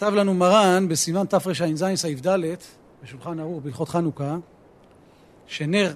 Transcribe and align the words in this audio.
כתב 0.00 0.14
לנו 0.14 0.34
מרן 0.34 0.88
בסימן 0.88 1.26
תרע"ז 1.26 1.84
סעיף 1.94 2.26
ד' 2.26 2.38
בשולחן 3.02 3.40
ערוך 3.40 3.62
בהלכות 3.62 3.88
חנוכה 3.88 4.36
שנר 5.46 5.94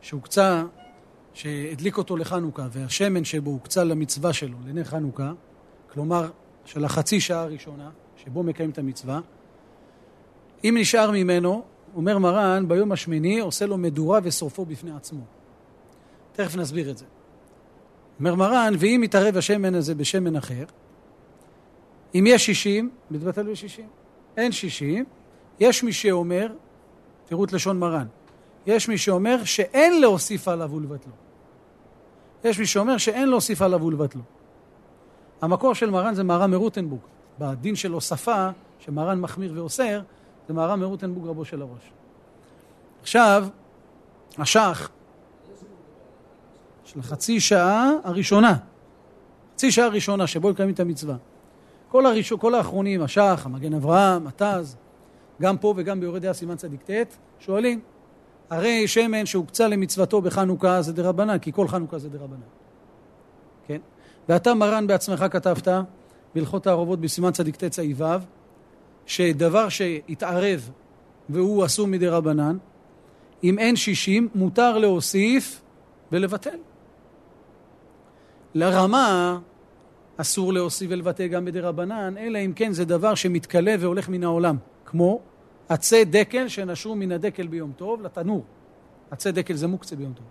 שהוקצה, 0.00 0.64
שהדליק 1.34 1.98
אותו 1.98 2.16
לחנוכה 2.16 2.66
והשמן 2.72 3.24
שבו 3.24 3.50
הוקצה 3.50 3.84
למצווה 3.84 4.32
שלו, 4.32 4.56
לנר 4.66 4.84
חנוכה, 4.84 5.32
כלומר 5.92 6.30
של 6.64 6.84
החצי 6.84 7.20
שעה 7.20 7.42
הראשונה 7.42 7.90
שבו 8.16 8.42
מקיים 8.42 8.70
את 8.70 8.78
המצווה, 8.78 9.20
אם 10.64 10.76
נשאר 10.80 11.10
ממנו, 11.10 11.62
אומר 11.94 12.18
מרן, 12.18 12.68
ביום 12.68 12.92
השמיני 12.92 13.40
עושה 13.40 13.66
לו 13.66 13.78
מדורה 13.78 14.20
ושורפו 14.22 14.64
בפני 14.64 14.96
עצמו. 14.96 15.24
תכף 16.32 16.56
נסביר 16.56 16.90
את 16.90 16.98
זה. 16.98 17.04
אומר 18.18 18.34
מרן, 18.34 18.74
ואם 18.78 19.00
יתערב 19.04 19.36
השמן 19.36 19.74
הזה 19.74 19.94
בשמן 19.94 20.36
אחר, 20.36 20.64
אם 22.14 22.24
יש 22.26 22.46
שישים, 22.46 22.90
מתבטל 23.10 23.52
בשישים. 23.52 23.88
אין 24.36 24.52
שישים, 24.52 25.04
יש 25.60 25.82
מי 25.82 25.92
שאומר, 25.92 26.46
תראו 27.26 27.44
את 27.44 27.52
לשון 27.52 27.78
מרן, 27.78 28.06
יש 28.66 28.88
מי 28.88 28.98
שאומר 28.98 29.44
שאין 29.44 30.00
להוסיף 30.00 30.48
עליו 30.48 30.70
ולבטלו. 30.72 31.12
יש 32.44 32.58
מי 32.58 32.66
שאומר 32.66 32.96
שאין 32.96 33.28
להוסיף 33.28 33.62
עליו 33.62 33.82
ולבטלו. 33.82 34.22
המקור 35.40 35.74
של 35.74 35.90
מרן 35.90 36.14
זה 36.14 36.22
מהר"ם 36.22 36.50
מרוטנבורג. 36.50 37.00
בדין 37.38 37.76
של 37.76 37.92
הוספה, 37.92 38.48
שמרן 38.78 39.20
מחמיר 39.20 39.52
ואוסר, 39.54 40.00
זה 40.48 40.54
מהר"ם 40.54 40.80
מרוטנבורג 40.80 41.28
רבו 41.28 41.44
של 41.44 41.62
הראש. 41.62 41.90
עכשיו, 43.02 43.48
השח 44.38 44.90
של 46.84 47.02
חצי 47.02 47.40
שעה 47.40 47.90
הראשונה, 48.04 48.56
חצי 49.54 49.72
שעה 49.72 49.86
הראשונה 49.86 50.26
שבו 50.26 50.50
מקיימים 50.50 50.74
את 50.74 50.80
המצווה. 50.80 51.16
כל, 51.88 52.06
הראש... 52.06 52.32
כל 52.32 52.54
האחרונים, 52.54 53.02
השח, 53.02 53.42
המגן 53.44 53.74
אברהם, 53.74 54.26
התז, 54.26 54.76
גם 55.42 55.58
פה 55.58 55.74
וגם 55.76 56.00
ביורד 56.00 56.22
דעה 56.22 56.32
סימן 56.32 56.56
צדיק 56.56 56.90
ט', 56.90 57.16
שואלים, 57.40 57.80
הרי 58.50 58.88
שמן 58.88 59.26
שהוקצה 59.26 59.68
למצוותו 59.68 60.20
בחנוכה 60.20 60.82
זה 60.82 60.92
דרבנן, 60.92 61.38
כי 61.38 61.52
כל 61.52 61.68
חנוכה 61.68 61.98
זה 61.98 62.08
דרבנן. 62.08 62.40
כן? 63.66 63.78
ואתה 64.28 64.54
מרן 64.54 64.86
בעצמך 64.86 65.24
כתבת 65.30 65.68
בהלכות 66.34 66.66
הערובות 66.66 67.00
בסימן 67.00 67.32
צדיק 67.32 67.56
ט' 67.56 67.64
צ"ו, 67.64 68.04
שדבר 69.06 69.68
שהתערב 69.68 70.70
והוא 71.28 71.64
אסור 71.64 71.86
מדי 71.86 72.08
רבנן, 72.08 72.56
אם 73.44 73.58
אין 73.58 73.76
שישים, 73.76 74.28
מותר 74.34 74.78
להוסיף 74.78 75.60
ולבטל. 76.12 76.58
לרמה 78.54 79.38
אסור 80.20 80.52
להוסיף 80.52 80.90
ולבטל 80.90 81.26
גם 81.26 81.44
בדי 81.44 81.60
רבנן, 81.60 82.14
אלא 82.18 82.38
אם 82.38 82.52
כן 82.56 82.72
זה 82.72 82.84
דבר 82.84 83.14
שמתכלה 83.14 83.74
והולך 83.80 84.08
מן 84.08 84.24
העולם, 84.24 84.56
כמו 84.86 85.20
עצי 85.68 86.04
דקל 86.04 86.48
שנשרו 86.48 86.94
מן 86.94 87.12
הדקל 87.12 87.46
ביום 87.46 87.72
טוב 87.76 88.02
לתנור. 88.02 88.44
עצי 89.10 89.32
דקל 89.32 89.54
זה 89.54 89.66
מוקצה 89.66 89.96
ביום 89.96 90.12
טוב. 90.12 90.26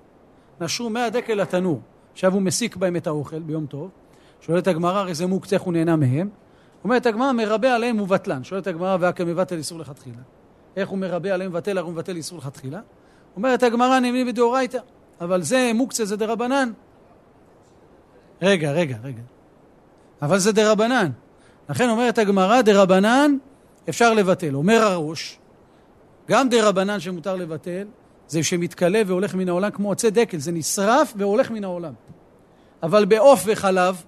נשרו 0.62 0.90
מהדקל 0.90 1.34
לתנור. 1.34 1.82
עכשיו 2.14 2.34
הוא 2.34 2.42
מסיק 2.42 2.76
בהם 2.76 2.96
את 2.96 3.08
האוכל 3.08 3.40
ביום 3.40 3.66
טוב. 3.66 3.90
שואלת 4.42 4.68
הגמרא, 4.68 5.00
הרי 5.00 5.14
זה 5.14 5.28
מוקצה, 5.28 5.56
איך 5.56 5.64
הוא 5.64 5.74
נהנה 5.74 5.96
מהם? 5.96 6.30
אומרת 6.84 7.06
הגמרא, 7.06 7.32
מרבה 7.32 7.76
עליהם 7.76 8.00
ובטלן. 8.00 8.44
שואלת 8.44 8.68
הגמרא, 8.68 8.98
והכה 9.00 9.26
מבטל 9.26 9.58
איסור 9.58 9.80
לכתחילה. 9.80 10.22
איך 10.76 10.90
הוא 10.90 10.98
מרבה 10.98 11.34
עליהם 11.34 11.52
ובטל, 11.52 11.78
הרי 11.78 11.88
הוא 11.88 11.94
מבטל 11.94 12.16
איסור 12.16 12.38
לכתחילה? 12.38 12.80
אומרת 13.36 13.64
הגמרא, 13.64 14.00
נמנים 14.00 14.28
בדאורייתא. 14.28 14.78
אבל 15.22 15.42
זה 15.42 15.72
מוקצה, 15.76 16.06
זה 16.06 16.18
דרבנן. 16.18 16.72
רגע, 18.42 18.72
רגע, 18.72 18.98
רגע. 19.04 19.22
אבל 20.22 20.40
זה 20.40 20.52
דרבנן. 20.52 21.12
לכן 21.70 21.90
אומרת 21.90 22.18
הגמרא, 22.18 22.62
דרבנן 22.62 23.38
אפשר 23.90 24.14
לבטל. 24.14 24.56
אומר 24.56 24.82
הראש, 24.82 25.40
גם 26.30 26.50
דרבנן 26.50 27.00
שמותר 27.00 27.36
לבטל, 27.36 27.88
זה 28.28 28.44
שמתכלה 28.44 29.02
והולך 29.08 29.36
מן 29.36 29.50
העולם 29.50 29.72
כמו 29.72 29.92
עצי 29.92 30.10
דקל, 30.10 30.38
זה 30.38 30.52
נשרף 30.52 31.14
והולך 31.16 31.52
מן 31.52 31.64
העולם. 31.64 31.94
אבל 32.84 33.06
בעוף 33.06 33.44
וחלב, 33.46 34.04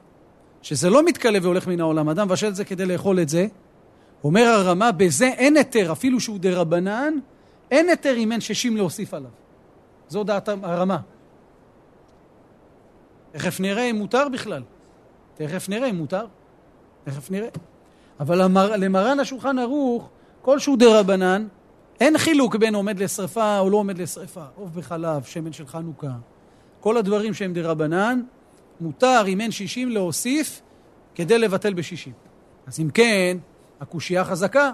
שזה 0.62 0.90
לא 0.90 1.06
מתכלה 1.06 1.40
והולך 1.42 1.68
מן 1.68 1.80
העולם, 1.80 2.10
אדם 2.10 2.28
מבשל 2.28 2.48
את 2.48 2.56
זה 2.56 2.66
כדי 2.66 2.86
לאכול 2.86 3.20
את 3.20 3.30
זה, 3.30 3.48
אומר 4.24 4.42
הרמה, 4.42 4.92
בזה 4.92 5.28
אין 5.28 5.58
היתר, 5.58 5.92
אפילו 5.92 6.20
שהוא 6.20 6.40
דרבנן, 6.40 7.14
אין 7.72 7.90
היתר 7.90 8.18
אם 8.18 8.32
אין 8.32 8.42
ששים 8.42 8.78
להוסיף 8.78 9.14
עליו. 9.14 9.30
זו 10.10 10.24
דעת 10.24 10.50
הרמה. 10.50 10.98
תכף 13.32 13.60
נראה 13.60 13.84
אם 13.84 13.96
מותר 13.96 14.30
בכלל. 14.30 14.64
תכף 15.40 15.70
נראה 15.70 15.90
אם 15.90 15.96
מותר. 15.96 16.26
תכף 17.04 17.32
נראה. 17.32 17.48
אבל 18.20 18.44
למר, 18.44 18.76
למרן 18.76 19.20
השולחן 19.20 19.60
ערוך, 19.60 20.10
כלשהו 20.42 20.76
דרבנן, 20.76 21.48
אין 22.00 22.18
חילוק 22.18 22.56
בין 22.56 22.76
עומד 22.76 23.00
לשרפה 23.00 23.60
או 23.60 23.70
לא 23.70 23.78
עומד 23.78 23.98
לשרפה. 23.98 24.44
עוף 24.56 24.70
בחלב, 24.70 25.24
שמן 25.24 25.54
של 25.54 25.68
חנוכה. 25.68 26.12
כל 26.80 26.98
הדברים 26.98 27.34
שהם 27.34 27.54
דרבנן, 27.54 28.22
מותר 28.82 29.24
אם 29.28 29.42
אין 29.42 29.52
שישים 29.52 29.90
להוסיף 29.90 30.62
כדי 31.16 31.40
לבטל 31.40 31.74
בשישים. 31.74 32.14
אז 32.68 32.80
אם 32.80 32.90
כן, 32.90 33.38
הקושייה 33.82 34.26
חזקה. 34.26 34.72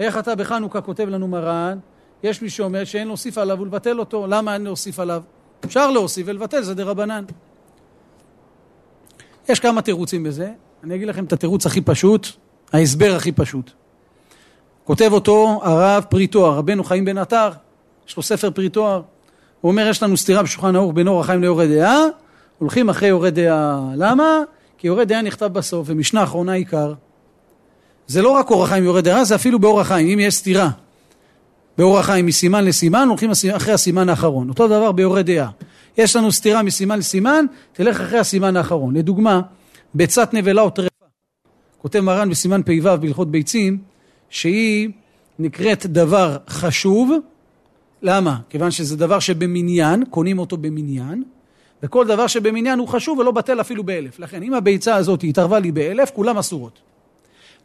איך 0.00 0.18
אתה 0.18 0.34
בחנוכה 0.34 0.80
כותב 0.80 1.08
לנו 1.08 1.28
מרן? 1.28 1.78
יש 2.22 2.42
מי 2.42 2.50
שאומר 2.50 2.84
שאין 2.84 3.06
להוסיף 3.06 3.38
עליו 3.38 3.60
ולבטל 3.60 4.00
אותו. 4.00 4.26
למה 4.26 4.54
אין 4.54 4.64
להוסיף 4.64 5.00
עליו? 5.00 5.22
אפשר 5.64 5.90
להוסיף 5.90 6.26
ולבטל, 6.28 6.62
זה 6.62 6.74
דרבנן. 6.74 7.24
יש 9.48 9.60
כמה 9.60 9.82
תירוצים 9.82 10.22
בזה. 10.22 10.50
אני 10.84 10.94
אגיד 10.94 11.08
לכם 11.08 11.24
את 11.24 11.32
התירוץ 11.32 11.66
הכי 11.66 11.80
פשוט, 11.80 12.28
ההסבר 12.72 13.14
הכי 13.16 13.32
פשוט. 13.32 13.70
כותב 14.84 15.10
אותו 15.12 15.60
הרב 15.62 16.04
פרי 16.08 16.26
תואר, 16.26 16.54
רבנו 16.54 16.84
חיים 16.84 17.04
בן 17.04 17.18
עטר, 17.18 17.50
יש 18.08 18.16
לו 18.16 18.22
ספר 18.22 18.50
פרי 18.50 18.68
תואר. 18.68 19.02
הוא 19.60 19.70
אומר, 19.70 19.88
יש 19.88 20.02
לנו 20.02 20.16
סתירה 20.16 20.42
בשולחן 20.42 20.76
ערוך 20.76 20.92
בין 20.94 21.08
אור 21.08 21.20
החיים 21.20 21.40
ליורד 21.40 21.68
דעה, 21.68 21.98
הולכים 22.58 22.88
אחרי 22.88 23.08
יורד 23.08 23.34
דעה. 23.34 23.80
למה? 23.96 24.40
כי 24.78 24.86
יורד 24.86 25.08
דעה 25.08 25.22
נכתב 25.22 25.46
בסוף, 25.46 25.86
ומשנה 25.90 26.22
אחרונה 26.22 26.52
עיקר. 26.52 26.94
זה 28.06 28.22
לא 28.22 28.30
רק 28.30 28.50
אור 28.50 28.64
החיים 28.64 28.84
יורד 28.84 29.04
דעה, 29.04 29.24
זה 29.24 29.34
אפילו 29.34 29.58
באור 29.58 29.80
החיים, 29.80 30.08
אם 30.08 30.20
יש 30.20 30.34
סתירה. 30.34 30.70
באור 31.78 31.98
החיים 31.98 32.26
מסימן 32.26 32.64
לסימן, 32.64 33.08
הולכים 33.08 33.30
אחרי 33.56 33.74
הסימן 33.74 34.08
האחרון. 34.08 34.48
אותו 34.48 34.66
דבר 34.66 34.92
ביורד 34.92 35.26
דעה. 35.26 35.50
יש 35.98 36.16
לנו 36.16 36.32
סתירה 36.32 36.62
מסימן 36.62 36.98
לסימן, 36.98 37.44
תלך 37.72 38.00
אחרי 38.00 38.18
הסימן 38.18 38.56
האחרון. 38.56 38.96
לדוגמה, 38.96 39.40
ביצת 39.94 40.34
נבלה 40.34 40.62
או 40.62 40.70
טרפה. 40.70 40.88
כותב 41.78 42.00
מרן 42.00 42.30
בסימן 42.30 42.62
פ"ו 42.62 43.00
בהלכות 43.00 43.30
ביצים, 43.30 43.78
שהיא 44.30 44.90
נקראת 45.38 45.86
דבר 45.86 46.36
חשוב. 46.48 47.12
למה? 48.02 48.36
כיוון 48.48 48.70
שזה 48.70 48.96
דבר 48.96 49.18
שבמניין, 49.18 50.04
קונים 50.04 50.38
אותו 50.38 50.56
במניין, 50.56 51.22
וכל 51.82 52.06
דבר 52.06 52.26
שבמניין 52.26 52.78
הוא 52.78 52.88
חשוב 52.88 53.18
ולא 53.18 53.30
בטל 53.30 53.60
אפילו 53.60 53.84
באלף. 53.84 54.18
לכן, 54.18 54.42
אם 54.42 54.54
הביצה 54.54 54.94
הזאת 54.94 55.24
התערבה 55.24 55.58
לי 55.58 55.72
באלף, 55.72 56.10
כולם 56.10 56.38
אסורות. 56.38 56.78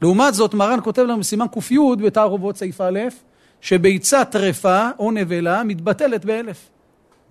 לעומת 0.01 0.33
זאת, 0.33 0.53
מרן 0.53 0.79
כותב 0.83 1.01
לנו 1.01 1.19
בסימן 1.19 1.45
ק"י 1.47 1.77
בתערובות 2.03 2.57
סעיף 2.57 2.81
א', 2.81 2.99
שביצה 3.61 4.25
טרפה 4.25 4.89
או 4.99 5.11
נבלה 5.11 5.63
מתבטלת 5.63 6.25
באלף. 6.25 6.70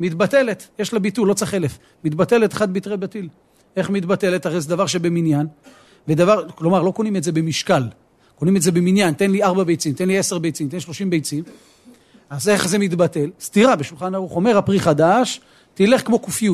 מתבטלת, 0.00 0.68
יש 0.78 0.92
לה 0.92 0.98
ביטול, 0.98 1.28
לא 1.28 1.34
צריך 1.34 1.54
אלף. 1.54 1.78
מתבטלת 2.04 2.52
חד 2.52 2.72
ביטרי 2.72 2.96
בטיל. 2.96 3.28
איך 3.76 3.90
מתבטלת? 3.90 4.46
הרי 4.46 4.60
זה 4.60 4.68
דבר 4.68 4.86
שבמניין, 4.86 5.46
ודבר, 6.08 6.48
כלומר, 6.48 6.82
לא 6.82 6.90
קונים 6.90 7.16
את 7.16 7.22
זה 7.22 7.32
במשקל, 7.32 7.82
קונים 8.34 8.56
את 8.56 8.62
זה 8.62 8.72
במניין, 8.72 9.14
תן 9.14 9.30
לי 9.30 9.42
ארבע 9.42 9.64
ביצים, 9.64 9.92
תן 9.92 10.08
לי 10.08 10.18
עשר 10.18 10.38
ביצים, 10.38 10.68
תן 10.68 10.76
לי 10.76 10.80
שלושים 10.80 11.10
ביצים. 11.10 11.44
אז 12.30 12.48
איך 12.48 12.68
זה 12.68 12.78
מתבטל? 12.78 13.30
סתירה 13.40 13.76
בשולחן 13.76 14.14
ערוך, 14.14 14.36
אומר 14.36 14.58
הפרי 14.58 14.80
חדש, 14.80 15.40
תלך 15.74 16.06
כמו 16.06 16.18
ק"י. 16.18 16.48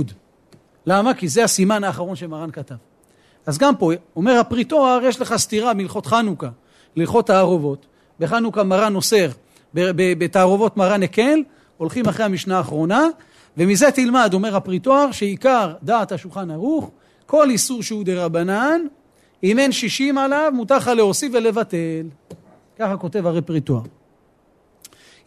למה? 0.87 1.15
כי 1.15 1.29
זה 1.29 1.45
הסימן 1.45 1.85
האחרון 1.85 2.17
שמרן 2.17 2.51
כתב. 2.51 2.75
אז 3.47 3.59
גם 3.59 3.77
פה, 3.77 3.93
אומר 4.17 4.39
הפרי 4.39 4.65
תואר, 4.65 5.01
יש 5.05 5.21
לך 5.21 5.37
סתירה 5.37 5.75
מהלכות 5.75 6.07
חנוכה, 6.07 6.49
להלכות 6.97 7.27
תערובות. 7.27 7.87
בחנוכה 8.21 8.63
מרן 8.63 8.95
אוסר, 8.95 9.29
בתערובות 9.95 10.77
מרן 10.77 11.03
הקל, 11.03 11.39
הולכים 11.77 12.09
אחרי 12.09 12.25
המשנה 12.25 12.59
האחרונה, 12.59 13.09
ומזה 13.57 13.91
תלמד, 13.91 14.31
אומר 14.35 14.57
הפרי 14.57 14.79
תואר, 14.79 15.13
שעיקר 15.13 15.75
דעת 15.83 16.13
השולחן 16.13 16.51
ערוך, 16.51 16.91
כל 17.27 17.51
איסור 17.51 17.83
שהוא 17.83 18.05
דרבנן, 18.05 18.81
אם 19.43 19.59
אין 19.59 19.73
שישים 19.73 20.19
עליו, 20.19 20.53
מותר 20.55 20.77
לך 20.77 20.89
להוסיף 20.89 21.33
ולבטל. 21.35 22.07
ככה 22.79 22.97
כותב 22.97 23.27
הרי 23.27 23.43
פרי 23.43 23.61
תואר. 23.61 23.83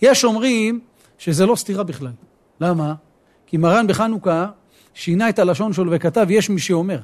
יש 0.02 0.24
אומרים 0.24 0.80
שזה 1.18 1.46
לא 1.46 1.56
סתירה 1.56 1.84
בכלל. 1.84 2.12
למה? 2.62 2.94
כי 3.48 3.58
מרן 3.58 3.88
בחנוכה 3.88 4.48
שינה 4.94 5.30
את 5.30 5.40
הלשון 5.40 5.74
שלו 5.74 5.92
וכתב 5.92 6.28
יש 6.30 6.50
מי 6.50 6.60
שאומר. 6.60 7.00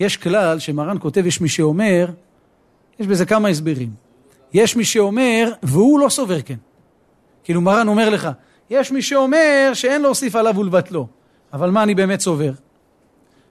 יש 0.00 0.16
כלל 0.16 0.58
שמרן 0.58 0.96
כותב 1.00 1.26
יש 1.26 1.40
מי 1.40 1.48
שאומר, 1.48 2.06
יש 2.98 3.06
בזה 3.06 3.26
כמה 3.26 3.48
הסברים. 3.48 3.90
יש 4.52 4.76
מי 4.76 4.84
שאומר 4.84 5.52
והוא 5.62 6.00
לא 6.00 6.08
סובר 6.08 6.42
כן. 6.42 6.56
כאילו 7.44 7.60
מרן 7.60 7.88
אומר 7.88 8.10
לך, 8.10 8.28
יש 8.70 8.92
מי 8.92 9.02
שאומר 9.02 9.70
שאין 9.74 10.02
להוסיף 10.02 10.36
עליו 10.36 10.58
ולבטלו. 10.58 11.06
אבל 11.52 11.70
מה 11.70 11.82
אני 11.82 11.94
באמת 11.94 12.20
סובר? 12.20 12.52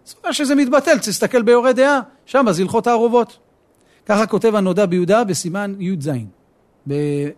סובר 0.06 0.32
שזה 0.32 0.56
מתבטל, 0.56 0.98
תסתכל 0.98 1.42
ביורה 1.42 1.74
דעה, 1.74 2.02
שם 2.26 2.46
זה 2.52 2.62
הלכות 2.62 2.88
הערובות. 2.88 3.38
ככה 4.06 4.26
כותב 4.28 4.56
הנודע 4.56 4.86
ביהודה 4.86 5.24
בסימן 5.24 5.76
י"ז, 5.80 6.10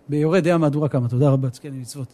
ביורד 0.10 0.44
דעה 0.44 0.58
מהדורה 0.58 0.90
כמה, 0.90 1.10
תודה 1.10 1.30
רבה, 1.30 1.50
תזכה 1.50 1.68
למצוות. 1.68 2.08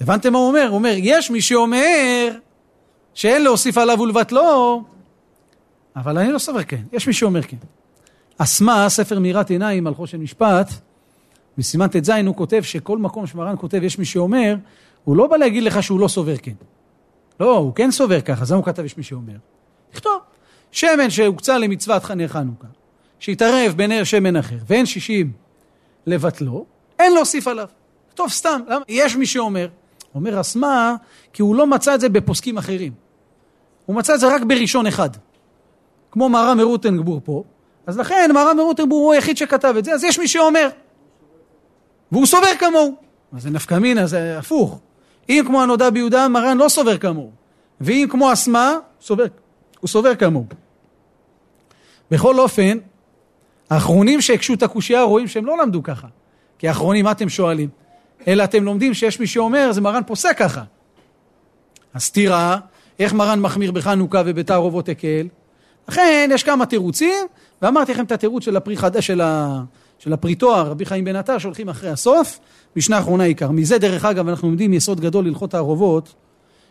הבנתם 0.00 0.32
מה 0.32 0.38
הוא 0.38 0.48
אומר? 0.48 0.66
הוא 0.68 0.74
אומר, 0.74 0.94
יש 0.96 1.30
מי 1.30 1.40
שאומר 1.40 2.30
שאין 3.14 3.42
להוסיף 3.42 3.78
עליו 3.78 4.00
ולבטלו, 4.00 4.82
אבל 5.96 6.18
אני 6.18 6.32
לא 6.32 6.38
סובר 6.38 6.62
כן, 6.62 6.82
יש 6.92 7.06
מי 7.06 7.12
שאומר 7.12 7.42
כן. 7.42 7.56
אסמה, 8.38 8.88
ספר 8.88 9.18
מירת 9.18 9.50
עיניים 9.50 9.86
על 9.86 9.94
חושן 9.94 10.20
משפט, 10.20 10.70
בסימן 11.58 11.86
ט"ז 11.88 12.10
הוא 12.26 12.36
כותב 12.36 12.62
שכל 12.62 12.98
מקום 12.98 13.26
שמרן 13.26 13.54
כותב 13.58 13.82
יש 13.82 13.98
מי 13.98 14.04
שאומר, 14.04 14.56
הוא 15.04 15.16
לא 15.16 15.26
בא 15.26 15.36
להגיד 15.36 15.62
לך 15.62 15.82
שהוא 15.82 16.00
לא 16.00 16.08
סובר 16.08 16.36
כן. 16.36 16.52
לא, 17.40 17.56
הוא 17.56 17.74
כן 17.74 17.90
סובר 17.90 18.20
ככה, 18.20 18.42
אז 18.42 18.52
למה 18.52 18.58
הוא 18.58 18.66
כתב 18.66 18.84
יש 18.84 18.96
מי 18.96 19.02
שאומר? 19.02 19.36
תכתוב, 19.90 20.18
שמן 20.70 21.10
שהוקצה 21.10 21.58
למצוות 21.58 22.10
נר 22.10 22.28
חנוכה, 22.28 22.66
שהתערב 23.18 23.72
בנר 23.76 24.04
שמן 24.04 24.36
אחר, 24.36 24.56
ואין 24.66 24.86
שישים 24.86 25.32
לבטלו, 26.06 26.64
אין 26.98 27.14
להוסיף 27.14 27.48
עליו. 27.48 27.68
טוב, 28.14 28.30
סתם, 28.30 28.60
למה? 28.68 28.84
יש 28.88 29.16
מי 29.16 29.26
שאומר. 29.26 29.68
אומר 30.14 30.40
אסמה, 30.40 30.96
כי 31.32 31.42
הוא 31.42 31.56
לא 31.56 31.66
מצא 31.66 31.94
את 31.94 32.00
זה 32.00 32.08
בפוסקים 32.08 32.58
אחרים. 32.58 32.92
הוא 33.86 33.96
מצא 33.96 34.14
את 34.14 34.20
זה 34.20 34.34
רק 34.34 34.42
בראשון 34.42 34.86
אחד. 34.86 35.10
כמו 36.10 36.28
מהר"ם 36.28 36.58
מרוטנגבור 36.58 37.20
פה, 37.24 37.44
אז 37.86 37.98
לכן 37.98 38.30
מהר"ם 38.34 38.56
מרוטנגבור 38.56 39.04
הוא 39.04 39.12
היחיד 39.12 39.36
שכתב 39.36 39.74
את 39.78 39.84
זה, 39.84 39.92
אז 39.92 40.04
יש 40.04 40.18
מי 40.18 40.28
שאומר. 40.28 40.68
והוא 42.14 42.26
סובר 42.26 42.48
כמוהו. 42.58 42.94
אז 43.36 43.42
זה 43.42 43.50
נפקא 43.50 43.74
מינה, 43.74 44.06
זה 44.06 44.38
הפוך. 44.38 44.78
אם 45.28 45.44
כמו 45.46 45.62
הנודע 45.62 45.90
ביהודה, 45.90 46.28
מרן 46.28 46.58
לא 46.58 46.68
סובר 46.68 46.98
כמוהו. 46.98 47.30
ואם 47.80 48.06
כמו 48.10 48.32
אסמה, 48.32 48.76
סובר, 49.00 49.24
הוא 49.80 49.88
סובר 49.88 50.14
כמוהו. 50.14 50.44
בכל 52.10 52.40
אופן, 52.40 52.78
האחרונים 53.70 54.20
שהקשו 54.20 54.54
את 54.54 54.62
הקושייה 54.62 55.02
רואים 55.02 55.28
שהם 55.28 55.46
לא 55.46 55.58
למדו 55.62 55.82
ככה. 55.82 56.06
כי 56.58 56.68
האחרונים, 56.68 57.04
מה 57.04 57.10
אתם 57.10 57.28
שואלים? 57.28 57.68
אלא 58.28 58.44
אתם 58.44 58.64
לומדים 58.64 58.94
שיש 58.94 59.20
מי 59.20 59.26
שאומר, 59.26 59.72
זה 59.72 59.80
מרן 59.80 60.02
פוסק 60.06 60.38
ככה. 60.38 60.62
אז 61.94 62.10
תראה, 62.10 62.56
איך 62.98 63.12
מרן 63.12 63.40
מחמיר 63.40 63.72
בחנוכה 63.72 64.22
ובתערובות 64.26 64.88
הקל? 64.88 65.28
לכן 65.88 66.30
יש 66.32 66.42
כמה 66.42 66.66
תירוצים, 66.66 67.26
ואמרתי 67.62 67.92
לכם 67.92 68.04
את 68.04 68.12
התירוץ 68.12 68.44
של 68.44 68.56
הפרי 68.56 68.76
חדש, 68.76 69.06
של, 69.06 69.20
ה... 69.20 69.62
של 70.04 70.12
הפרי 70.12 70.34
תואר, 70.34 70.70
רבי 70.70 70.84
חיים 70.84 71.04
בן 71.04 71.16
עטר, 71.16 71.38
שהולכים 71.38 71.68
אחרי 71.68 71.90
הסוף, 71.90 72.38
משנה 72.76 72.98
אחרונה 72.98 73.24
עיקר. 73.24 73.50
מזה 73.50 73.78
דרך 73.78 74.04
אגב 74.04 74.28
אנחנו 74.28 74.48
לומדים 74.48 74.72
יסוד 74.72 75.00
גדול 75.00 75.24
להלכות 75.24 75.50
תערובות, 75.50 76.14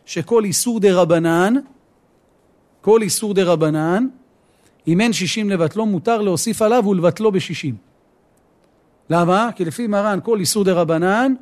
שכל 0.05 0.43
איסור 0.43 0.79
דה 0.79 0.93
רבנן, 0.93 1.53
כל 2.81 3.01
איסור 3.01 3.33
דה 3.33 3.43
רבנן, 3.43 4.07
אם 4.87 5.01
אין 5.01 5.13
שישים 5.13 5.49
לבטלו, 5.49 5.85
מותר 5.85 6.21
להוסיף 6.21 6.61
עליו 6.61 6.87
ולבטלו 6.87 7.31
בשישים. 7.31 7.75
למה? 9.09 9.49
כי 9.55 9.65
לפי 9.65 9.87
מרן 9.87 10.19
כל 10.23 10.39
איסור 10.39 10.63
דה 10.63 10.73
רבנן 10.73 11.33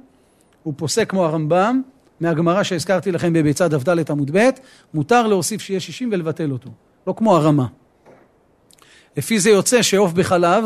הוא 0.64 0.74
פוסק 0.78 1.10
כמו 1.10 1.26
הרמב"ם, 1.26 1.82
מהגמרא 2.20 2.64
שהזכרתי 2.64 3.12
לכם 3.12 3.34
בביצה 3.34 3.68
דף 3.68 4.10
עמוד 4.10 4.32
ב', 4.38 4.50
מותר 4.94 5.28
להוסיף 5.28 5.62
שיהיה 5.62 5.80
שישים 5.80 6.10
ולבטל 6.12 6.52
אותו, 6.52 6.70
לא 7.08 7.14
כמו 7.18 7.36
הרמה. 7.36 7.66
לפי 9.18 9.40
זה 9.40 9.50
יוצא 9.50 9.82
שעוף 9.82 10.14
בחלב, 10.14 10.66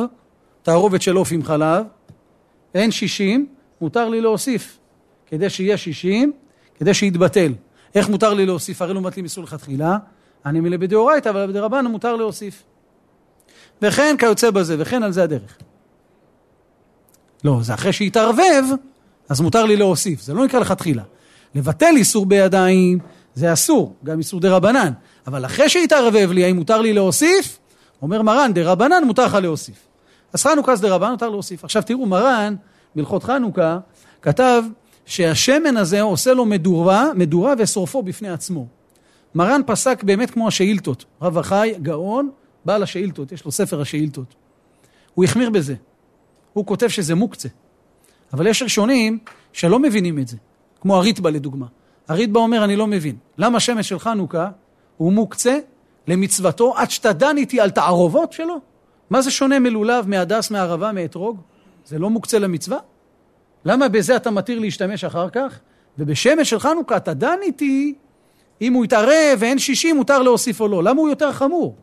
תערובת 0.65 1.01
של 1.01 1.15
עוף 1.15 1.31
עם 1.31 1.43
חלב, 1.43 1.85
אין 2.73 2.91
שישים, 2.91 3.47
מותר 3.81 4.09
לי 4.09 4.21
להוסיף. 4.21 4.77
כדי 5.27 5.49
שיהיה 5.49 5.77
שישים, 5.77 6.33
כדי 6.75 6.93
שיתבטל. 6.93 7.53
איך 7.95 8.09
מותר 8.09 8.33
לי 8.33 8.45
להוסיף? 8.45 8.81
הרי 8.81 8.93
לא 8.93 9.01
מבטלים 9.01 9.25
איסור 9.25 9.43
לכתחילה, 9.43 9.97
אני 10.45 10.59
מלא 10.59 10.77
בדאורייתא, 10.77 11.29
אבל 11.29 11.47
בדרבנן 11.47 11.85
מותר 11.91 12.15
להוסיף. 12.15 12.63
וכן 13.81 14.15
כיוצא 14.19 14.51
בזה, 14.51 14.75
וכן 14.79 15.03
על 15.03 15.11
זה 15.11 15.23
הדרך. 15.23 15.57
לא, 17.43 17.59
זה 17.61 17.73
אחרי 17.73 17.93
שהתערבב, 17.93 18.63
אז 19.29 19.41
מותר 19.41 19.65
לי 19.65 19.75
להוסיף, 19.75 20.21
זה 20.21 20.33
לא 20.33 20.45
נקרא 20.45 20.59
לכתחילה. 20.59 21.03
לבטל 21.55 21.93
איסור 21.95 22.25
בידיים, 22.25 22.99
זה 23.35 23.53
אסור, 23.53 23.95
גם 24.03 24.19
איסור 24.19 24.39
דה 24.39 24.55
רבנן. 24.55 24.91
אבל 25.27 25.45
אחרי 25.45 25.69
שהתערבב 25.69 26.29
לי, 26.31 26.43
האם 26.43 26.55
מותר 26.55 26.81
לי 26.81 26.93
להוסיף? 26.93 27.59
אומר 28.01 28.21
מרן, 28.21 28.51
דה 28.53 28.71
רבנן 28.71 29.03
מותר 29.05 29.25
לך 29.25 29.33
להוסיף. 29.33 29.84
אז 30.35 30.43
חנוכה 30.43 30.75
זה 30.75 30.87
דה 30.87 30.95
רבנן, 30.95 31.11
מותר 31.11 31.29
להוסיף. 31.29 31.63
עכשיו 31.63 31.83
תראו, 31.83 32.05
מרן, 32.05 32.55
בהלכות 32.95 33.23
חנוכה, 33.23 33.79
כתב 34.21 34.63
שהשמן 35.05 35.77
הזה 35.77 36.01
עושה 36.01 36.33
לו 36.33 36.45
מדורה, 36.45 37.13
מדורה 37.15 37.53
ושורפו 37.57 38.03
בפני 38.03 38.29
עצמו. 38.29 38.67
מרן 39.35 39.61
פסק 39.65 40.03
באמת 40.03 40.31
כמו 40.31 40.47
השאילתות. 40.47 41.05
רב 41.21 41.37
החי, 41.37 41.73
גאון, 41.81 42.29
בעל 42.65 42.83
השאילתות, 42.83 43.31
יש 43.31 43.45
לו 43.45 43.51
ספר 43.51 43.81
השאילתות. 43.81 44.35
הוא 45.13 45.25
החמיר 45.25 45.49
בזה. 45.49 45.75
הוא 46.53 46.65
כותב 46.65 46.87
שזה 46.87 47.15
מוקצה. 47.15 47.49
אבל 48.33 48.47
יש 48.47 48.61
ראשונים 48.61 49.19
שלא 49.53 49.79
מבינים 49.79 50.19
את 50.19 50.27
זה, 50.27 50.37
כמו 50.81 50.95
הריטב"א 50.95 51.29
לדוגמה. 51.29 51.65
הריטב"א 52.07 52.39
אומר, 52.39 52.63
אני 52.63 52.75
לא 52.75 52.87
מבין. 52.87 53.15
למה 53.37 53.59
שמש 53.59 53.89
של 53.89 53.99
חנוכה 53.99 54.49
הוא 54.97 55.13
מוקצה 55.13 55.59
למצוותו 56.07 56.73
עד 56.77 56.91
שאתה 56.91 57.13
דן 57.13 57.37
איתי 57.37 57.59
על 57.59 57.69
תערובות 57.69 58.33
שלו? 58.33 58.74
מה 59.09 59.21
זה 59.21 59.31
שונה 59.31 59.59
מלולב, 59.59 60.07
מהדס, 60.07 60.51
מערבה, 60.51 60.91
מאתרוג? 60.91 61.41
זה 61.85 61.99
לא 61.99 62.09
מוקצה 62.09 62.39
למצווה? 62.39 62.77
למה 63.65 63.87
בזה 63.87 64.15
אתה 64.15 64.31
מתיר 64.31 64.59
להשתמש 64.59 65.03
אחר 65.03 65.29
כך? 65.29 65.59
ובשמש 65.99 66.49
של 66.49 66.59
חנוכה 66.59 66.97
אתה 66.97 67.13
דן 67.13 67.37
איתי, 67.41 67.95
אם 68.61 68.73
הוא 68.73 68.85
יתערב 68.85 69.37
ואין 69.39 69.59
שישי 69.59 69.93
מותר 69.93 70.21
להוסיף 70.21 70.61
או 70.61 70.67
לא. 70.67 70.83
למה 70.83 71.01
הוא 71.01 71.09
יותר 71.09 71.31
חמור? 71.31 71.75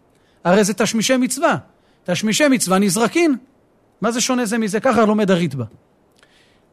הרי 0.45 0.65
זה 0.65 0.75
תשמישי 0.75 1.17
מצווה. 1.17 1.57
תשמישי 2.05 2.49
מצווה 2.49 2.79
נזרקין. 2.79 3.37
מה 4.01 4.11
זה 4.11 4.21
שונה 4.21 4.45
זה 4.47 4.59
מזה? 4.59 4.81
ככה 4.81 5.05
לומד 5.05 5.31
הריטב"א. 5.31 5.65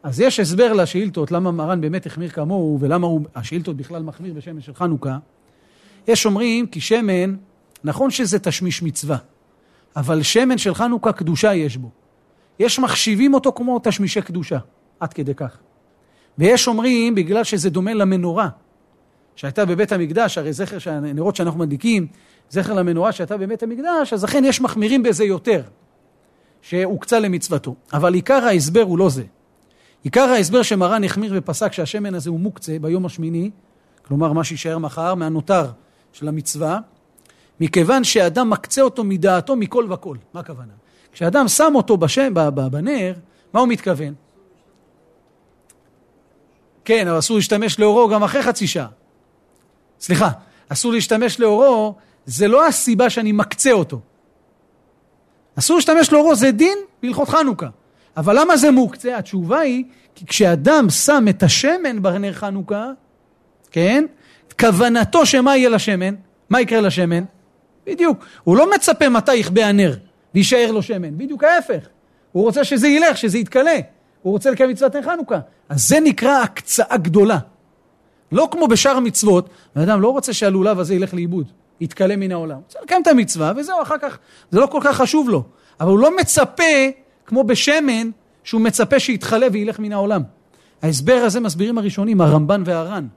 אז 0.04 0.19
יש 0.19 0.40
הסבר 0.40 0.74
לשאילתות, 0.74 1.31
למה 1.31 1.52
מרן 1.52 1.81
באמת 1.81 2.06
החמיר 2.06 2.30
כמוהו, 2.30 2.78
ולמה 2.81 3.07
הוא, 3.07 3.22
השאילתות 3.36 3.78
בכלל 3.78 4.04
מחמיר 4.04 4.34
בשמן 4.34 4.62
של 4.62 4.74
חנוכה. 4.74 5.18
יש 6.07 6.25
אומרים 6.25 6.68
כי 6.68 6.81
שמן, 6.81 7.36
נכון 7.84 8.12
שזה 8.12 8.40
תשמיש 8.40 8.84
מצווה, 8.84 9.18
אבל 9.95 10.21
שמן 10.24 10.57
של 10.57 10.74
חנוכה 10.74 11.12
קדושה 11.12 11.53
יש 11.53 11.77
בו. 11.77 11.89
יש 12.59 12.80
מחשיבים 12.80 13.33
אותו 13.33 13.51
כמו 13.51 13.80
תשמישי 13.83 14.21
קדושה, 14.21 14.57
עד 15.00 15.13
כדי 15.13 15.36
כך. 15.36 15.57
ויש 16.38 16.68
אומרים, 16.68 17.15
בגלל 17.15 17.44
שזה 17.44 17.69
דומה 17.69 17.94
למנורה, 17.94 18.50
שהייתה 19.36 19.65
בבית 19.65 19.91
המקדש, 19.91 20.38
הרי 20.38 20.53
זכר, 20.53 20.91
הנרות 20.91 21.36
שאנחנו 21.36 21.59
מדליקים, 21.59 22.07
זכר 22.50 22.74
למנורה 22.74 23.12
שהייתה 23.12 23.38
בבית 23.38 23.63
המקדש, 23.63 24.13
אז 24.13 24.25
אכן 24.25 24.44
יש 24.45 24.62
מחמירים 24.62 25.03
בזה 25.03 25.24
יותר. 25.24 25.62
שהוקצה 26.62 27.19
למצוותו. 27.19 27.75
אבל 27.94 28.14
עיקר 28.14 28.44
ההסבר 28.45 28.81
הוא 28.81 28.97
לא 28.97 29.09
זה. 29.09 29.23
עיקר 30.04 30.21
ההסבר 30.21 30.61
שמרן 30.61 31.04
החמיר 31.04 31.33
ופסק 31.35 31.73
שהשמן 31.73 32.14
הזה 32.14 32.30
הוא 32.30 32.40
מוקצה 32.40 32.80
ביום 32.81 33.06
השמיני, 33.06 33.52
כלומר 34.07 34.33
מה 34.33 34.44
שיישאר 34.44 34.78
מחר 34.78 35.16
מהנותר 35.16 35.66
של 36.14 36.28
המצווה, 36.28 36.80
מכיוון 37.59 38.04
שאדם 38.04 38.49
מקצה 38.49 38.81
אותו 38.81 39.04
מדעתו 39.04 39.56
מכל 39.56 39.87
וכל. 39.89 40.18
מה 40.33 40.39
הכוונה? 40.39 40.73
כשאדם 41.11 41.47
שם 41.47 41.71
אותו 41.75 41.97
בשם, 41.97 42.33
בנר, 42.54 43.13
מה 43.54 43.59
הוא 43.59 43.68
מתכוון? 43.68 44.13
כן, 46.85 47.07
אבל 47.07 47.19
אסור 47.19 47.37
להשתמש 47.37 47.80
לאורו 47.80 48.09
גם 48.09 48.23
אחרי 48.23 48.44
חצי 48.44 48.68
שעה. 48.68 48.87
סליחה, 49.99 50.30
אסור 50.69 50.92
להשתמש 50.92 51.39
לאורו, 51.39 51.95
זה 52.25 52.47
לא 52.47 52.68
הסיבה 52.68 53.09
שאני 53.09 53.31
מקצה 53.31 53.71
אותו. 53.71 53.99
אסור 55.56 55.75
להשתמש 55.75 56.11
לאורו, 56.11 56.35
זה 56.35 56.51
דין 56.51 56.78
בהלכות 57.04 57.30
חנוכה. 57.30 57.68
אבל 58.18 58.39
למה 58.39 58.57
זה 58.57 58.71
מוקצה? 58.71 59.18
התשובה 59.18 59.59
היא, 59.59 59.83
כי 60.16 60.25
כשאדם 60.25 60.89
שם 60.89 61.25
את 61.30 61.44
השמן 61.44 62.01
בנר 62.01 62.33
חנוכה, 62.33 62.92
כן? 63.71 64.06
כוונתו 64.59 65.25
שמה 65.25 65.57
יהיה 65.57 65.69
לשמן? 65.69 66.16
מה 66.49 66.61
יקרה 66.61 66.81
לשמן? 66.81 67.23
בדיוק. 67.90 68.26
הוא 68.44 68.58
לא 68.58 68.72
מצפה 68.76 69.10
מתי 69.10 69.36
יכבה 69.36 69.66
הנר 69.66 69.96
ויישאר 70.36 70.72
לו 70.72 70.81
שמן, 70.81 71.18
בדיוק 71.18 71.44
ההפך. 71.44 71.88
הוא 72.31 72.44
רוצה 72.44 72.64
שזה 72.64 72.88
ילך, 72.88 73.18
שזה 73.18 73.38
יתכלה. 73.38 73.76
הוא 74.22 74.34
רוצה 74.34 74.52
לקיים 74.52 74.69
מצוות 74.69 74.96
נר 74.96 75.02
חנוכה. 75.02 75.40
אז 75.69 75.88
זה 75.88 76.00
נקרא 76.00 76.42
הקצאה 76.42 76.98
גדולה. 76.98 77.38
לא 78.31 78.48
כמו 78.52 78.68
בשאר 78.68 78.98
המצוות, 78.98 79.50
האדם 79.76 80.02
לא 80.02 80.10
רוצה 80.10 80.34
שהלולב 80.34 80.80
הזה 80.80 80.96
ילך 80.96 81.14
לאיבוד. 81.14 81.52
יתכלה 81.81 82.16
מן 82.16 82.31
העולם. 82.31 82.56
הוא 82.56 82.64
רוצה 82.64 82.80
לקיים 82.84 83.02
את 83.02 83.08
המצווה, 83.08 83.54
וזהו, 83.56 83.81
אחר 83.81 83.98
כך, 83.98 84.18
זה 84.52 84.60
לא 84.60 84.66
כל 84.66 84.80
כך 84.84 84.98
חשוב 84.98 85.30
לו. 85.30 85.44
אבל 85.80 85.90
הוא 85.90 86.00
לא 86.00 86.18
מצפה, 86.18 86.64
כמו 87.26 87.44
בשמן, 87.44 88.10
שהוא 88.44 88.62
מצפה 88.62 89.00
שיתחלה 89.00 89.48
וילך 89.52 89.80
מן 89.80 89.92
העולם. 89.94 90.22
ההסבר 90.81 91.22
הזה 91.26 91.40
מסבירים 91.40 91.78
הראשונים, 91.78 92.22
הרמב"ן 92.22 92.64
והר"ן. 92.66 93.08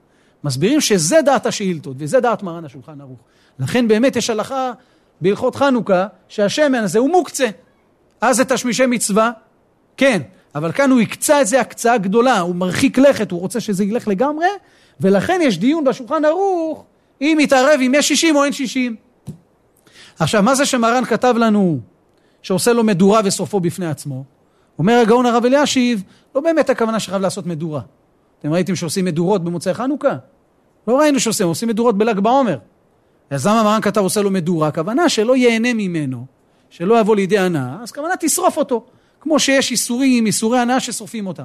מסבירים 0.43 0.81
שזה 0.81 1.21
דעת 1.25 1.45
השאילתות, 1.45 1.95
וזה 1.99 2.19
דעת 2.19 2.43
מרן 2.43 2.65
השולחן 2.65 3.01
ערוך. 3.01 3.19
לכן 3.59 3.87
באמת 3.87 4.15
יש 4.15 4.29
הלכה 4.29 4.71
בהלכות 5.21 5.55
חנוכה, 5.55 6.07
שהשמן 6.27 6.79
הזה 6.79 6.99
הוא 6.99 7.09
מוקצה. 7.09 7.47
אז 8.21 8.37
זה 8.37 8.45
תשמישי 8.45 8.85
מצווה, 8.85 9.31
כן, 9.97 10.21
אבל 10.55 10.71
כאן 10.71 10.91
הוא 10.91 10.99
הקצה 10.99 11.41
את 11.41 11.47
זה 11.47 11.61
הקצאה 11.61 11.97
גדולה, 11.97 12.39
הוא 12.39 12.55
מרחיק 12.55 12.97
לכת, 12.97 13.31
הוא 13.31 13.39
רוצה 13.39 13.59
שזה 13.59 13.83
ילך 13.83 14.07
לגמרי, 14.07 14.47
ולכן 14.99 15.39
יש 15.43 15.57
דיון 15.57 15.83
בשולחן 15.83 16.25
ערוך 16.25 16.85
אם 17.21 17.37
יתערב 17.41 17.79
אם 17.81 17.91
יש 17.95 18.07
שישים 18.07 18.35
או 18.35 18.43
אין 18.43 18.53
שישים. 18.53 18.95
עכשיו, 20.19 20.43
מה 20.43 20.55
זה 20.55 20.65
שמרן 20.65 21.05
כתב 21.05 21.35
לנו 21.37 21.79
שעושה 22.41 22.73
לו 22.73 22.83
מדורה 22.83 23.21
ושרופו 23.23 23.59
בפני 23.59 23.87
עצמו. 23.87 24.23
אומר 24.79 24.93
הגאון 24.93 25.25
הרב 25.25 25.45
אלישיב, 25.45 26.03
לא 26.35 26.41
באמת 26.41 26.69
הכוונה 26.69 26.99
שחייב 26.99 27.21
לעשות 27.21 27.45
מדורה. 27.45 27.81
אתם 28.39 28.53
ראיתם 28.53 28.75
שעושים 28.75 29.05
מדורות 29.05 29.43
במוצאי 29.43 29.73
חנוכה? 29.73 30.15
לא 30.87 30.99
ראינו 30.99 31.19
שעושים, 31.19 31.47
עושים 31.47 31.69
מדורות 31.69 31.97
בל"ג 31.97 32.19
בעומר. 32.19 32.57
אז 33.33 33.47
למה 33.47 33.63
מרן 33.63 33.81
כתב 33.81 34.01
עושה 34.01 34.21
לו 34.21 34.31
מדורה? 34.31 34.67
הכוונה 34.67 35.09
שלא 35.09 35.35
ייהנה 35.35 35.73
ממנו, 35.73 36.25
שלא 36.69 36.99
יבוא 36.99 37.15
לידי 37.15 37.37
הנאה, 37.37 37.77
אז 37.81 37.91
כוונה 37.91 38.13
תשרוף 38.19 38.57
אותו. 38.57 38.85
כמו 39.19 39.39
שיש 39.39 39.71
איסורים, 39.71 40.25
איסורי 40.25 40.59
הנאה 40.59 40.79
ששורפים 40.79 41.27
אותם. 41.27 41.43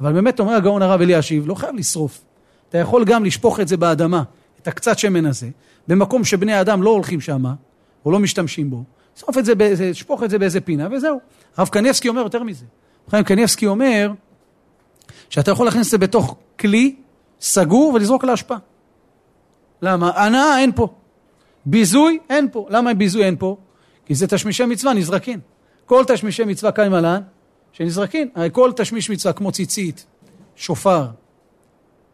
אבל 0.00 0.12
באמת 0.12 0.40
אומר 0.40 0.52
הגאון 0.52 0.82
הרב 0.82 1.00
אלישיב, 1.00 1.48
לא 1.48 1.54
חייב 1.54 1.74
לשרוף. 1.74 2.20
אתה 2.68 2.78
יכול 2.78 3.04
גם 3.04 3.24
לשפוך 3.24 3.60
את 3.60 3.68
זה 3.68 3.76
באדמה, 3.76 4.22
את 4.62 4.68
הקצת 4.68 4.98
שמן 4.98 5.26
הזה, 5.26 5.48
במקום 5.88 6.24
שבני 6.24 6.60
אדם 6.60 6.82
לא 6.82 6.90
הולכים 6.90 7.20
שם, 7.20 7.44
או 8.04 8.10
לא 8.10 8.18
משתמשים 8.18 8.70
בו, 8.70 8.84
שרוף 9.16 9.38
את 9.38 9.44
זה, 9.44 9.54
שפוך 9.92 10.22
את 10.22 10.30
זה 10.30 10.38
באיזה 10.38 10.60
פינה, 10.60 10.88
וזהו. 10.92 11.20
הרב 11.56 11.68
קניבסקי 11.68 12.08
אומר 12.08 12.20
יותר 12.22 12.42
מזה. 12.42 12.64
חיים 13.10 13.24
קניבסקי 13.24 13.66
אומר 13.66 14.12
שאתה 15.30 15.50
יכול 15.50 15.66
להכניס 15.66 15.86
את 15.86 15.90
זה 15.90 15.98
בתוך 15.98 16.36
כלי 16.60 16.96
סגור 17.40 17.92
ולזרוק 17.94 18.24
לאשפה. 18.24 18.54
למה? 19.82 20.10
הנאה 20.14 20.58
אין 20.58 20.72
פה. 20.74 20.88
ביזוי 21.70 22.18
אין 22.30 22.48
פה. 22.52 22.66
למה 22.70 22.94
ביזוי 22.94 23.24
אין 23.24 23.36
פה? 23.38 23.56
כי 24.06 24.14
זה 24.14 24.26
תשמישי 24.26 24.64
מצווה 24.64 24.94
נזרקין. 24.94 25.40
כל 25.86 26.04
תשמישי 26.06 26.44
מצווה 26.44 26.72
קיים 26.72 26.94
עלן 26.94 27.20
שנזרקין. 27.72 28.28
הרי 28.34 28.48
כל 28.52 28.72
תשמיש 28.76 29.10
מצווה 29.10 29.32
כמו 29.32 29.52
ציצית, 29.52 30.06
שופר, 30.56 31.06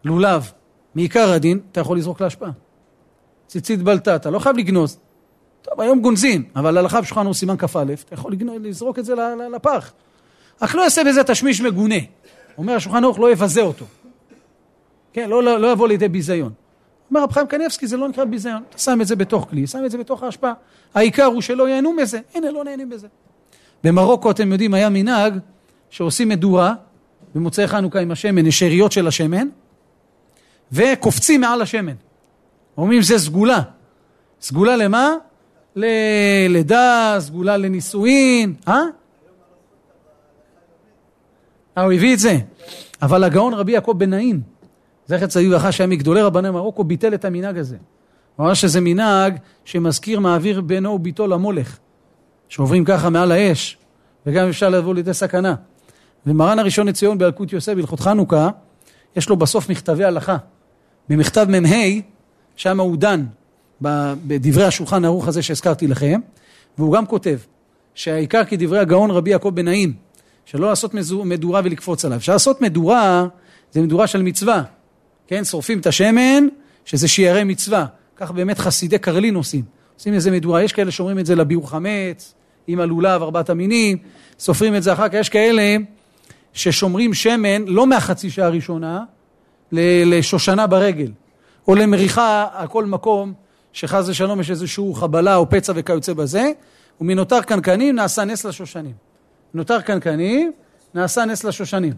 לולב, 0.05 0.53
מעיקר 0.95 1.33
הדין, 1.33 1.61
אתה 1.73 1.81
יכול 1.81 1.99
לזרוק 1.99 2.21
להשפעה. 2.21 2.51
ציצית 3.47 3.83
בלטה, 3.83 4.17
אתה 4.17 4.31
לא 4.31 4.39
חייב 4.39 4.57
לגנוז. 4.57 4.99
טוב, 5.63 5.81
היום 5.81 6.01
גונזים, 6.01 6.45
אבל 6.57 6.79
הלכה 6.79 7.01
בשולחן 7.01 7.27
הוא 7.27 7.35
סימן 7.35 7.57
כ"א, 7.57 7.85
אתה 8.05 8.15
יכול 8.15 8.33
לגנוז, 8.33 8.57
לזרוק 8.63 8.99
את 8.99 9.05
זה 9.05 9.15
לפח. 9.57 9.93
אך 10.61 10.75
לא 10.75 10.83
יעשה 10.83 11.05
בזה 11.05 11.25
תשמיש 11.25 11.61
מגונה. 11.61 11.95
אומר 12.59 12.73
השולחן 12.73 13.05
ערוך 13.05 13.19
לא 13.19 13.33
יבזה 13.33 13.61
אותו. 13.61 13.85
כן, 15.13 15.31
לא, 15.31 15.43
לא, 15.43 15.61
לא 15.61 15.73
יבוא 15.73 15.89
לידי 15.89 16.09
ביזיון. 16.09 16.53
אומר 17.11 17.23
רב 17.23 17.33
חיים 17.33 17.47
קניבסקי, 17.47 17.87
זה 17.87 17.97
לא 17.97 18.09
נקרא 18.09 18.25
ביזיון. 18.25 18.63
אתה 18.71 18.79
שם 18.79 19.01
את 19.01 19.07
זה 19.07 19.17
בתוך 19.17 19.47
כלי, 19.51 19.67
שם 19.67 19.85
את 19.85 19.91
זה 19.91 19.99
בתוך 19.99 20.23
ההשפעה. 20.23 20.53
העיקר 20.95 21.25
הוא 21.25 21.43
שלא 21.43 21.69
ייהנו 21.69 21.93
מזה. 21.93 22.21
הנה, 22.35 22.51
לא 22.51 22.65
נהנים 22.65 22.91
בזה. 22.91 23.09
במרוקו, 23.85 24.31
אתם 24.31 24.53
יודעים, 24.53 24.75
היה 24.75 24.89
מנהג 24.89 25.39
שעושים 25.91 26.29
מדורה 26.29 26.75
במוצאי 27.35 27.67
חנוכה 27.67 28.01
עם 28.01 28.11
השמן, 28.11 28.47
יש 28.47 28.59
שאריות 28.59 28.93
של 28.93 29.07
השמן, 29.07 29.49
וקופצים 30.73 31.41
מעל 31.41 31.63
השמן. 31.63 31.95
אומרים 32.79 33.03
זה 33.03 33.19
סגולה. 33.19 33.63
סגולה 34.41 34.77
למה? 34.77 35.15
ללידה, 35.77 37.17
סגולה 37.19 37.57
לנישואין, 37.57 38.55
אה? 38.69 38.81
אה, 41.79 41.83
הוא 41.83 41.93
הביא 41.93 42.15
את 42.15 42.19
זה. 42.19 42.39
אבל 43.03 43.25
הגאון 43.25 43.55
רבי 43.55 43.73
יעקב 43.73 43.95
בן 43.99 44.13
זכר 45.07 45.27
צדיק 45.27 45.49
ואחר 45.53 45.71
שהיה 45.71 45.87
מגדולי 45.87 46.23
רבני 46.23 46.51
מרוקו, 46.51 46.85
ביטל 46.85 47.15
את 47.15 47.25
המנהג 47.25 47.59
הזה. 47.59 47.77
הוא 48.37 48.47
אמר 48.47 48.55
שזה 48.55 48.81
מנהג 48.81 49.37
שמזכיר 49.65 50.21
מעביר 50.21 50.61
בנו 50.61 50.91
וביתו 50.91 51.27
למולך, 51.27 51.79
שעוברים 52.49 52.85
ככה 52.85 53.11
מעל 53.11 53.33
האש, 53.33 53.79
וגם 54.27 54.49
אפשר 54.49 54.69
לבוא 54.69 54.95
לידי 54.95 55.15
סכנה. 55.15 55.55
ומרן 56.27 56.59
הראשון 56.59 56.89
לציון 56.89 57.19
באלקוט 57.19 57.53
יוסף 57.53 57.75
בהלכות 57.75 58.01
חנוכה, 58.01 58.49
יש 59.17 59.29
לו 59.29 59.37
בסוף 59.37 59.71
מכתבי 59.71 60.05
הלכה. 60.05 60.37
במכתב 61.09 61.47
מ"ה, 61.49 62.01
שם 62.57 62.81
הוא 62.81 62.97
דן 62.97 63.25
בדברי 63.81 64.65
השולחן 64.65 65.05
ערוך 65.05 65.29
הזה 65.29 65.43
שהזכרתי 65.43 65.87
לכם, 65.87 66.21
והוא 66.79 66.93
גם 66.93 67.07
כותב 67.07 67.39
שהעיקר 67.95 68.45
כדברי 68.45 68.79
הגאון 68.79 69.11
רבי 69.11 69.31
יעקב 69.31 69.51
בן 69.55 69.65
שלא 70.45 70.69
לעשות 70.69 70.95
מדורה 71.25 71.61
ולקפוץ 71.65 72.05
עליו. 72.05 72.19
אפשר 72.19 72.33
לעשות 72.33 72.61
מדורה, 72.61 73.27
זה 73.73 73.83
מדורה 73.83 74.07
של 74.07 74.23
מצווה, 74.23 74.63
כן? 75.35 75.45
שורפים 75.45 75.79
את 75.79 75.87
השמן, 75.87 76.47
שזה 76.85 77.09
שיירי 77.09 77.45
מצווה. 77.45 77.87
כך 78.17 78.31
באמת 78.31 78.59
חסידי 78.59 78.99
קרלין 78.99 79.35
עושים. 79.35 79.63
עושים 79.97 80.15
איזה 80.15 80.31
מדורה, 80.31 80.63
יש 80.63 80.73
כאלה 80.73 80.91
שאומרים 80.91 81.19
את 81.19 81.27
זה 81.27 81.35
לביאור 81.35 81.71
חמץ, 81.71 82.35
עם 82.67 82.81
הלולב, 82.81 83.23
ארבעת 83.23 83.51
המינים, 83.51 83.99
סופרים 84.39 84.77
את 84.77 84.83
זה 84.83 84.93
אחר 84.93 85.09
כך, 85.09 85.15
יש 85.15 85.29
כאלה 85.29 85.77
ששומרים 86.53 87.15
שמן 87.15 87.65
לא 87.67 87.87
מהחצי 87.87 88.31
שעה 88.31 88.47
הראשונה 88.47 89.05
לשושנה 89.73 90.67
ברגל, 90.67 91.11
או 91.69 91.75
למריחה 91.75 92.47
על 92.53 92.67
כל 92.69 92.85
מקום 92.85 93.33
שחס 93.73 94.09
ושלום 94.09 94.41
יש 94.41 94.51
איזושהי 94.51 94.85
חבלה 94.95 95.37
או 95.37 95.51
פצע 95.51 95.73
וכיוצא 95.77 96.13
בזה, 96.13 96.51
ומנותר 97.01 97.43
קנקנים 97.43 97.97
נעשה 97.97 98.25
נס 98.25 98.45
לשושנים. 98.45 98.95
נותר 99.55 99.81
קנקנים, 99.81 100.53
נעשה 100.95 101.25
נס 101.25 101.45
לשושנים. 101.45 101.93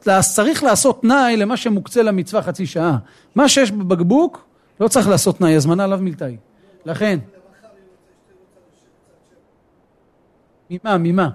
צריך 0.00 0.62
לעשות 0.62 1.02
תנאי 1.02 1.36
למה 1.36 1.56
שמוקצה 1.56 2.02
למצווה 2.02 2.42
חצי 2.42 2.66
שעה. 2.66 2.98
מה 3.34 3.48
שיש 3.48 3.70
בבקבוק, 3.70 4.44
לא 4.80 4.88
צריך 4.88 5.08
לעשות 5.08 5.38
תנאי, 5.38 5.54
הזמנה 5.54 5.84
עליו 5.84 5.98
מלתאי. 6.02 6.36
לכן... 6.84 7.18
ממה? 10.70 10.98
ממה? 10.98 11.28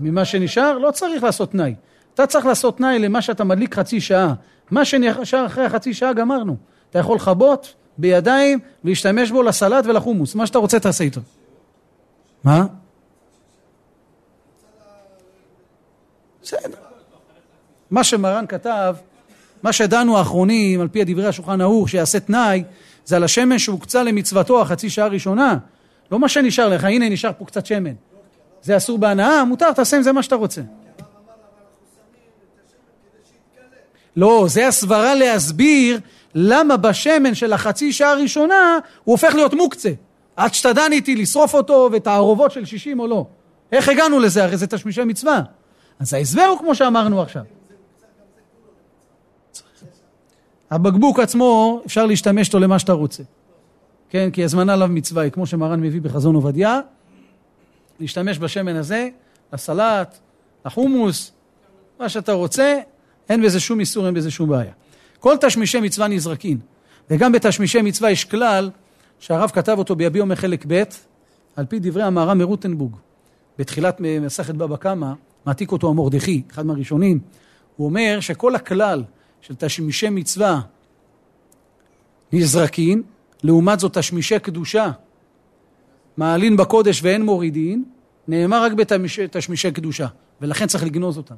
ממה 0.00 0.24
שנשאר? 0.24 0.78
לא 0.78 0.90
צריך 0.90 1.22
לעשות 1.22 1.50
תנאי. 1.50 1.74
אתה 2.14 2.26
צריך 2.26 2.46
לעשות 2.46 2.76
תנאי 2.76 2.98
למה 2.98 3.22
שאתה 3.22 3.44
מדליק 3.44 3.74
חצי 3.74 4.00
שעה. 4.00 4.34
מה 4.70 4.84
שנשאר 4.84 5.46
אחרי 5.46 5.64
החצי 5.64 5.94
שעה 5.94 6.12
גמרנו. 6.12 6.56
אתה 6.90 6.98
יכול 6.98 7.16
לכבות 7.16 7.74
בידיים, 7.98 8.58
להשתמש 8.84 9.30
בו 9.30 9.42
לסלט 9.42 9.86
ולחומוס. 9.86 10.34
מה 10.34 10.46
שאתה 10.46 10.58
רוצה 10.58 10.80
תעשה 10.80 11.04
איתו. 11.04 11.20
מה? 12.44 12.66
בסדר. 16.42 16.87
מה 17.90 18.04
שמרן 18.04 18.44
כתב, 18.48 18.94
מה 19.62 19.72
שדנו 19.72 20.18
האחרונים, 20.18 20.80
על 20.80 20.88
פי 20.88 21.04
דברי 21.04 21.26
השולחן 21.26 21.60
ערוך, 21.60 21.88
שיעשה 21.88 22.20
תנאי, 22.20 22.64
זה 23.04 23.16
על 23.16 23.24
השמן 23.24 23.58
שהוקצה 23.58 24.02
למצוותו 24.02 24.60
החצי 24.60 24.90
שעה 24.90 25.04
הראשונה. 25.04 25.56
לא 26.12 26.18
מה 26.18 26.28
שנשאר 26.28 26.68
לך, 26.68 26.84
הנה 26.84 27.08
נשאר 27.08 27.30
פה 27.38 27.44
קצת 27.44 27.66
שמן. 27.66 27.92
זה 28.62 28.76
אסור 28.76 28.98
בהנאה, 28.98 29.44
מותר, 29.44 29.72
תעשה 29.72 29.96
עם 29.96 30.02
זה 30.02 30.12
מה 30.12 30.22
שאתה 30.22 30.34
רוצה. 30.34 30.60
לא, 34.16 34.46
זה 34.48 34.68
הסברה 34.68 35.14
להסביר 35.14 36.00
למה 36.34 36.76
בשמן 36.76 37.34
של 37.34 37.52
החצי 37.52 37.92
שעה 37.92 38.12
הראשונה 38.12 38.78
הוא 39.04 39.12
הופך 39.12 39.34
להיות 39.34 39.54
מוקצה. 39.54 39.90
עד 40.36 40.54
שאתה 40.54 40.72
דן 40.72 40.92
איתי 40.92 41.16
לשרוף 41.16 41.54
אותו 41.54 41.88
ואת 41.92 42.06
הערובות 42.06 42.50
של 42.50 42.64
שישים 42.64 43.00
או 43.00 43.06
לא. 43.06 43.26
איך 43.72 43.88
הגענו 43.88 44.20
לזה? 44.20 44.44
הרי 44.44 44.56
זה 44.56 44.66
תשמישי 44.66 45.04
מצווה. 45.04 45.42
אז 46.00 46.14
ההסבר 46.14 46.42
הוא 46.42 46.58
כמו 46.58 46.74
שאמרנו 46.74 47.22
עכשיו. 47.22 47.42
הבקבוק 50.70 51.18
עצמו, 51.18 51.80
אפשר 51.86 52.06
להשתמש 52.06 52.48
אותו 52.48 52.58
למה 52.58 52.78
שאתה 52.78 52.92
רוצה. 52.92 53.22
כן, 54.10 54.30
כי 54.30 54.44
הזמנה 54.44 54.72
עליו 54.72 54.88
מצווה 54.88 55.22
היא, 55.22 55.32
כמו 55.32 55.46
שמרן 55.46 55.80
מביא 55.80 56.00
בחזון 56.00 56.34
עובדיה, 56.34 56.80
להשתמש 58.00 58.38
בשמן 58.38 58.76
הזה, 58.76 59.08
לסלט, 59.52 60.18
לחומוס, 60.66 61.32
מה 62.00 62.08
שאתה 62.08 62.32
רוצה, 62.32 62.78
אין 63.28 63.42
בזה 63.42 63.60
שום 63.60 63.80
איסור, 63.80 64.06
אין 64.06 64.14
בזה 64.14 64.30
שום 64.30 64.48
בעיה. 64.48 64.72
כל 65.18 65.36
תשמישי 65.40 65.80
מצווה 65.80 66.08
נזרקין, 66.08 66.58
וגם 67.10 67.32
בתשמישי 67.32 67.82
מצווה 67.82 68.10
יש 68.10 68.24
כלל 68.24 68.70
שהרב 69.18 69.50
כתב 69.50 69.74
אותו 69.78 69.96
ביביע 69.96 70.22
אומר 70.22 70.34
חלק 70.34 70.64
ב', 70.68 70.82
על 71.56 71.66
פי 71.66 71.78
דברי 71.78 72.02
המהר"ם 72.02 72.38
מרוטנבורג, 72.38 72.92
בתחילת 73.58 74.00
מסכת 74.00 74.54
בבא 74.54 74.76
קמא, 74.76 75.12
מעתיק 75.46 75.72
אותו 75.72 75.88
המורדכי, 75.88 76.42
אחד 76.50 76.66
מהראשונים, 76.66 77.18
הוא 77.76 77.86
אומר 77.86 78.18
שכל 78.20 78.54
הכלל 78.54 79.02
של 79.40 79.54
תשמישי 79.54 80.08
מצווה 80.08 80.60
נזרקין, 82.32 83.02
לעומת 83.42 83.80
זאת 83.80 83.98
תשמישי 83.98 84.38
קדושה 84.38 84.90
מעלין 86.16 86.56
בקודש 86.56 87.00
ואין 87.02 87.24
מורידין, 87.24 87.84
נאמר 88.28 88.62
רק 88.62 88.72
בתשמישי 88.72 89.72
קדושה, 89.72 90.06
ולכן 90.40 90.66
צריך 90.66 90.84
לגנוז 90.84 91.16
אותם. 91.16 91.34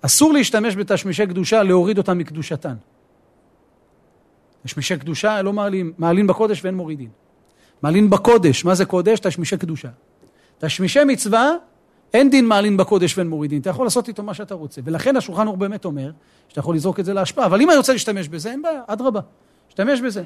אסור 0.00 0.32
להשתמש 0.32 0.76
בתשמישי 0.76 1.26
קדושה, 1.26 1.62
להוריד 1.62 1.98
אותם 1.98 2.18
מקדושתן. 2.18 2.74
תשמישי 4.64 4.98
קדושה 4.98 5.42
לא 5.42 5.52
מעלים, 5.52 5.92
מעלין 5.98 6.26
בקודש 6.26 6.64
ואין 6.64 6.74
מורידין. 6.74 7.08
מעלין 7.82 8.10
בקודש, 8.10 8.64
מה 8.64 8.74
זה 8.74 8.84
קודש? 8.84 9.20
תשמישי 9.20 9.56
קדושה. 9.56 9.88
תשמישי 10.58 11.04
מצווה, 11.04 11.52
אין 12.14 12.30
דין 12.30 12.46
מעלין 12.46 12.76
בקודש 12.76 13.18
ואין 13.18 13.28
מורידין. 13.28 13.60
אתה 13.60 13.70
יכול 13.70 13.86
לעשות 13.86 14.08
איתו 14.08 14.22
מה 14.22 14.34
שאתה 14.34 14.54
רוצה. 14.54 14.80
ולכן 14.84 15.16
השולחן 15.16 15.46
אור 15.46 15.56
באמת 15.56 15.84
אומר, 15.84 16.10
שאתה 16.48 16.60
יכול 16.60 16.76
לזרוק 16.76 17.00
את 17.00 17.04
זה 17.04 17.14
להשפעה. 17.14 17.46
אבל 17.46 17.60
אם 17.60 17.70
אני 17.70 17.78
רוצה 17.78 17.92
להשתמש 17.92 18.28
בזה, 18.28 18.50
אין 18.50 18.62
בעיה, 18.62 18.80
אדרבה, 18.86 19.20
להשתמש 19.66 20.00
בזה. 20.00 20.22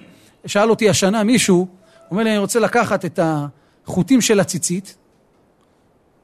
שאל 0.47 0.71
אותי 0.71 0.89
השנה 0.89 1.25
מישהו, 1.25 1.67
אומר 2.11 2.23
לי, 2.23 2.31
אני 2.31 2.39
רוצה 2.39 2.61
לקחת 2.61 3.05
את 3.05 3.21
החוטים 3.23 4.21
של 4.21 4.41
הציצית, 4.41 4.97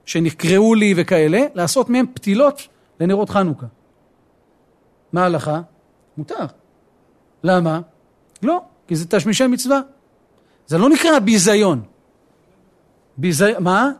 שנקראו 0.06 0.74
לי 0.74 0.94
וכאלה, 0.96 1.40
לעשות 1.54 1.90
מהם 1.90 2.06
פתילות 2.14 2.68
לנרות 3.00 3.30
חנוכה. 3.30 3.66
מה 5.12 5.22
ההלכה? 5.22 5.60
מותר. 6.16 6.46
למה? 7.44 7.80
לא, 8.42 8.60
כי 8.86 8.96
זה 8.96 9.06
תשמישי 9.08 9.46
מצווה. 9.46 9.80
זה 10.66 10.78
לא 10.78 10.88
נקרא 10.88 11.18
ביזיון. 11.18 11.82
ביזיון, 13.16 13.62
מה? 13.62 13.90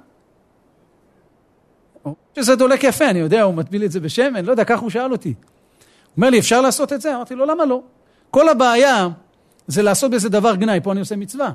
שזה 2.37 2.57
דולק 2.57 2.85
יפה, 2.85 3.11
אני 3.11 3.19
יודע, 3.19 3.43
הוא 3.43 3.55
מטביל 3.55 3.85
את 3.85 3.93
זה 3.93 4.01
בשמן, 4.01 4.45
לא 4.45 4.51
יודע, 4.51 4.65
ככה 4.65 4.81
הוא 4.81 4.91
שאל 4.91 5.13
אותי. 5.13 5.29
הוא 5.29 6.17
אומר 6.17 6.31
לי, 6.31 6.39
אפשר 6.39 6.61
לעשות 6.61 6.93
את 6.93 7.01
זה? 7.01 7.15
אמרתי 7.15 7.35
לו, 7.35 7.47
למה 7.47 7.65
לא? 7.65 7.83
כל 8.31 8.49
הבעיה 8.49 9.09
זה 9.67 9.83
לעשות 9.83 10.11
בזה 10.11 10.29
דבר 10.29 10.55
גנאי, 10.55 10.81
פה 10.83 10.93
אני 10.93 11.01
עושה 11.01 11.17
מצווה. 11.17 11.51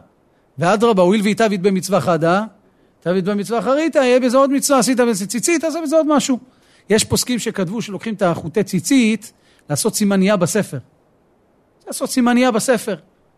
ואדרבה, 0.57 1.03
הואיל 1.03 1.21
והתאבית 1.23 1.61
במצווה 1.61 2.01
חדה, 2.01 2.43
התאבית 2.99 3.25
במצווה 3.25 3.61
חריתא, 3.61 3.97
יהיה 3.97 4.19
בזה 4.19 4.37
עוד 4.37 4.51
מצווה, 4.51 4.79
עשית 4.79 4.99
בזה 4.99 5.27
ציצית, 5.27 5.63
עשה 5.63 5.81
בזה 5.83 5.95
עוד 5.95 6.07
משהו. 6.07 6.39
יש 6.89 7.03
פוסקים 7.03 7.39
שכתבו 7.39 7.81
שלוקחים 7.81 8.13
את 8.13 8.21
החוטי 8.21 8.63
ציצית, 8.63 9.33
לעשות 9.69 9.95
סימנייה 9.95 10.37
בספר. 10.37 10.77
לעשות 11.87 12.09
סימנייה 12.09 12.51
בספר. 12.51 12.95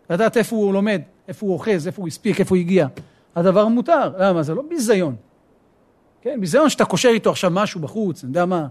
לדעת 0.09 0.37
איפה 0.37 0.55
הוא 0.55 0.73
לומד, 0.73 1.01
איפה 1.27 1.45
הוא 1.45 1.53
אוחז, 1.53 1.87
איפה 1.87 2.01
הוא 2.01 2.07
הספיק, 2.07 2.39
איפה 2.39 2.55
הוא 2.55 2.59
הגיע. 2.59 2.87
הדבר 3.35 3.67
מותר. 3.67 4.11
למה? 4.19 4.43
זה 4.43 4.53
לא 4.53 4.63
ביזיון. 4.69 5.15
כן, 6.21 6.39
ביזיון 6.39 6.69
שאתה 6.69 6.85
קושר 6.85 7.09
איתו 7.09 7.29
עכשיו 7.29 7.51
משהו 7.51 7.81
בחוץ, 7.81 8.23
אני 8.23 8.29
יודע 8.29 8.45
מה, 8.45 8.67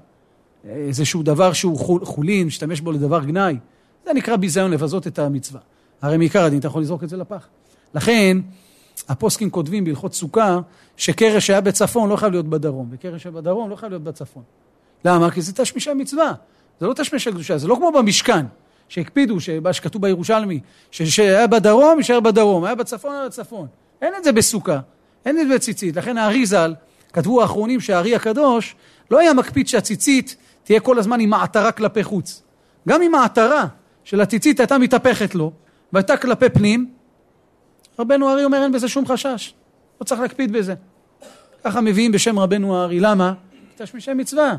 איזשהו 0.64 1.22
דבר 1.22 1.52
שהוא 1.52 1.78
חול, 1.78 2.04
חולין, 2.04 2.46
משתמש 2.46 2.80
בו 2.80 2.92
לדבר 2.92 3.24
גנאי. 3.24 3.56
זה 4.06 4.12
נקרא 4.12 4.36
ביזיון 4.36 4.70
לבזות 4.70 5.06
את 5.06 5.18
המצווה. 5.18 5.60
הרי 6.02 6.16
מעיקר 6.16 6.44
הדין 6.44 6.58
אתה 6.58 6.66
יכול 6.66 6.82
לזרוק 6.82 7.04
את 7.04 7.08
זה 7.08 7.16
לפח. 7.16 7.48
לכן, 7.94 8.38
הפוסקים 9.08 9.50
כותבים 9.50 9.84
בהלכות 9.84 10.14
סוכה, 10.14 10.58
שקרש 10.96 11.46
שהיה 11.46 11.60
בצפון 11.60 12.08
לא 12.08 12.16
חייב 12.16 12.32
להיות 12.32 12.46
בדרום, 12.46 12.88
וקרש 12.90 13.22
שהיה 13.22 13.32
בדרום 13.32 13.70
לא 13.70 13.76
חייב 13.76 13.92
להיות 13.92 14.02
בצפון. 14.02 14.42
למה? 15.04 15.30
כי 15.30 15.42
זה 15.42 15.52
תשמישי 15.52 15.90
מצווה. 15.94 16.32
זה 16.80 16.86
לא 16.86 16.94
תשמישי 16.94 17.30
קדושה, 17.30 17.58
זה 17.58 17.68
לא 17.68 17.74
כמו 17.74 17.92
במשכן, 17.92 18.46
שהקפידו, 18.88 19.36
מה 19.62 19.72
שכתוב 19.72 20.02
בירושלמי, 20.02 20.60
שהיה 20.90 21.46
בדרום, 21.46 21.98
יישאר 21.98 22.20
בדרום, 22.20 22.64
היה 22.64 22.74
בצפון, 22.74 23.14
היה 23.14 23.26
בצפון. 23.26 23.66
אין 24.02 24.12
את 24.18 24.24
זה 24.24 24.32
בסוכה, 24.32 24.80
אין 25.26 25.40
את 25.40 25.48
זה 25.48 25.54
בציצית. 25.54 25.96
לכן 25.96 26.18
הארי 26.18 26.46
ז"ל, 26.46 26.74
כתבו 27.18 27.42
האחרונים 27.42 27.80
שהארי 27.80 28.14
הקדוש 28.14 28.74
לא 29.10 29.18
היה 29.18 29.34
מקפיד 29.34 29.68
שהציצית 29.68 30.36
תהיה 30.64 30.80
כל 30.80 30.98
הזמן 30.98 31.20
עם 31.20 31.30
מעטרה 31.30 31.72
כלפי 31.72 32.04
חוץ. 32.04 32.42
גם 32.88 33.02
אם 33.02 33.14
העטרה 33.14 33.66
של 34.04 34.20
הציצית 34.20 34.60
הייתה 34.60 34.78
מתהפכת 34.78 35.34
לו, 35.34 35.52
והייתה 35.92 36.16
כלפי 36.16 36.48
פנים, 36.48 36.90
רבנו 37.98 38.28
הארי 38.28 38.44
אומר 38.44 38.62
אין 38.62 38.72
בזה 38.72 38.88
שום 38.88 39.06
חשש, 39.06 39.54
לא 40.00 40.04
צריך 40.04 40.20
להקפיד 40.20 40.52
בזה. 40.52 40.74
ככה 41.64 41.80
מביאים 41.80 42.12
בשם 42.12 42.38
רבנו 42.38 42.76
הארי, 42.76 43.00
למה? 43.00 43.32
תשמישי 43.76 44.14
מצווה. 44.14 44.56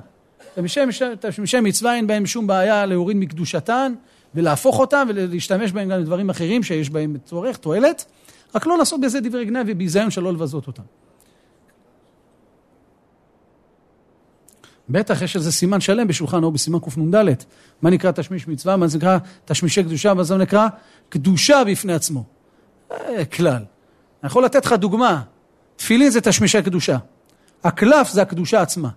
תשמישי 1.19 1.59
מצווה 1.61 1.95
אין 1.95 2.07
בהם 2.07 2.25
שום 2.25 2.47
בעיה 2.47 2.85
להוריד 2.85 3.17
מקדושתן 3.17 3.93
ולהפוך 4.35 4.79
אותם 4.79 5.07
ולהשתמש 5.09 5.71
בהם 5.71 5.89
גם 5.89 5.99
לדברים 5.99 6.29
אחרים 6.29 6.63
שיש 6.63 6.89
בהם 6.89 7.17
צורך, 7.25 7.57
תועלת, 7.57 8.05
רק 8.55 8.65
לא 8.65 8.77
לעשות 8.77 9.01
בזה 9.01 9.19
דברי 9.19 9.45
גנאי 9.45 9.61
וביזיון 9.67 10.11
שלא 10.11 10.33
לבזות 10.33 10.67
אותם. 10.67 10.83
בטח 14.89 15.21
יש 15.21 15.35
איזה 15.35 15.51
סימן 15.51 15.81
שלם 15.81 16.07
בשולחן 16.07 16.43
או 16.43 16.51
בסימן 16.51 16.79
קנ"ד, 16.79 17.35
מה 17.81 17.89
נקרא 17.89 18.11
תשמיש 18.11 18.47
מצווה, 18.47 18.77
מה 18.77 18.87
זה 18.87 18.97
נקרא 18.97 19.17
תשמישי 19.45 19.83
קדושה, 19.83 20.13
מה 20.13 20.23
זה 20.23 20.37
נקרא 20.37 20.67
קדושה 21.09 21.63
בפני 21.67 21.93
עצמו. 21.93 22.23
אה, 22.91 23.25
כלל. 23.25 23.55
אני 23.55 24.27
יכול 24.27 24.45
לתת 24.45 24.65
לך 24.65 24.73
דוגמה, 24.73 25.23
תפילין 25.75 26.09
זה 26.09 26.21
תשמישי 26.21 26.63
קדושה, 26.63 26.97
הקלף 27.63 28.09
זה 28.09 28.21
הקדושה 28.21 28.61
עצמה. 28.61 28.89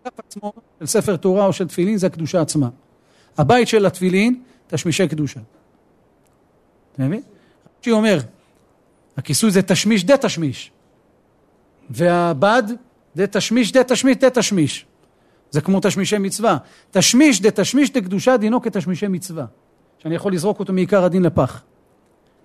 הקלף 0.00 0.20
עצמו 0.26 0.52
של 0.78 0.86
ספר 0.86 1.16
תורה 1.16 1.46
או 1.46 1.52
של 1.52 1.68
תפילין 1.68 1.98
זה 1.98 2.06
הקדושה 2.06 2.40
עצמה. 2.40 2.68
הבית 3.38 3.68
של 3.68 3.86
התפילין, 3.86 4.42
תשמישי 4.66 5.08
קדושה. 5.08 5.40
אתה 6.94 7.02
מבין? 7.02 7.22
רש"י 7.80 7.90
אומר, 7.90 8.18
הכיסוי 9.16 9.50
זה 9.50 9.62
תשמיש 9.62 10.04
דה 10.04 10.16
תשמיש, 10.16 10.72
והבד 11.90 12.62
דה 13.18 13.26
תשמיש 13.26 13.72
דה 13.72 13.84
תשמיש 13.84 14.16
דה 14.16 14.30
תשמיש. 14.30 14.86
זה 15.50 15.60
כמו 15.60 15.80
תשמישי 15.82 16.18
מצווה. 16.18 16.56
תשמיש 16.90 17.40
דה 17.40 17.50
תשמיש 17.50 17.90
דה 17.90 18.00
קדושה 18.00 18.36
דינו 18.36 18.62
כתשמישי 18.62 19.08
מצווה. 19.08 19.44
שאני 19.98 20.14
יכול 20.14 20.32
לזרוק 20.32 20.60
אותו 20.60 20.72
מעיקר 20.72 21.04
הדין 21.04 21.22
לפח. 21.22 21.62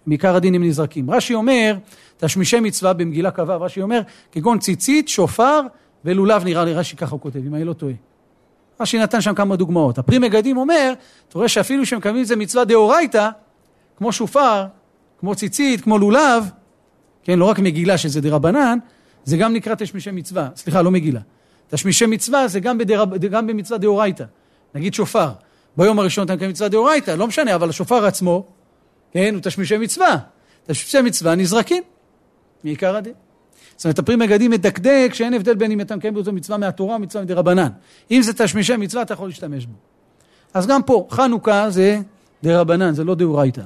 מעיקר 0.06 0.36
הדין 0.36 0.56
הם 0.56 0.64
נזרקים. 0.64 1.12
רש"י 1.12 1.34
אומר, 1.34 1.76
תשמישי 2.18 2.60
מצווה 2.60 2.94
במגילה 2.94 3.32
כ"ו, 3.32 3.62
רש"י 3.62 3.82
אומר, 3.82 4.02
כגון 4.32 4.60
ציצית, 4.60 5.10
שופר 5.10 5.62
ולולב, 6.06 6.44
נראה 6.44 6.66
לי 6.66 6.74
רש"י 6.74 6.96
ככה 6.96 7.12
הוא 7.12 7.22
כותב, 7.22 7.40
אם 7.48 7.56
אני 7.56 7.64
לא 7.64 7.74
טועה. 7.74 7.94
רש"י 8.80 9.00
נתן 9.00 9.22
שם 9.22 9.34
כמה 9.34 9.56
דוגמאות. 9.56 9.98
הפרי 9.98 10.20
מגדים 10.20 10.58
אומר, 10.58 10.94
אתה 11.30 11.38
רואה 11.38 11.48
שאפילו 11.48 11.86
שמקבלים 11.86 12.22
את 12.22 12.28
זה 12.28 12.36
מצווה 12.36 12.66
דאורייתא, 12.66 13.30
כמו 13.98 14.12
שופר, 14.12 14.66
כמו 15.20 15.36
ציצית, 15.36 15.82
כמו 15.82 15.98
לולב, 15.98 16.50
כן, 17.24 17.40
לא 17.40 17.46
רק 17.46 17.60
מגילה 17.60 17.98
שזה 17.98 18.22
דרבנן, 18.22 18.78
זה 19.26 19.38
גם 19.38 19.54
נקרא 19.54 19.76
תשמישי 19.76 20.12
מצווה, 20.12 20.50
סליחה, 20.56 20.82
לא 20.82 20.92
מגילה. 20.92 21.20
תשמישי 21.70 22.06
מצווה 22.06 22.48
זה 22.48 22.60
גם, 22.60 22.78
בדר... 22.78 23.06
גם 23.32 23.48
במצווה 23.48 23.78
דאורייתא. 23.78 24.24
נגיד 24.76 24.94
שופר, 24.94 25.32
ביום 25.78 26.00
הראשון 26.00 26.26
אתה 26.26 26.36
מקיים 26.36 26.50
מצווה 26.52 26.70
דאורייתא, 26.70 27.12
לא 27.12 27.28
משנה, 27.28 27.56
אבל 27.56 27.70
השופר 27.70 28.06
עצמו, 28.06 28.46
כן, 29.12 29.34
הוא 29.34 29.42
תשמישי 29.42 29.78
מצווה. 29.78 30.18
תשמישי 30.68 31.02
מצווה 31.02 31.36
נזרקים, 31.36 31.84
מעיקר 32.64 32.96
הדין. 32.96 33.14
זאת 33.76 33.86
אומרת, 33.86 34.00
הפרי 34.00 34.16
מגדים 34.16 34.52
מדקדק 34.52 35.12
שאין 35.14 35.34
הבדל 35.34 35.56
בין 35.56 35.72
אם 35.72 35.82
אתה 35.82 35.96
מקיים 35.96 36.14
באותו 36.14 36.34
מצווה 36.34 36.58
מהתורה 36.58 36.96
או 36.96 37.00
מצווה 37.00 37.24
מדרבנן. 37.24 37.70
אם 38.12 38.22
זה 38.22 38.34
תשמישי 38.34 38.78
מצווה, 38.78 39.04
אתה 39.04 39.14
יכול 39.14 39.28
להשתמש 39.28 39.66
בו. 39.66 39.74
אז 40.54 40.68
גם 40.68 40.84
פה, 40.84 41.08
חנוכה 41.12 41.70
זה 41.70 42.00
דרבנן, 42.44 42.94
זה 42.94 43.04
לא 43.04 43.16
דאורייתא. 43.16 43.62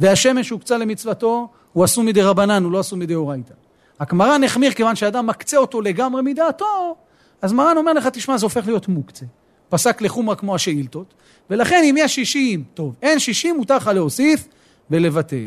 והשמש 0.00 0.48
שהוקצה 0.48 0.78
למצוותו, 0.78 1.48
הוא 1.72 1.84
עשו 1.84 2.02
מדרבנן, 2.02 2.64
הוא 2.64 2.72
לא 2.72 2.78
עשו 2.78 2.96
מדאורייתא. 2.96 3.54
רק 4.00 4.12
מרן 4.12 4.44
החמיר 4.44 4.72
כיוון 4.72 4.96
שאדם 4.96 5.26
מקצה 5.26 5.56
אותו 5.56 5.80
לגמרי 5.80 6.22
מדעתו, 6.22 6.96
אז 7.42 7.52
מרן 7.52 7.76
אומר 7.76 7.92
לך, 7.92 8.06
תשמע, 8.06 8.38
זה 8.38 8.46
הופך 8.46 8.66
להיות 8.66 8.88
מוקצה. 8.88 9.26
פסק 9.68 10.02
לחומרה 10.02 10.36
כמו 10.36 10.54
השאילתות, 10.54 11.14
ולכן 11.50 11.82
אם 11.84 11.94
יש 11.98 12.14
שישים, 12.14 12.64
טוב, 12.74 12.94
אין 13.02 13.18
שישים, 13.18 13.56
מותר 13.56 13.76
לך 13.76 13.86
להוסיף 13.86 14.48
ולבטל. 14.90 15.44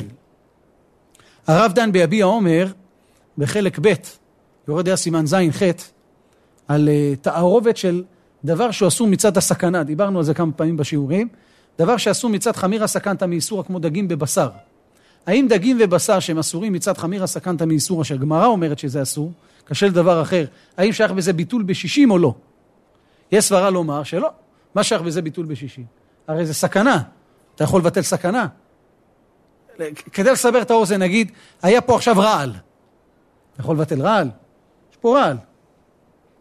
הרב 1.48 1.74
דן 1.74 1.92
ביביע 1.92 2.26
עומר, 2.26 2.68
בחלק 3.38 3.80
ב', 3.82 3.94
יורד 4.68 4.88
היה 4.88 4.98
סימן 4.98 5.26
ז'-ח', 5.26 5.62
על 6.68 6.90
uh, 6.90 7.18
תערובת 7.22 7.78
של 7.78 8.04
דבר 8.46 8.72
שהוא 8.72 8.88
אסור 8.88 9.08
מצד 9.08 9.38
הסכנה, 9.38 9.84
דיברנו 9.84 10.18
על 10.18 10.24
זה 10.24 10.34
כמה 10.34 10.52
פעמים 10.52 10.78
בשיעורים, 10.78 11.28
דבר 11.80 11.98
שאסור 11.98 12.30
מצד 12.30 12.56
חמיר 12.56 12.84
הסכנתא 12.84 13.26
מאיסורא 13.26 13.64
כמו 13.64 13.80
דגים 13.80 14.08
בבשר. 14.08 14.50
האם 15.28 15.48
דגים 15.50 15.78
ובשר 15.80 16.20
שהם 16.20 16.38
אסורים 16.38 16.74
מצד 16.74 16.98
חמיר 16.98 17.24
הסכנתא 17.24 17.64
מאיסורא, 17.64 18.04
שהגמרא 18.04 18.46
אומרת 18.46 18.80
שזה 18.80 19.02
אסור, 19.02 19.32
קשה 19.66 19.88
לדבר 19.88 20.22
אחר, 20.22 20.46
האם 20.78 20.94
שייך 20.94 21.12
בזה 21.12 21.34
ביטול 21.34 21.64
בשישים 21.64 22.12
או 22.12 22.18
לא? 22.18 22.34
יש 23.32 23.46
סברה 23.46 23.70
לומר 23.70 24.04
שלא. 24.04 24.30
מה 24.76 24.84
שייך 24.84 25.02
בזה 25.02 25.22
ביטול 25.22 25.46
בשישים? 25.46 25.86
הרי 26.28 26.46
זה 26.46 26.54
סכנה. 26.54 27.02
אתה 27.56 27.64
יכול 27.64 27.82
לבטל 27.82 28.02
סכנה. 28.02 28.48
כדי 30.14 30.32
לסבר 30.32 30.62
את 30.62 30.72
האוזן, 30.72 31.02
נגיד, 31.02 31.32
היה 31.62 31.82
פה 31.82 31.96
עכשיו 31.96 32.16
רעל. 32.18 32.50
אתה 33.54 33.62
יכול 33.62 33.76
לבטל 33.76 34.02
רעל? 34.02 34.30
יש 34.92 34.98
פה 34.98 35.20
רעל. 35.20 35.38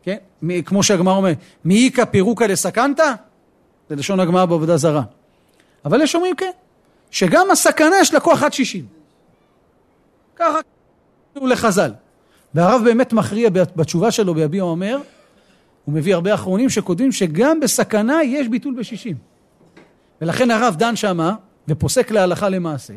כן? 0.03 0.17
כמו 0.65 0.83
שהגמרא 0.83 1.17
אומר, 1.17 1.33
מאיכא 1.65 2.05
פירוקא 2.05 2.45
לסכנתא? 2.45 3.13
זה 3.89 3.97
לשון 3.97 4.21
הגמרא 4.21 4.45
בעבודה 4.45 4.77
זרה. 4.77 5.03
אבל 5.85 6.03
יש 6.03 6.15
אומרים 6.15 6.37
כן, 6.37 6.51
שגם 7.11 7.51
הסכנה 7.51 7.97
יש 8.01 8.15
לה 8.15 8.21
כוח 8.21 8.43
עד 8.43 8.53
שישים. 8.53 8.87
ככה 10.37 10.59
הוא 11.35 11.49
לחז"ל. 11.49 11.93
והרב 12.55 12.83
באמת 12.85 13.13
מכריע 13.13 13.51
בתשובה 13.51 14.11
שלו 14.11 14.35
ביביע 14.35 14.63
אומר, 14.63 14.99
הוא 15.85 15.95
מביא 15.95 16.15
הרבה 16.15 16.35
אחרונים 16.35 16.71
שכותבים 16.71 17.13
שגם 17.13 17.61
בסכנה 17.61 18.23
יש 18.23 18.49
ביטול 18.49 18.75
בשישים. 18.79 19.17
ולכן 20.21 20.51
הרב 20.51 20.77
דן 20.79 20.97
שמה, 20.97 21.35
ופוסק 21.69 22.11
להלכה 22.11 22.49
למעשה, 22.49 22.95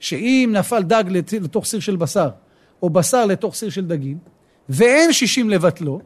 שאם 0.00 0.50
נפל 0.52 0.82
דג 0.82 1.04
לתוך 1.42 1.64
סיר 1.64 1.80
של 1.80 1.96
בשר, 1.96 2.28
או 2.82 2.90
בשר 2.90 3.26
לתוך 3.26 3.54
סיר 3.54 3.70
של 3.70 3.86
דגים, 3.86 4.18
ואין 4.68 5.12
שישים 5.12 5.50
לבטלו, 5.50 6.00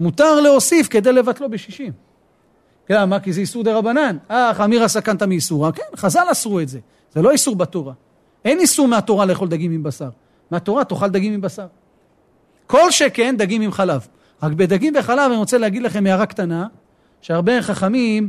מותר 0.00 0.40
להוסיף 0.40 0.88
כדי 0.88 1.12
לבטלו 1.12 1.50
בשישים. 1.50 1.92
למה? 2.90 3.20
כי 3.20 3.32
זה 3.32 3.40
איסור 3.40 3.62
דה 3.62 3.76
רבנן. 3.76 4.16
אה, 4.30 4.54
חמירא 4.54 4.88
סכנתא 4.88 5.24
מאיסורא. 5.24 5.70
כן, 5.70 5.82
חז"ל 5.96 6.24
אסרו 6.32 6.60
את 6.60 6.68
זה. 6.68 6.78
זה 7.12 7.22
לא 7.22 7.30
איסור 7.30 7.56
בתורה. 7.56 7.92
אין 8.44 8.58
איסור 8.58 8.88
מהתורה 8.88 9.26
לאכול 9.26 9.48
דגים 9.48 9.72
עם 9.72 9.82
בשר. 9.82 10.08
מהתורה 10.50 10.84
תאכל 10.84 11.08
דגים 11.08 11.32
עם 11.32 11.40
בשר. 11.40 11.66
כל 12.66 12.90
שכן 12.90 13.34
דגים 13.38 13.62
עם 13.62 13.72
חלב. 13.72 14.06
רק 14.42 14.52
בדגים 14.52 14.92
וחלב 14.96 15.30
אני 15.30 15.36
רוצה 15.36 15.58
להגיד 15.58 15.82
לכם 15.82 16.06
הערה 16.06 16.26
קטנה, 16.26 16.66
שהרבה 17.20 17.62
חכמים, 17.62 18.28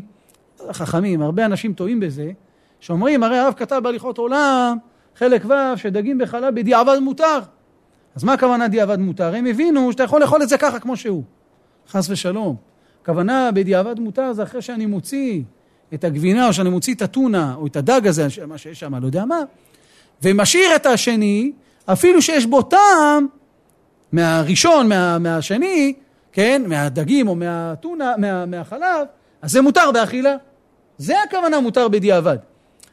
חכמים, 0.71 1.21
הרבה 1.21 1.45
אנשים 1.45 1.73
טועים 1.73 1.99
בזה, 1.99 2.31
שאומרים, 2.79 3.23
הרי 3.23 3.37
הרב 3.37 3.53
כתב 3.57 3.79
בהליכות 3.83 4.17
עולם, 4.17 4.77
חלק 5.15 5.45
ו', 5.45 5.77
שדגים 5.77 6.17
בחלב 6.17 6.55
בדיעבד 6.55 6.99
מותר. 6.99 7.39
אז 8.15 8.23
מה 8.23 8.33
הכוונה 8.33 8.67
דיעבד 8.67 8.99
מותר? 8.99 9.35
הם 9.35 9.45
הבינו 9.45 9.91
שאתה 9.91 10.03
יכול 10.03 10.21
לאכול 10.21 10.43
את 10.43 10.49
זה 10.49 10.57
ככה 10.57 10.79
כמו 10.79 10.97
שהוא. 10.97 11.23
חס 11.89 12.09
ושלום. 12.09 12.55
הכוונה 13.05 13.49
בדיעבד 13.53 13.99
מותר 13.99 14.33
זה 14.33 14.43
אחרי 14.43 14.61
שאני 14.61 14.85
מוציא 14.85 15.41
את 15.93 16.03
הגבינה, 16.03 16.47
או 16.47 16.53
שאני 16.53 16.69
מוציא 16.69 16.93
את 16.93 17.01
הטונה, 17.01 17.55
או 17.57 17.67
את 17.67 17.75
הדג 17.75 18.07
הזה, 18.07 18.27
מה 18.47 18.57
שיש 18.57 18.79
שם, 18.79 18.95
לא 18.95 19.05
יודע 19.05 19.25
מה, 19.25 19.39
ומשאיר 20.23 20.75
את 20.75 20.85
השני, 20.85 21.51
אפילו 21.85 22.21
שיש 22.21 22.45
בו 22.45 22.61
טעם, 22.61 23.27
מהראשון, 24.11 24.89
מה, 24.89 25.19
מהשני, 25.19 25.93
כן, 26.31 26.63
מהדגים 26.67 27.27
או 27.27 27.35
מהטונה, 27.35 28.13
מה, 28.17 28.45
מהחלב, 28.45 29.07
אז 29.41 29.51
זה 29.51 29.61
מותר 29.61 29.91
באכילה. 29.93 30.35
זה 30.97 31.23
הכוונה 31.23 31.59
מותר 31.59 31.87
בדיעבד. 31.87 32.37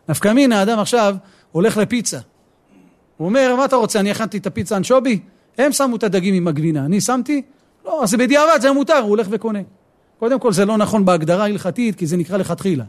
נפקא 0.08 0.32
מינה, 0.32 0.58
האדם 0.58 0.78
עכשיו 0.78 1.16
הולך 1.52 1.76
לפיצה. 1.76 2.18
הוא 3.16 3.28
אומר, 3.28 3.54
מה 3.56 3.64
אתה 3.64 3.76
רוצה, 3.76 4.00
אני 4.00 4.10
הכנתי 4.10 4.38
את 4.38 4.46
הפיצה 4.46 4.76
אנשובי? 4.76 5.20
הם 5.58 5.72
שמו 5.72 5.96
את 5.96 6.02
הדגים 6.02 6.34
עם 6.34 6.48
הגבינה, 6.48 6.84
אני 6.84 7.00
שמתי? 7.00 7.42
לא, 7.84 8.02
אז 8.02 8.10
זה 8.10 8.16
בדיעבד, 8.16 8.58
זה 8.60 8.72
מותר, 8.72 8.98
הוא 8.98 9.08
הולך 9.08 9.26
וקונה. 9.30 9.60
קודם 10.22 10.38
כל 10.38 10.52
זה 10.52 10.64
לא 10.64 10.76
נכון 10.76 11.04
בהגדרה 11.04 11.42
ההלכתית, 11.42 11.96
כי 11.98 12.06
זה 12.06 12.16
נקרא 12.16 12.36
לכתחילה. 12.36 12.84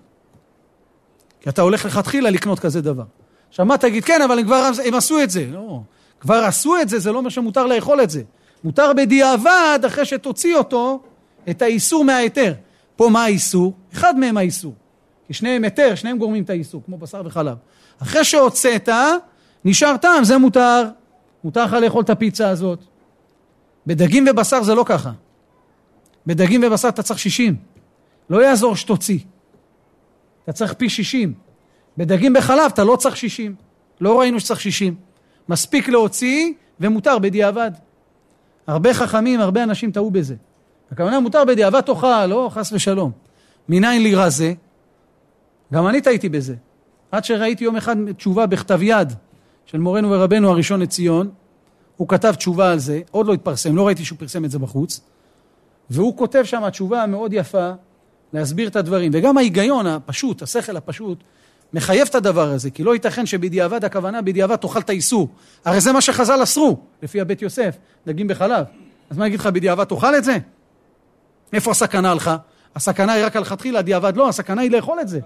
כי 1.41 1.49
אתה 1.49 1.61
הולך 1.61 1.85
לכתחילה 1.85 2.29
לקנות 2.29 2.59
כזה 2.59 2.81
דבר. 2.81 3.03
עכשיו 3.49 3.65
מה 3.65 3.77
תגיד, 3.77 4.03
כן, 4.03 4.21
אבל 4.21 4.39
הם 4.39 4.45
כבר 4.45 4.69
הם 4.85 4.93
עשו 4.93 5.23
את 5.23 5.29
זה. 5.29 5.45
לא, 5.51 5.81
כבר 6.19 6.43
עשו 6.43 6.75
את 6.81 6.89
זה, 6.89 6.99
זה 6.99 7.11
לא 7.11 7.17
אומר 7.17 7.29
שמותר 7.29 7.65
לאכול 7.65 8.01
את 8.01 8.09
זה. 8.09 8.21
מותר 8.63 8.91
בדיעבד, 8.97 9.79
אחרי 9.87 10.05
שתוציא 10.05 10.55
אותו, 10.55 11.01
את 11.49 11.61
האיסור 11.61 12.05
מההיתר. 12.05 12.53
פה 12.95 13.09
מה 13.09 13.23
האיסור? 13.23 13.73
אחד 13.93 14.19
מהם 14.19 14.37
האיסור. 14.37 14.73
כי 15.27 15.33
שניהם 15.33 15.63
היתר, 15.63 15.95
שניהם 15.95 16.17
גורמים 16.17 16.43
את 16.43 16.49
האיסור, 16.49 16.81
כמו 16.85 16.97
בשר 16.97 17.21
וחלב. 17.25 17.57
אחרי 18.01 18.23
שהוצאת, 18.23 18.89
נשאר 19.65 19.97
טעם, 19.97 20.23
זה 20.23 20.37
מותר. 20.37 20.83
מותר 21.43 21.65
לך 21.65 21.73
לאכול 21.73 22.03
את 22.03 22.09
הפיצה 22.09 22.49
הזאת. 22.49 22.79
בדגים 23.87 24.25
ובשר 24.29 24.63
זה 24.63 24.75
לא 24.75 24.83
ככה. 24.87 25.11
בדגים 26.27 26.61
ובשר 26.67 26.89
אתה 26.89 27.03
צריך 27.03 27.19
שישים. 27.19 27.55
לא 28.29 28.45
יעזור 28.45 28.75
שתוציא. 28.75 29.19
אתה 30.43 30.53
צריך 30.53 30.73
פי 30.73 30.89
שישים. 30.89 31.33
בדגים 31.97 32.33
בחלב 32.33 32.71
אתה 32.73 32.83
לא 32.83 32.95
צריך 32.95 33.17
שישים. 33.17 33.55
לא 34.01 34.19
ראינו 34.19 34.39
שצריך 34.39 34.61
שישים. 34.61 34.95
מספיק 35.49 35.89
להוציא 35.89 36.53
ומותר 36.79 37.19
בדיעבד. 37.19 37.71
הרבה 38.67 38.93
חכמים, 38.93 39.39
הרבה 39.39 39.63
אנשים 39.63 39.91
טעו 39.91 40.11
בזה. 40.11 40.35
הכוונה 40.91 41.19
מותר 41.19 41.45
בדיעבד 41.45 41.81
תאכל, 41.81 42.25
לא 42.25 42.49
חס 42.53 42.71
ושלום. 42.73 43.11
מניין 43.69 44.03
לי 44.03 44.15
רע 44.15 44.29
זה? 44.29 44.53
גם 45.73 45.87
אני 45.87 46.01
טעיתי 46.01 46.29
בזה. 46.29 46.55
עד 47.11 47.25
שראיתי 47.25 47.63
יום 47.63 47.75
אחד 47.75 48.11
תשובה 48.11 48.45
בכתב 48.45 48.81
יד 48.81 49.13
של 49.65 49.79
מורנו 49.79 50.11
ורבנו 50.11 50.49
הראשון 50.49 50.79
לציון, 50.79 51.29
הוא 51.97 52.07
כתב 52.07 52.33
תשובה 52.37 52.71
על 52.71 52.79
זה, 52.79 53.01
עוד 53.11 53.27
לא 53.27 53.33
התפרסם, 53.33 53.75
לא 53.75 53.87
ראיתי 53.87 54.05
שהוא 54.05 54.19
פרסם 54.19 54.45
את 54.45 54.51
זה 54.51 54.59
בחוץ, 54.59 55.01
והוא 55.89 56.17
כותב 56.17 56.43
שם 56.43 56.69
תשובה 56.69 57.05
מאוד 57.05 57.33
יפה 57.33 57.71
להסביר 58.33 58.67
את 58.67 58.75
הדברים, 58.75 59.11
וגם 59.13 59.37
ההיגיון 59.37 59.87
הפשוט, 59.87 60.41
השכל 60.41 60.77
הפשוט, 60.77 61.23
מחייב 61.73 62.07
את 62.09 62.15
הדבר 62.15 62.49
הזה, 62.49 62.69
כי 62.69 62.83
לא 62.83 62.93
ייתכן 62.93 63.25
שבדיעבד 63.25 63.85
הכוונה, 63.85 64.21
בדיעבד 64.21 64.55
תאכל 64.55 64.79
את 64.79 64.89
האיסור. 64.89 65.29
הרי 65.65 65.81
זה 65.81 65.91
מה 65.91 66.01
שחז"ל 66.01 66.43
אסרו, 66.43 66.77
לפי 67.03 67.21
הבית 67.21 67.41
יוסף, 67.41 67.75
דגים 68.07 68.27
בחלב. 68.27 68.65
אז 69.09 69.17
מה 69.17 69.27
אגיד 69.27 69.39
לך, 69.39 69.47
בדיעבד 69.47 69.83
תאכל 69.83 70.15
את 70.15 70.23
זה? 70.23 70.37
איפה 71.53 71.71
הסכנה 71.71 72.11
הלכה? 72.11 72.37
הסכנה 72.75 73.13
היא 73.13 73.25
רק 73.25 73.35
על 73.35 73.43
חתחילה, 73.43 73.81
דיעבד 73.81 74.17
לא, 74.17 74.29
הסכנה 74.29 74.61
היא 74.61 74.71
לאכול 74.71 74.99
את 74.99 75.07
זה. 75.07 75.19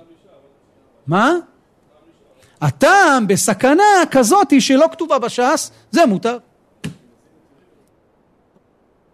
מה? 1.07 1.33
הטעם 2.61 3.27
בסכנה 3.27 3.83
כזאת 4.11 4.61
שלא 4.61 4.85
כתובה 4.91 5.19
בש"ס, 5.19 5.71
זה 5.91 6.05
מותר. 6.05 6.37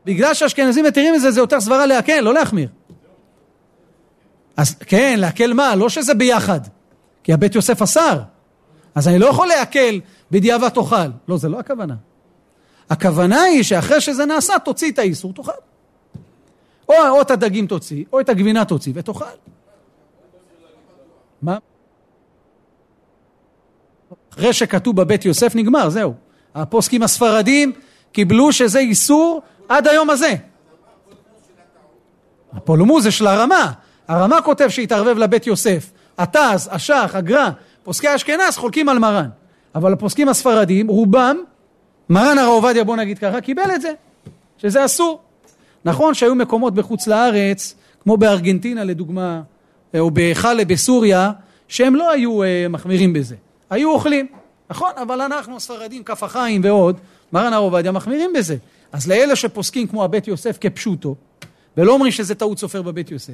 בגלל 0.05 0.33
שהאשכנזים 0.33 0.85
מתירים 0.85 1.15
את 1.15 1.21
זה, 1.21 1.31
זה 1.31 1.39
יותר 1.39 1.61
סברה 1.61 1.85
להקל, 1.85 2.19
לא 2.19 2.33
להחמיר. 2.33 2.69
אז 4.57 4.75
כן, 4.75 5.15
להקל 5.19 5.53
מה? 5.53 5.75
לא 5.75 5.89
שזה 5.89 6.13
ביחד. 6.13 6.59
כי 7.23 7.33
הבית 7.33 7.55
יוסף 7.55 7.81
אסר. 7.81 8.19
אז 8.95 9.07
אני 9.07 9.19
לא 9.19 9.25
יכול 9.25 9.47
להקל 9.47 9.99
בדיעבד 10.31 10.69
תאכל. 10.69 10.95
לא, 11.27 11.37
זה 11.37 11.49
לא 11.49 11.59
הכוונה. 11.59 11.95
הכוונה 12.89 13.41
היא 13.41 13.63
שאחרי 13.63 14.01
שזה 14.01 14.25
נעשה, 14.25 14.53
תוציא 14.65 14.91
את 14.91 14.99
האיסור, 14.99 15.33
תאכל. 15.33 15.51
או, 16.89 16.93
או 17.09 17.21
את 17.21 17.31
הדגים 17.31 17.67
תוציא, 17.67 18.05
או 18.13 18.19
את 18.19 18.29
הגבינה 18.29 18.65
תוציא 18.65 18.93
ותאכל. 18.95 19.25
מה? 21.41 21.57
אחרי 24.33 24.53
שכתוב 24.53 24.95
בבית 24.95 25.25
יוסף 25.25 25.55
נגמר, 25.55 25.89
זהו. 25.89 26.13
הפוסקים 26.55 27.03
הספרדים 27.03 27.71
קיבלו 28.13 28.51
שזה 28.51 28.79
איסור 28.79 29.41
עד 29.69 29.87
היום 29.87 30.09
הזה. 30.09 30.35
הפולמוס 32.53 33.03
זה 33.03 33.11
של 33.11 33.27
הרמה. 33.27 33.71
הרמה 34.07 34.41
כותב 34.41 34.69
שהתערבב 34.69 35.17
לבית 35.17 35.47
יוסף. 35.47 35.91
הטז, 36.17 36.69
השח, 36.71 37.11
הגר"א, 37.13 37.49
פוסקי 37.83 38.15
אשכנז 38.15 38.57
חולקים 38.57 38.89
על 38.89 38.99
מרן. 38.99 39.29
אבל 39.75 39.93
הפוסקים 39.93 40.29
הספרדים, 40.29 40.87
רובם, 40.87 41.37
מרן 42.09 42.37
הרב 42.37 42.49
עובדיה, 42.49 42.83
בוא 42.83 42.95
נגיד 42.95 43.19
ככה, 43.19 43.41
קיבל 43.41 43.71
את 43.75 43.81
זה, 43.81 43.91
שזה 44.57 44.85
אסור. 44.85 45.21
נכון 45.85 46.13
שהיו 46.13 46.35
מקומות 46.35 46.73
בחוץ 46.73 47.07
לארץ, 47.07 47.75
כמו 48.03 48.17
בארגנטינה 48.17 48.83
לדוגמה, 48.83 49.41
או 49.99 50.11
בחאלה 50.13 50.65
בסוריה, 50.65 51.31
שהם 51.67 51.95
לא 51.95 52.11
היו 52.11 52.43
אה, 52.43 52.65
מחמירים 52.69 53.13
בזה. 53.13 53.35
היו 53.69 53.91
אוכלים, 53.91 54.27
נכון? 54.69 54.91
אבל 55.01 55.21
אנחנו 55.21 55.55
הספרדים, 55.55 56.03
כף 56.03 56.23
החיים 56.23 56.61
ועוד, 56.63 56.99
מרן 57.33 57.53
הרב 57.53 57.63
עובדיה 57.63 57.91
מחמירים 57.91 58.33
בזה. 58.33 58.57
אז 58.91 59.07
לאלה 59.07 59.35
שפוסקים 59.35 59.87
כמו 59.87 60.03
הבית 60.03 60.27
יוסף 60.27 60.57
כפשוטו, 60.61 61.15
ולא 61.77 61.93
אומרים 61.93 62.11
שזה 62.11 62.35
טעות 62.35 62.59
סופר 62.59 62.81
בבית 62.81 63.11
יוסף, 63.11 63.33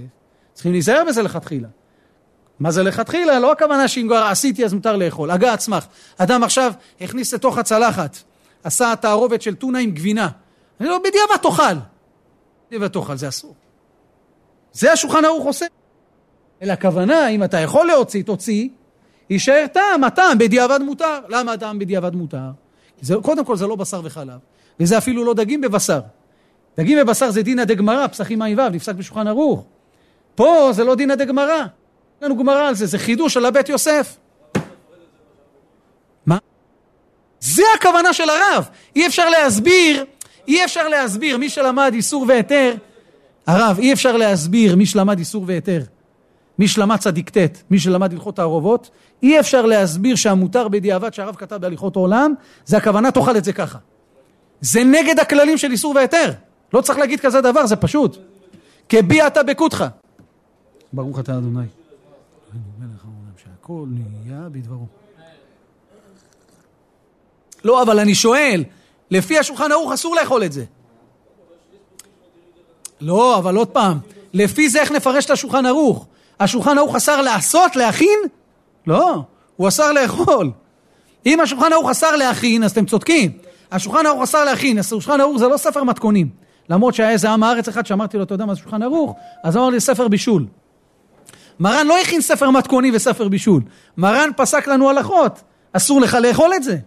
צריכים 0.53 0.71
להיזהר 0.71 1.03
בזה 1.07 1.23
לכתחילה. 1.23 1.67
מה 2.59 2.71
זה 2.71 2.83
לכתחילה? 2.83 3.39
לא 3.39 3.51
הכוונה 3.51 3.87
שאם 3.87 4.05
כבר 4.07 4.17
עשיתי 4.17 4.65
אז 4.65 4.73
מותר 4.73 4.95
לאכול. 4.97 5.31
הגה 5.31 5.53
עצמך. 5.53 5.85
אדם 6.17 6.43
עכשיו 6.43 6.73
הכניס 7.01 7.33
לתוך 7.33 7.57
הצלחת, 7.57 8.17
עשה 8.63 8.93
תערובת 9.01 9.41
של 9.41 9.55
טונה 9.55 9.79
עם 9.79 9.91
גבינה. 9.91 10.29
אני 10.79 10.89
לא, 10.89 10.97
בדיעבד 10.97 11.41
תאכל. 11.41 11.79
בדיעבד 12.67 12.87
תאכל, 12.87 13.17
זה 13.17 13.27
אסור. 13.27 13.55
זה 14.73 14.91
השולחן 14.91 15.25
ערוך 15.25 15.45
עושה. 15.45 15.65
אלא 16.61 16.73
הכוונה, 16.73 17.27
אם 17.27 17.43
אתה 17.43 17.59
יכול 17.59 17.87
להוציא, 17.87 18.23
תוציא, 18.23 18.69
יישאר 19.29 19.65
טעם, 19.73 20.03
הטעם 20.03 20.37
בדיעבד 20.37 20.79
מותר. 20.81 21.19
למה 21.29 21.53
הטעם 21.53 21.79
בדיעבד 21.79 22.15
מותר? 22.15 22.49
זה, 23.01 23.15
קודם 23.21 23.45
כל 23.45 23.57
זה 23.57 23.67
לא 23.67 23.75
בשר 23.75 24.01
וחלב, 24.03 24.37
וזה 24.79 24.97
אפילו 24.97 25.25
לא 25.25 25.33
דגים 25.33 25.61
בבשר. 25.61 25.99
דגים 26.77 26.97
בבשר 26.99 27.31
זה 27.31 27.41
דינא 27.41 27.63
דגמרא, 27.63 28.07
פסחים 28.07 28.41
ע"ו, 28.41 28.69
נפסק 28.71 28.95
בשולחן 28.95 29.27
ערוך. 29.27 29.63
פה 30.35 30.69
זה 30.73 30.83
לא 30.83 30.95
דינא 30.95 31.15
דגמרא. 31.15 31.59
אין 32.21 32.31
לנו 32.31 32.37
גמרא 32.37 32.67
על 32.67 32.75
זה, 32.75 32.85
זה 32.85 32.97
חידוש 32.97 33.33
של 33.33 33.45
הבית 33.45 33.69
יוסף. 33.69 34.17
מה? 36.25 36.37
זה 37.39 37.63
הכוונה 37.75 38.13
של 38.13 38.29
הרב. 38.29 38.69
אי 38.95 39.07
אפשר 39.07 39.29
להסביר, 39.29 40.05
אי 40.47 40.65
אפשר 40.65 40.87
להסביר, 40.87 41.37
מי 41.37 41.49
שלמד 41.49 41.91
איסור 41.93 42.25
והיתר, 42.27 42.75
הרב, 43.47 43.79
אי 43.79 43.93
אפשר 43.93 44.17
להסביר 44.17 44.75
מי 44.75 44.85
שלמד 44.85 45.19
איסור 45.19 45.43
והיתר. 45.47 45.81
מי 46.59 46.67
שלמד 46.67 46.97
צדיק 46.97 47.29
ט', 47.29 47.63
מי 47.71 47.79
שלמד 47.79 48.13
הלכות 48.13 48.35
תערובות, 48.35 48.89
אי 49.23 49.39
אפשר 49.39 49.65
להסביר 49.65 50.15
שהמותר 50.15 50.67
בדיעבד 50.67 51.13
שהרב 51.13 51.35
כתב 51.35 51.55
בהליכות 51.55 51.95
העולם, 51.95 52.33
זה 52.65 52.77
הכוונה 52.77 53.11
תאכל 53.11 53.37
את 53.37 53.43
זה 53.43 53.53
ככה. 53.53 53.77
זה 54.61 54.83
נגד 54.83 55.19
הכללים 55.19 55.57
של 55.57 55.71
איסור 55.71 55.95
והיתר. 55.95 56.31
לא 56.73 56.81
צריך 56.81 56.99
להגיד 56.99 57.19
כזה 57.19 57.41
דבר, 57.41 57.65
זה 57.65 57.75
פשוט. 57.75 58.17
כבי 58.89 59.27
אתה 59.27 59.43
בקותך. 59.43 59.85
ברוך 60.93 61.19
אתה 61.19 61.37
אדוני. 61.37 61.65
שהכל 63.43 63.85
נהיה 63.87 64.49
בדברו. 64.51 64.85
לא, 67.63 67.81
אבל 67.81 67.99
אני 67.99 68.15
שואל, 68.15 68.63
לפי 69.11 69.39
השולחן 69.39 69.71
ערוך 69.71 69.91
אסור 69.91 70.15
לאכול 70.15 70.43
את 70.43 70.51
זה. 70.51 70.65
לא, 73.01 73.37
אבל 73.37 73.55
עוד 73.55 73.67
פעם, 73.67 73.97
לפי 74.33 74.69
זה 74.69 74.81
איך 74.81 74.91
נפרש 74.91 75.25
את 75.25 75.29
השולחן 75.29 75.65
ערוך? 75.65 76.05
השולחן 76.39 76.77
ערוך 76.77 76.95
אסר 76.95 77.21
לעשות, 77.21 77.75
להכין? 77.75 78.19
לא, 78.89 79.23
הוא 79.55 79.67
אסר 79.67 79.91
לאכול. 79.91 80.51
אם 81.25 81.39
השולחן 81.39 81.73
ערוך 81.73 81.89
אסר 81.89 82.15
להכין, 82.15 82.63
אז 82.63 82.71
אתם 82.71 82.85
צודקים. 82.85 83.31
השולחן 83.71 84.05
ערוך 84.05 84.21
אסר 84.21 84.45
להכין, 84.45 84.77
השולחן 84.77 85.21
ערוך 85.21 85.37
זה 85.37 85.47
לא 85.47 85.57
ספר 85.57 85.83
מתכונים. 85.83 86.29
למרות 86.69 86.93
שהיה 86.93 87.11
איזה 87.11 87.29
עם 87.29 87.43
הארץ 87.43 87.67
אחד 87.67 87.85
שאמרתי 87.85 88.17
לו, 88.17 88.23
אתה 88.23 88.33
יודע 88.33 88.45
מה 88.45 88.53
זה 88.53 88.59
שולחן 88.59 88.83
ערוך? 88.83 89.15
אז 89.43 89.57
אמר 89.57 89.69
לי, 89.69 89.79
ספר 89.79 90.07
בישול. 90.07 90.45
מרן 91.59 91.87
לא 91.87 92.01
הכין 92.01 92.21
ספר 92.21 92.49
מתכוני 92.49 92.91
וספר 92.93 93.27
בישול. 93.27 93.61
מרן 93.97 94.29
פסק 94.37 94.67
לנו 94.67 94.89
הלכות, 94.89 95.41
אסור 95.73 96.01
לך 96.01 96.17
לאכול 96.21 96.53
את 96.55 96.63
זה. 96.63 96.77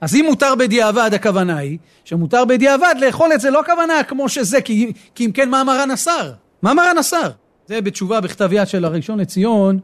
אז 0.00 0.14
אם 0.14 0.24
מותר 0.28 0.54
בדיעבד, 0.54 1.10
הכוונה 1.14 1.56
היא 1.56 1.78
שמותר 2.04 2.44
בדיעבד 2.44 2.94
לאכול 2.98 3.32
את 3.32 3.40
זה, 3.40 3.50
לא 3.50 3.60
הכוונה 3.60 4.02
כמו 4.02 4.28
שזה, 4.28 4.60
כי, 4.60 4.92
כי 5.14 5.26
אם 5.26 5.32
כן, 5.32 5.50
מה 5.50 5.64
מרן 5.64 5.90
אסר? 5.90 6.32
מה 6.62 6.74
מרן 6.74 6.98
אסר? 6.98 7.30
זה 7.66 7.80
בתשובה 7.80 8.20
בכתב 8.20 8.52
יד 8.52 8.68
של 8.68 8.84
הראשון 8.84 9.20
לציון, 9.20 9.78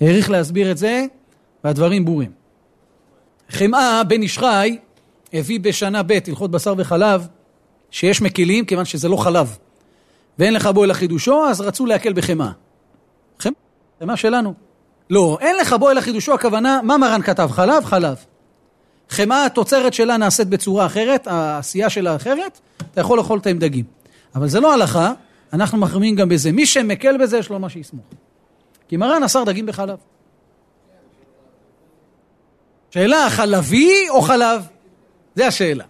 העריך 0.00 0.30
להסביר 0.30 0.70
את 0.70 0.78
זה, 0.78 1.04
והדברים 1.64 2.04
ברורים. 2.04 2.30
חמאה 3.50 4.04
בן 4.04 4.22
איש 4.22 4.38
חי 4.38 4.78
הביא 5.32 5.60
בשנה 5.60 6.02
ב' 6.02 6.18
הלכות 6.26 6.50
בשר 6.50 6.74
וחלב, 6.78 7.26
שיש 7.90 8.22
מקילים 8.22 8.64
כיוון 8.64 8.84
שזה 8.84 9.08
לא 9.08 9.16
חלב, 9.16 9.56
ואין 10.38 10.54
לך 10.54 10.66
בו 10.66 10.84
אלא 10.84 10.92
חידושו, 10.92 11.46
אז 11.48 11.60
רצו 11.60 11.86
להקל 11.86 12.12
בחמאה. 12.12 12.50
חמאה, 13.38 13.54
חמאה 14.00 14.16
שלנו. 14.16 14.54
לא, 15.10 15.38
אין 15.40 15.56
לך 15.56 15.72
בו 15.72 15.90
אלא 15.90 16.00
חידושו, 16.00 16.34
הכוונה, 16.34 16.80
מה 16.82 16.98
מרן 16.98 17.22
כתב? 17.22 17.48
חלב? 17.52 17.84
חלב. 17.84 18.16
חמאה, 19.10 19.46
התוצרת 19.46 19.94
שלה 19.94 20.16
נעשית 20.16 20.48
בצורה 20.48 20.86
אחרת, 20.86 21.26
העשייה 21.26 21.90
שלה 21.90 22.16
אחרת, 22.16 22.60
אתה 22.92 23.00
יכול 23.00 23.18
לאכול 23.18 23.38
אותה 23.38 23.50
עם 23.50 23.58
דגים. 23.58 23.84
אבל 24.34 24.48
זה 24.48 24.60
לא 24.60 24.74
הלכה, 24.74 25.12
אנחנו 25.52 25.78
מחרימים 25.78 26.16
גם 26.16 26.28
בזה. 26.28 26.52
מי 26.52 26.66
שמקל 26.66 27.16
בזה, 27.16 27.38
יש 27.38 27.50
לו 27.50 27.58
מה 27.58 27.68
שיסמוך. 27.68 28.04
כי 28.88 28.96
מרן 28.96 29.22
אסר 29.22 29.44
דגים 29.44 29.66
בחלב. 29.66 29.98
שאלה, 32.90 33.30
חלבי 33.30 34.08
או 34.10 34.20
חלב? 34.22 34.66
זה 35.34 35.46
השאלה. 35.46 35.84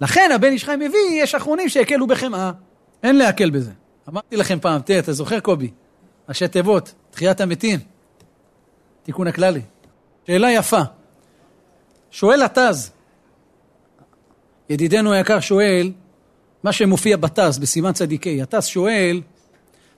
לכן 0.00 0.30
הבן 0.34 0.48
איש 0.48 0.64
חי 0.64 0.76
מביא, 0.76 1.22
יש 1.22 1.34
אחרונים 1.34 1.68
שהקלו 1.68 2.06
בחמאה. 2.06 2.52
אין 3.02 3.16
להקל 3.16 3.50
בזה. 3.50 3.72
אמרתי 4.08 4.36
לכם 4.36 4.60
פעם, 4.60 4.80
תראה, 4.80 4.98
אתה 4.98 5.12
זוכר 5.12 5.40
קובי? 5.40 5.70
ראשי 6.28 6.48
תיבות, 6.48 6.94
תחיית 7.10 7.40
המתים, 7.40 7.80
תיקון 9.02 9.26
הכללי. 9.26 9.60
שאלה 10.26 10.52
יפה. 10.52 10.80
שואל 12.10 12.42
התז, 12.42 12.92
ידידנו 14.68 15.12
היקר 15.12 15.40
שואל, 15.40 15.92
מה 16.62 16.72
שמופיע 16.72 17.16
בתז, 17.16 17.58
בסימן 17.58 17.92
צדיקי, 17.92 18.42
התז 18.42 18.66
שואל, 18.66 19.22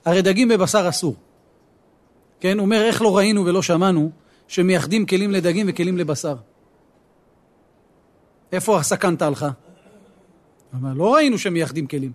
הרי 0.05 0.21
דגים 0.21 0.47
בבשר 0.47 0.89
אסור. 0.89 1.15
כן, 2.41 2.59
אומר, 2.59 2.81
איך 2.81 3.01
לא 3.01 3.17
ראינו 3.17 3.45
ולא 3.45 3.61
שמענו 3.61 4.11
שמייחדים 4.47 5.05
כלים 5.05 5.31
לדגים 5.31 5.65
וכלים 5.69 5.97
לבשר? 5.97 6.35
איפה 8.51 8.79
הסכנת 8.79 9.21
הלכה? 9.21 9.49
אומר, 10.73 10.93
לא 10.95 11.13
ראינו 11.13 11.37
שמייחדים 11.37 11.87
כלים. 11.87 12.11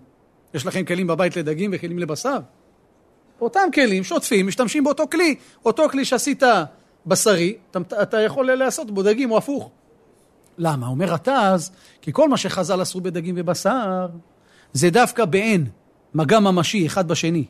יש 0.53 0.65
לכם 0.65 0.85
כלים 0.85 1.07
בבית 1.07 1.37
לדגים 1.37 1.71
וכלים 1.73 1.99
לבשר? 1.99 2.37
אותם 3.41 3.67
כלים 3.73 4.03
שוטפים, 4.03 4.47
משתמשים 4.47 4.83
באותו 4.83 5.09
כלי. 5.11 5.35
אותו 5.65 5.89
כלי 5.89 6.05
שעשית 6.05 6.43
בשרי, 7.05 7.57
אתה, 7.71 7.79
אתה 8.01 8.21
יכול 8.21 8.53
לעשות 8.53 8.91
בו 8.91 9.03
דגים 9.03 9.31
או 9.31 9.37
הפוך. 9.37 9.69
למה? 10.57 10.87
אומר 10.87 11.13
התז, 11.13 11.71
כי 12.01 12.13
כל 12.13 12.29
מה 12.29 12.37
שחז"ל 12.37 12.81
עשו 12.81 13.01
בדגים 13.01 13.35
ובשר, 13.37 14.07
זה 14.73 14.89
דווקא 14.89 15.25
באין, 15.25 15.65
מגע 16.13 16.39
ממשי 16.39 16.85
אחד 16.85 17.07
בשני. 17.07 17.45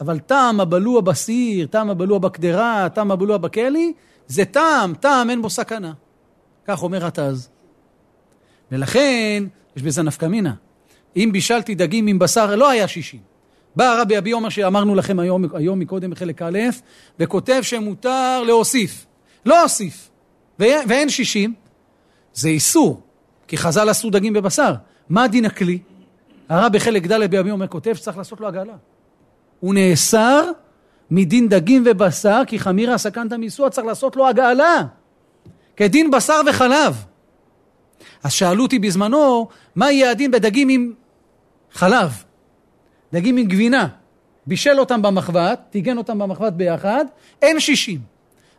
אבל 0.00 0.18
טעם 0.18 0.60
הבלוע 0.60 1.00
בסיר, 1.00 1.66
טעם 1.66 1.90
הבלוע 1.90 2.18
בקדרה, 2.18 2.88
טעם 2.94 3.10
הבלוע 3.10 3.36
בכלי, 3.36 3.92
זה 4.26 4.44
טעם, 4.44 4.94
טעם 4.94 5.30
אין 5.30 5.42
בו 5.42 5.50
סכנה. 5.50 5.92
כך 6.66 6.82
אומר 6.82 7.06
התז. 7.06 7.48
ולכן, 8.72 9.44
יש 9.76 9.82
בזה 9.82 10.02
נפקא 10.02 10.26
מינה. 10.26 10.54
אם 11.16 11.30
בישלתי 11.32 11.74
דגים 11.74 12.06
עם 12.06 12.18
בשר, 12.18 12.56
לא 12.56 12.70
היה 12.70 12.88
שישים. 12.88 13.20
בא 13.76 13.84
הרבי 13.84 14.18
אבי 14.18 14.30
עומר 14.30 14.48
שאמרנו 14.48 14.94
לכם 14.94 15.18
היום, 15.18 15.44
היום 15.54 15.78
מקודם 15.78 16.10
בחלק 16.10 16.42
א', 16.42 16.58
וכותב 17.18 17.60
שמותר 17.62 18.42
להוסיף. 18.42 19.06
לא 19.46 19.62
הוסיף, 19.62 20.10
ואין 20.58 21.08
שישים, 21.08 21.54
זה 22.34 22.48
איסור, 22.48 23.00
כי 23.48 23.56
חז"ל 23.56 23.88
עשו 23.88 24.10
דגים 24.10 24.32
בבשר. 24.32 24.74
מה 25.08 25.28
דין 25.28 25.44
הכלי? 25.44 25.78
הרב 26.48 26.72
בחלק 26.72 27.06
ד' 27.06 27.30
בימים 27.30 27.52
אומר, 27.52 27.66
כותב 27.66 27.94
שצריך 27.94 28.18
לעשות 28.18 28.40
לו 28.40 28.48
הגעלה. 28.48 28.74
הוא 29.60 29.74
נאסר 29.74 30.50
מדין 31.10 31.48
דגים 31.48 31.82
ובשר, 31.86 32.42
כי 32.46 32.58
חמירא 32.58 32.96
סכנתא 32.96 33.34
מיסוע, 33.34 33.70
צריך 33.70 33.86
לעשות 33.86 34.16
לו 34.16 34.28
הגעלה. 34.28 34.82
כדין 35.76 36.10
בשר 36.10 36.40
וחלב. 36.46 37.04
אז 38.22 38.32
שאלו 38.32 38.62
אותי 38.62 38.78
בזמנו, 38.78 39.48
מה 39.74 39.92
יהיה 39.92 40.10
הדין 40.10 40.30
בדגים 40.30 40.68
עם 40.68 40.92
חלב? 41.72 42.24
דגים 43.12 43.36
עם 43.36 43.46
גבינה. 43.46 43.88
בישל 44.46 44.80
אותם 44.80 45.02
במחבת, 45.02 45.60
טיגן 45.70 45.98
אותם 45.98 46.18
במחבת 46.18 46.52
ביחד, 46.52 47.04
אין 47.42 47.60
שישים. 47.60 48.00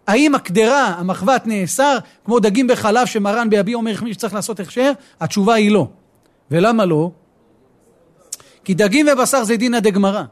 האם 0.08 0.36
הקדרה, 0.36 0.88
המחבת 0.88 1.48
נאסר, 1.48 1.98
כמו 2.26 2.40
דגים 2.40 2.68
בחלב 2.68 3.06
שמרן 3.06 3.50
ביבי 3.50 3.74
אומר 3.74 3.94
מי 4.04 4.14
שצריך 4.14 4.34
לעשות 4.34 4.60
הכשר? 4.60 4.92
התשובה 5.20 5.54
היא 5.54 5.72
לא. 5.72 5.88
ולמה 6.52 6.86
לא? 6.86 7.12
כי 8.64 8.74
דגים 8.74 9.08
ובשר 9.14 9.44
זה 9.44 9.58
דינא 9.58 9.80
דגמרא. 9.80 10.24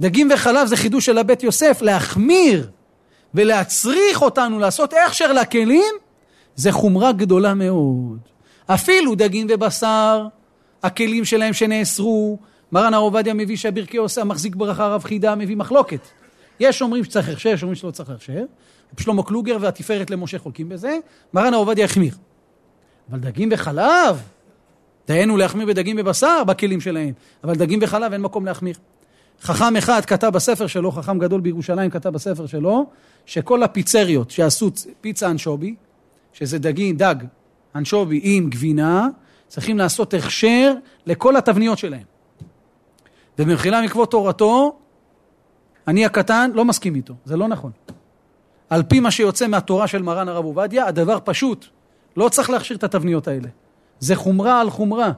דגים 0.00 0.28
וחלב 0.34 0.66
זה 0.66 0.76
חידוש 0.76 1.06
של 1.06 1.18
הבית 1.18 1.42
יוסף, 1.42 1.82
להחמיר 1.82 2.70
ולהצריך 3.34 4.22
אותנו 4.22 4.58
לעשות 4.58 4.94
הכשר 5.06 5.32
לכלים, 5.32 5.94
זה 6.56 6.72
חומרה 6.72 7.12
גדולה 7.12 7.54
מאוד. 7.54 8.18
אפילו 8.66 9.14
דגים 9.14 9.46
ובשר, 9.50 10.26
הכלים 10.82 11.24
שלהם 11.24 11.52
שנאסרו, 11.52 12.38
מרן 12.72 12.94
הרב 12.94 13.02
עובדיה 13.02 13.34
מביא 13.34 13.56
שהברכי 13.56 13.96
עושה, 13.96 14.24
מחזיק 14.24 14.56
ברכה 14.56 14.86
רב 14.86 15.04
חידה, 15.04 15.34
מביא 15.34 15.56
מחלוקת. 15.56 16.00
יש 16.60 16.82
אומרים 16.82 17.04
שצריך 17.04 17.28
הכשר, 17.28 17.48
יש 17.48 17.62
אומרים 17.62 17.74
שלא 17.74 17.90
צריך 17.90 18.10
הכשר. 18.10 18.44
שלמה 18.98 19.22
קלוגר 19.22 19.56
והתפארת 19.60 20.10
למשה 20.10 20.38
חולקים 20.38 20.68
בזה, 20.68 20.98
מרן 21.34 21.54
הרב 21.54 21.68
עובדיה 21.68 21.84
החמיר. 21.84 22.14
אבל 23.10 23.18
דגים 23.18 23.48
וחלב, 23.52 24.22
דהיינו 25.08 25.36
להחמיר 25.36 25.66
בדגים 25.66 25.96
ובשר 25.98 26.44
בכלים 26.44 26.80
שלהם, 26.80 27.12
אבל 27.44 27.54
דגים 27.54 27.78
וחלב 27.82 28.12
אין 28.12 28.20
מקום 28.20 28.46
להחמיר. 28.46 28.74
חכם 29.42 29.76
אחד 29.76 30.04
כתב 30.04 30.28
בספר 30.28 30.66
שלו, 30.66 30.92
חכם 30.92 31.18
גדול 31.18 31.40
בירושלים 31.40 31.90
כתב 31.90 32.08
בספר 32.08 32.46
שלו, 32.46 32.86
שכל 33.26 33.62
הפיצריות 33.62 34.30
שעשו 34.30 34.70
פיצה 35.00 35.30
אנשובי, 35.30 35.74
שזה 36.32 36.58
דגים, 36.58 36.96
דג, 36.96 37.14
אנשובי 37.74 38.20
עם 38.22 38.50
גבינה, 38.50 39.08
צריכים 39.48 39.78
לעשות 39.78 40.14
הכשר 40.14 40.74
לכל 41.06 41.36
התבניות 41.36 41.78
שלהם. 41.78 42.02
ובמחילה 43.38 43.82
מכבוד 43.82 44.08
תורתו, 44.08 44.78
אני 45.88 46.04
הקטן 46.04 46.50
לא 46.54 46.64
מסכים 46.64 46.94
איתו, 46.94 47.14
זה 47.24 47.36
לא 47.36 47.48
נכון. 47.48 47.70
על 48.70 48.82
פי 48.82 49.00
מה 49.00 49.10
שיוצא 49.10 49.46
מהתורה 49.46 49.86
של 49.86 50.02
מרן 50.02 50.28
הרב 50.28 50.44
עובדיה, 50.44 50.86
הדבר 50.86 51.18
פשוט. 51.24 51.66
לא 52.16 52.28
צריך 52.28 52.50
להכשיר 52.50 52.76
את 52.76 52.84
התבניות 52.84 53.28
האלה. 53.28 53.48
זה 54.00 54.16
חומרה 54.16 54.60
על 54.60 54.70
חומרה. 54.70 55.12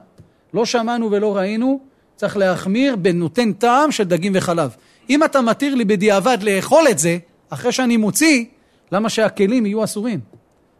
לא 0.53 0.65
שמענו 0.65 1.11
ולא 1.11 1.37
ראינו, 1.37 1.79
צריך 2.21 2.37
להחמיר 2.37 2.95
בנותן 2.95 3.53
טעם 3.53 3.91
של 3.91 4.03
דגים 4.03 4.31
וחלב. 4.35 4.75
אם 5.09 5.23
אתה 5.23 5.41
מתיר 5.41 5.75
לי 5.75 5.85
בדיעבד 5.85 6.37
לאכול 6.41 6.83
את 6.91 6.99
זה, 6.99 7.17
אחרי 7.49 7.71
שאני 7.71 7.97
מוציא, 7.97 8.45
למה 8.91 9.09
שהכלים 9.09 9.65
יהיו 9.65 9.83
אסורים? 9.83 10.19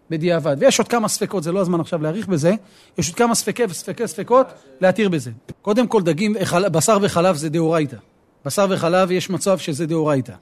בדיעבד. 0.10 0.56
ויש 0.60 0.80
עוד 0.80 0.88
כמה 0.88 1.08
ספקות, 1.08 1.44
זה 1.44 1.52
לא 1.52 1.60
הזמן 1.60 1.80
עכשיו 1.80 2.02
להאריך 2.02 2.28
בזה, 2.28 2.54
יש 2.98 3.08
עוד 3.08 3.18
כמה 3.18 3.36
ספקי 3.36 3.64
וספקי 3.70 4.08
ספקות 4.08 4.48
להתיר 4.82 5.10
בזה. 5.10 5.32
קודם 5.62 5.88
כל, 5.88 6.02
דגים, 6.02 6.36
בשר 6.72 6.98
וחלב 7.02 7.36
זה 7.36 7.50
דאורייתא. 7.50 7.98
בשר 8.46 8.66
וחלב 8.70 9.12
יש 9.12 9.30
מצב 9.30 9.58
שזה 9.58 9.86
דאורייתא. 9.86 10.34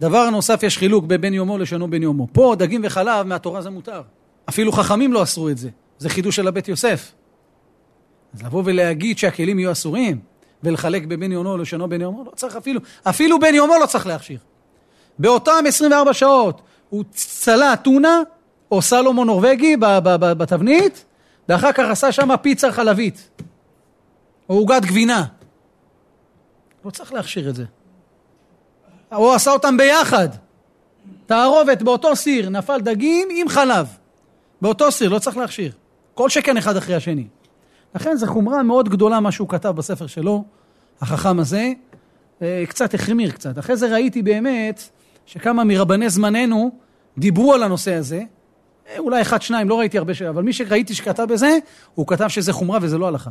דבר 0.00 0.30
נוסף, 0.30 0.62
יש 0.62 0.78
חילוק 0.78 1.04
בבין 1.04 1.34
יומו 1.34 1.58
לשונו 1.58 1.90
בין 1.90 2.02
יומו. 2.02 2.26
פה 2.32 2.54
דגים 2.58 2.80
וחלב 2.84 3.26
מהתורה 3.26 3.62
זה 3.62 3.70
מותר. 3.70 4.02
אפילו 4.48 4.72
חכמים 4.72 5.12
לא 5.12 5.22
אסרו 5.22 5.48
את 5.48 5.58
זה. 5.58 5.68
זה 5.98 6.08
חידוש 6.08 6.36
של 6.36 6.48
הבית 6.48 6.68
יוסף. 6.68 7.12
אז 8.34 8.42
לבוא 8.42 8.62
ולהגיד 8.64 9.18
שהכלים 9.18 9.58
יהיו 9.58 9.72
אסורים, 9.72 10.29
ולחלק 10.64 11.02
בבין 11.04 11.32
יומו 11.32 11.56
לשונו 11.56 11.88
בין 11.88 12.00
יומו, 12.00 12.24
לא 12.24 12.30
צריך 12.30 12.56
אפילו, 12.56 12.80
אפילו 13.02 13.38
בין 13.40 13.54
יומו 13.54 13.74
לא 13.80 13.86
צריך 13.86 14.06
להכשיר. 14.06 14.38
באותם 15.18 15.64
24 15.66 16.12
שעות 16.12 16.60
הוא 16.88 17.04
צלה 17.10 17.74
טונה, 17.76 18.20
או 18.70 18.82
סלומון 18.82 19.26
נורבגי 19.26 19.76
בתבנית, 20.20 21.04
ואחר 21.48 21.72
כך 21.72 21.84
עשה 21.90 22.12
שם 22.12 22.36
פיצה 22.42 22.72
חלבית, 22.72 23.28
או 24.48 24.54
עוגת 24.54 24.82
גבינה. 24.82 25.24
לא 26.84 26.90
צריך 26.90 27.12
להכשיר 27.12 27.48
את 27.48 27.54
זה. 27.54 27.64
הוא 29.14 29.34
עשה 29.34 29.50
אותם 29.50 29.76
ביחד. 29.76 30.28
תערובת 31.26 31.82
באותו 31.82 32.16
סיר, 32.16 32.48
נפל 32.48 32.80
דגים 32.80 33.28
עם 33.30 33.48
חלב. 33.48 33.86
באותו 34.60 34.92
סיר, 34.92 35.08
לא 35.08 35.18
צריך 35.18 35.36
להכשיר. 35.36 35.72
כל 36.14 36.28
שכן 36.28 36.56
אחד 36.56 36.76
אחרי 36.76 36.94
השני. 36.94 37.26
לכן 37.94 38.16
זו 38.16 38.26
חומרה 38.26 38.62
מאוד 38.62 38.88
גדולה 38.88 39.20
מה 39.20 39.32
שהוא 39.32 39.48
כתב 39.48 39.68
בספר 39.68 40.06
שלו, 40.06 40.44
החכם 41.00 41.38
הזה, 41.38 41.72
אה, 42.42 42.64
קצת 42.68 42.94
החמיר 42.94 43.30
קצת. 43.30 43.58
אחרי 43.58 43.76
זה 43.76 43.92
ראיתי 43.92 44.22
באמת 44.22 44.88
שכמה 45.26 45.64
מרבני 45.64 46.10
זמננו 46.10 46.70
דיברו 47.18 47.54
על 47.54 47.62
הנושא 47.62 47.94
הזה, 47.94 48.22
אה, 48.88 48.98
אולי 48.98 49.22
אחד, 49.22 49.42
שניים, 49.42 49.68
לא 49.68 49.78
ראיתי 49.78 49.98
הרבה 49.98 50.14
ש... 50.14 50.22
אבל 50.22 50.42
מי 50.42 50.52
שראיתי 50.52 50.94
שכתב 50.94 51.26
בזה, 51.28 51.58
הוא 51.94 52.06
כתב 52.06 52.28
שזה 52.28 52.52
חומרה 52.52 52.78
וזה 52.82 52.98
לא 52.98 53.08
הלכה. 53.08 53.30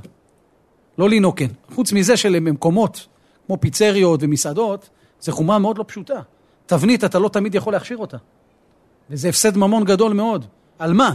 לא 0.97 1.33
כן. 1.35 1.47
חוץ 1.75 1.91
מזה 1.93 2.17
שלמקומות 2.17 3.07
כמו 3.45 3.57
פיצריות 3.59 4.23
ומסעדות, 4.23 4.89
זה 5.21 5.31
חומה 5.31 5.59
מאוד 5.59 5.77
לא 5.77 5.85
פשוטה. 5.87 6.19
תבנית, 6.65 7.03
אתה 7.03 7.19
לא 7.19 7.29
תמיד 7.29 7.55
יכול 7.55 7.73
להכשיר 7.73 7.97
אותה. 7.97 8.17
וזה 9.09 9.29
הפסד 9.29 9.57
ממון 9.57 9.83
גדול 9.83 10.13
מאוד. 10.13 10.45
על 10.79 10.93
מה? 10.93 11.13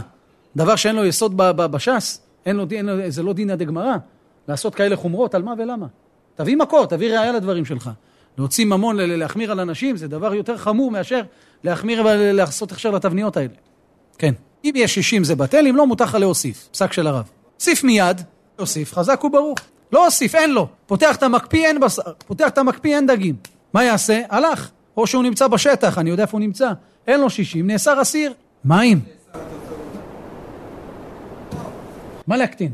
דבר 0.55 0.75
שאין 0.75 0.95
לו 0.95 1.05
יסוד 1.05 1.37
בש"ס, 1.37 2.24
אין 2.45 2.55
לו, 2.55 2.65
אין 2.71 2.85
לו, 2.85 2.93
זה 3.07 3.23
לא 3.23 3.33
דינא 3.33 3.55
דגמרא. 3.55 3.95
לעשות 4.47 4.75
כאלה 4.75 4.95
חומרות, 4.95 5.35
על 5.35 5.43
מה 5.43 5.53
ולמה? 5.57 5.87
תביא 6.35 6.57
מקור, 6.57 6.85
תביא 6.85 7.17
ראייה 7.17 7.31
לדברים 7.31 7.65
שלך. 7.65 7.89
להוציא 8.37 8.65
ממון, 8.65 8.95
להחמיר 8.97 9.51
על 9.51 9.59
אנשים, 9.59 9.97
זה 9.97 10.07
דבר 10.07 10.33
יותר 10.33 10.57
חמור 10.57 10.91
מאשר 10.91 11.21
להחמיר 11.63 12.05
ולעשות 12.05 12.71
הכשר 12.71 12.91
לתבניות 12.91 13.37
האלה. 13.37 13.53
כן. 14.17 14.33
אם 14.65 14.71
יש 14.75 14.95
60 14.95 15.23
זה 15.23 15.35
בטל, 15.35 15.67
אם 15.67 15.75
לא, 15.75 15.87
מותר 15.87 16.03
לך 16.03 16.15
להוסיף. 16.15 16.67
פסק 16.71 16.93
של 16.93 17.07
הרב. 17.07 17.29
הוסיף 17.55 17.83
מיד, 17.83 18.21
הוסיף, 18.59 18.93
חזק 18.93 19.23
וברוך. 19.23 19.59
לא 19.91 20.05
הוסיף, 20.05 20.35
אין 20.35 20.51
לו. 20.53 20.67
פותח 20.85 21.15
את 21.15 21.23
המקפיא, 21.23 21.67
אין 21.67 21.79
בשר. 21.79 22.01
פותח 22.27 22.47
את 22.47 22.57
המקפיא, 22.57 22.95
אין 22.95 23.07
דגים. 23.07 23.35
מה 23.73 23.83
יעשה? 23.83 24.21
הלך. 24.29 24.69
או 24.97 25.07
שהוא 25.07 25.23
נמצא 25.23 25.47
בשטח, 25.47 25.97
אני 25.97 26.09
יודע 26.09 26.23
איפה 26.23 26.37
הוא 26.37 26.41
נמצא. 26.41 26.71
אין 27.07 27.21
לו 27.21 27.29
60, 27.29 27.67
נאסר 27.67 28.01
אסיר. 28.01 28.33
מים. 28.65 28.99
מה 32.27 32.37
להקטין? 32.37 32.73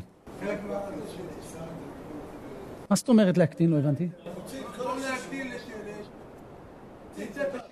מה 2.90 2.96
זאת 2.96 3.10
אומרת 3.10 3.38
להקטין? 3.38 3.72
לא 3.72 3.78
הבנתי. 3.78 4.10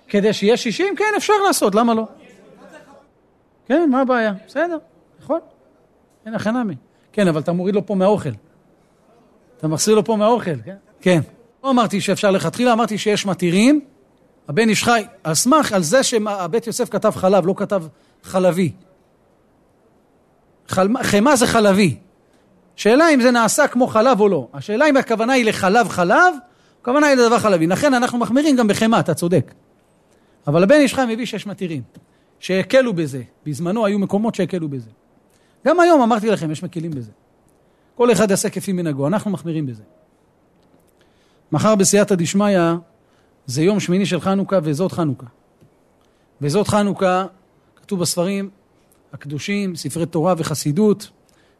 כדי 0.08 0.32
שיהיה 0.32 0.56
60? 0.56 0.96
כן, 0.96 1.04
אפשר 1.16 1.32
לעשות, 1.46 1.74
למה 1.74 1.94
לא? 1.94 2.06
כן, 3.66 3.90
מה 3.90 4.00
הבעיה? 4.00 4.32
בסדר, 4.46 4.78
נכון. 5.20 5.40
אין 6.26 6.34
הכי 6.34 6.50
נמי. 6.50 6.74
כן, 7.12 7.28
אבל 7.28 7.40
אתה 7.40 7.52
מוריד 7.52 7.74
לו 7.74 7.86
פה 7.86 7.94
מהאוכל. 7.94 8.30
אתה 9.56 9.68
מחסיר 9.68 9.94
לו 9.94 10.04
פה 10.04 10.16
מהאוכל, 10.16 10.62
כן? 10.64 10.76
כן. 11.00 11.20
לא 11.64 11.70
אמרתי 11.70 12.00
שאפשר 12.00 12.30
לכתחילה, 12.30 12.72
אמרתי 12.72 12.98
שיש 12.98 13.26
מתירים. 13.26 13.80
הבן 14.48 14.68
איש 14.68 14.84
חי, 14.84 15.04
על 15.24 15.34
סמך, 15.34 15.72
על 15.72 15.82
זה 15.82 16.02
שהבית 16.02 16.66
יוסף 16.66 16.88
כתב 16.88 17.10
חלב, 17.10 17.46
לא 17.46 17.54
כתב 17.56 17.82
חלבי. 18.22 18.72
חמאה 21.02 21.36
זה 21.36 21.46
חלבי. 21.46 21.96
שאלה 22.76 23.14
אם 23.14 23.20
זה 23.20 23.30
נעשה 23.30 23.68
כמו 23.68 23.86
חלב 23.86 24.20
או 24.20 24.28
לא. 24.28 24.48
השאלה 24.54 24.88
אם 24.88 24.96
הכוונה 24.96 25.32
היא 25.32 25.44
לחלב 25.44 25.88
חלב, 25.88 26.34
הכוונה 26.82 27.06
היא 27.06 27.16
לדבר 27.16 27.38
חלבי. 27.38 27.66
לכן 27.66 27.94
אנחנו 27.94 28.18
מחמירים 28.18 28.56
גם 28.56 28.68
בחמאה, 28.68 29.00
אתה 29.00 29.14
צודק. 29.14 29.54
אבל 30.46 30.62
הבן 30.62 30.74
איש 30.74 30.94
חי 30.94 31.04
מביא 31.08 31.26
שיש 31.26 31.46
מתירים, 31.46 31.82
שהקלו 32.38 32.92
בזה. 32.92 33.22
בזמנו 33.46 33.86
היו 33.86 33.98
מקומות 33.98 34.34
שהקלו 34.34 34.68
בזה. 34.68 34.90
גם 35.66 35.80
היום 35.80 36.02
אמרתי 36.02 36.30
לכם, 36.30 36.50
יש 36.50 36.62
מקלים 36.62 36.90
בזה. 36.90 37.10
כל 37.94 38.12
אחד 38.12 38.30
יעשה 38.30 38.50
כפי 38.50 38.72
מנהגו, 38.72 39.06
אנחנו 39.06 39.30
מחמירים 39.30 39.66
בזה. 39.66 39.82
מחר 41.52 41.74
בסייעתא 41.74 42.14
דשמיא 42.14 42.58
זה 43.46 43.62
יום 43.62 43.80
שמיני 43.80 44.06
של 44.06 44.20
חנוכה 44.20 44.58
וזאת 44.62 44.92
חנוכה. 44.92 45.26
וזאת 46.40 46.68
חנוכה, 46.68 47.26
כתוב 47.76 48.00
בספרים 48.00 48.50
הקדושים, 49.12 49.76
ספרי 49.76 50.06
תורה 50.06 50.34
וחסידות, 50.38 51.10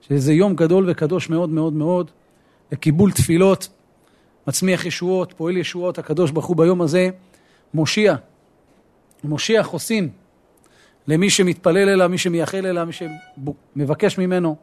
שזה 0.00 0.32
יום 0.32 0.54
גדול 0.54 0.90
וקדוש 0.90 1.30
מאוד 1.30 1.50
מאוד 1.50 1.72
מאוד, 1.72 2.10
לקיבול 2.72 3.12
תפילות, 3.12 3.68
מצמיח 4.46 4.86
ישועות, 4.86 5.32
פועל 5.32 5.56
ישועות, 5.56 5.98
הקדוש 5.98 6.30
ברוך 6.30 6.46
הוא 6.46 6.56
ביום 6.56 6.80
הזה 6.82 7.10
מושיע, 7.74 8.14
מושיע 9.24 9.62
חוסים 9.62 10.08
למי 11.06 11.30
שמתפלל 11.30 11.88
אליו, 11.88 12.08
מי 12.08 12.18
שמייחל 12.18 12.66
אליו, 12.66 12.86
מי 12.86 12.92
שמבקש 12.92 14.18
ממנו. 14.18 14.56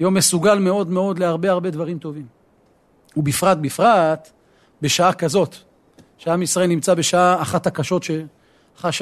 יום 0.00 0.14
מסוגל 0.14 0.58
מאוד 0.58 0.90
מאוד 0.90 1.18
להרבה 1.18 1.50
הרבה 1.50 1.70
דברים 1.70 1.98
טובים. 1.98 2.26
ובפרט, 3.16 3.58
בפרט, 3.58 4.30
בשעה 4.82 5.12
כזאת, 5.12 5.56
שעם 6.18 6.42
ישראל 6.42 6.66
נמצא 6.66 6.94
בשעה 6.94 7.42
אחת 7.42 7.66
הקשות, 7.66 8.02
ש... 8.02 8.10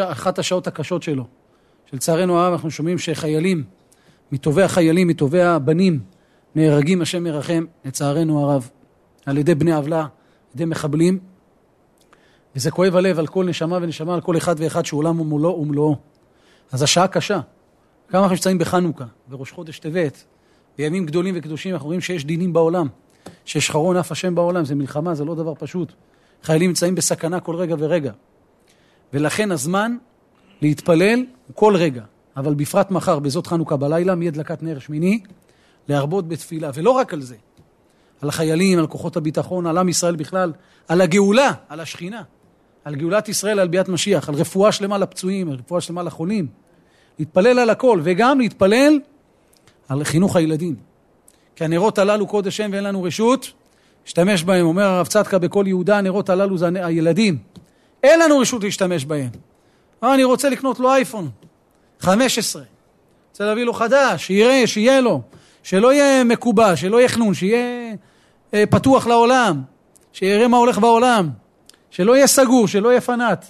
אחת 0.00 0.38
השעות 0.38 0.66
הקשות 0.66 1.02
שלו. 1.02 1.26
שלצערנו 1.90 2.38
הרב 2.38 2.52
אנחנו 2.52 2.70
שומעים 2.70 2.98
שחיילים, 2.98 3.64
מטובי 4.32 4.62
החיילים, 4.62 5.08
מטובי 5.08 5.42
הבנים, 5.42 6.00
נהרגים 6.54 7.02
השם 7.02 7.26
ירחם, 7.26 7.64
לצערנו 7.84 8.40
הרב, 8.40 8.70
על 9.26 9.38
ידי 9.38 9.54
בני 9.54 9.74
עוולה, 9.74 10.00
על 10.00 10.06
ידי 10.54 10.64
מחבלים, 10.64 11.18
וזה 12.56 12.70
כואב 12.70 12.96
הלב 12.96 13.18
על 13.18 13.26
כל 13.26 13.44
נשמה 13.44 13.78
ונשמה, 13.82 14.14
על 14.14 14.20
כל 14.20 14.36
אחד 14.36 14.54
ואחד 14.58 14.86
שעולם 14.86 15.20
ומולו 15.20 15.58
ומלואו. 15.60 15.96
אז 16.72 16.82
השעה 16.82 17.08
קשה. 17.08 17.40
כמה 18.08 18.22
אנחנו 18.22 18.34
נמצאים 18.34 18.58
בחנוכה, 18.58 19.04
בראש 19.28 19.50
חודש 19.50 19.78
טבת, 19.78 20.24
בימים 20.78 21.06
גדולים 21.06 21.34
וקדושים, 21.38 21.74
אנחנו 21.74 21.86
רואים 21.86 22.00
שיש 22.00 22.24
דינים 22.24 22.52
בעולם, 22.52 22.88
שיש 23.44 23.70
חרון 23.70 23.96
אף 23.96 24.12
השם 24.12 24.34
בעולם, 24.34 24.64
זה 24.64 24.74
מלחמה, 24.74 25.14
זה 25.14 25.24
לא 25.24 25.34
דבר 25.34 25.54
פשוט. 25.58 25.92
חיילים 26.42 26.70
נמצאים 26.70 26.94
בסכנה 26.94 27.40
כל 27.40 27.56
רגע 27.56 27.74
ורגע. 27.78 28.12
ולכן 29.12 29.52
הזמן 29.52 29.96
להתפלל 30.62 31.24
כל 31.54 31.76
רגע, 31.76 32.02
אבל 32.36 32.54
בפרט 32.54 32.90
מחר, 32.90 33.18
בזאת 33.18 33.46
חנוכה 33.46 33.76
בלילה, 33.76 34.14
מהדלקת 34.14 34.62
נר 34.62 34.78
שמיני, 34.78 35.20
להרבות 35.88 36.28
בתפילה. 36.28 36.70
ולא 36.74 36.90
רק 36.90 37.12
על 37.12 37.20
זה, 37.20 37.36
על 38.22 38.28
החיילים, 38.28 38.78
על 38.78 38.86
כוחות 38.86 39.16
הביטחון, 39.16 39.66
על 39.66 39.78
עם 39.78 39.88
ישראל 39.88 40.16
בכלל, 40.16 40.52
על 40.88 41.00
הגאולה, 41.00 41.52
על 41.68 41.80
השכינה, 41.80 42.22
על 42.84 42.94
גאולת 42.94 43.28
ישראל, 43.28 43.58
על 43.58 43.68
ביאת 43.68 43.88
משיח, 43.88 44.28
על 44.28 44.34
רפואה 44.34 44.72
שלמה 44.72 44.98
לפצועים, 44.98 45.50
על 45.50 45.56
רפואה 45.56 45.80
שלמה 45.80 46.02
לחולים. 46.02 46.46
להתפלל 47.18 47.58
על 47.58 47.70
הכל, 47.70 48.00
וגם 48.02 48.40
להתפלל 48.40 49.00
על 49.88 50.04
חינוך 50.04 50.36
הילדים. 50.36 50.76
כי 51.56 51.64
הנרות 51.64 51.98
הללו 51.98 52.26
קודש 52.26 52.56
שם 52.56 52.70
ואין 52.72 52.84
לנו 52.84 53.02
רשות, 53.02 53.52
להשתמש 54.04 54.44
בהם. 54.44 54.66
אומר 54.66 54.82
הרב 54.82 55.06
צדקה 55.06 55.38
בכל 55.38 55.64
יהודה, 55.66 55.98
הנרות 55.98 56.30
הללו 56.30 56.58
זה 56.58 56.68
הילדים. 56.74 57.38
אין 58.02 58.20
לנו 58.20 58.38
רשות 58.38 58.64
להשתמש 58.64 59.04
בהם. 59.04 59.28
אה, 60.04 60.14
אני 60.14 60.24
רוצה 60.24 60.48
לקנות 60.48 60.80
לו 60.80 60.92
אייפון 60.92 61.30
15. 62.00 62.62
רוצה 63.30 63.44
להביא 63.44 63.64
לו 63.64 63.72
חדש, 63.72 64.26
שיראה, 64.26 64.66
שיהיה 64.66 65.00
לו. 65.00 65.20
שלא 65.62 65.92
יהיה 65.92 66.24
מקובע, 66.24 66.76
שלא 66.76 66.96
יהיה 66.96 67.08
חנון, 67.08 67.34
שיהיה 67.34 67.94
אה, 68.54 68.64
פתוח 68.70 69.06
לעולם, 69.06 69.62
שיראה 70.12 70.48
מה 70.48 70.56
הולך 70.56 70.78
בעולם, 70.78 71.30
שלא 71.90 72.16
יהיה 72.16 72.26
סגור, 72.26 72.68
שלא 72.68 72.88
יהיה 72.88 73.00
פנאט. 73.00 73.46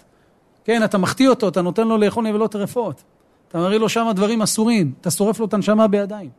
כן, 0.65 0.85
אתה 0.85 0.99
מחטיא 0.99 1.29
אותו, 1.29 1.49
אתה 1.49 1.63
נותן 1.63 1.89
לו 1.89 1.99
לאכול 1.99 2.25
נבלות 2.25 2.53
טרפות. 2.53 3.03
אתה 3.49 3.59
מראה 3.59 3.79
לו 3.79 3.89
שם 3.89 4.07
דברים 4.15 4.43
אסורים, 4.43 4.93
אתה 5.01 5.11
שורף 5.11 5.41
לו 5.41 5.47
את 5.47 5.55
הנשמה 5.55 5.89
בידיים. 5.89 6.31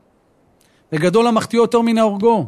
וגדול 0.92 1.28
המחטיא 1.28 1.60
יותר 1.60 1.82
מן 1.82 1.98
ההורגו. 1.98 2.48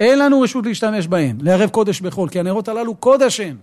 אין 0.00 0.18
לנו 0.18 0.40
רשות 0.40 0.66
להשתמש 0.66 1.06
בהם, 1.06 1.38
לערב 1.40 1.70
קודש 1.70 2.00
בחול, 2.00 2.28
כי 2.28 2.40
הנרות 2.40 2.68
הללו 2.68 2.94
קודש 2.94 3.40
הם. 3.40 3.56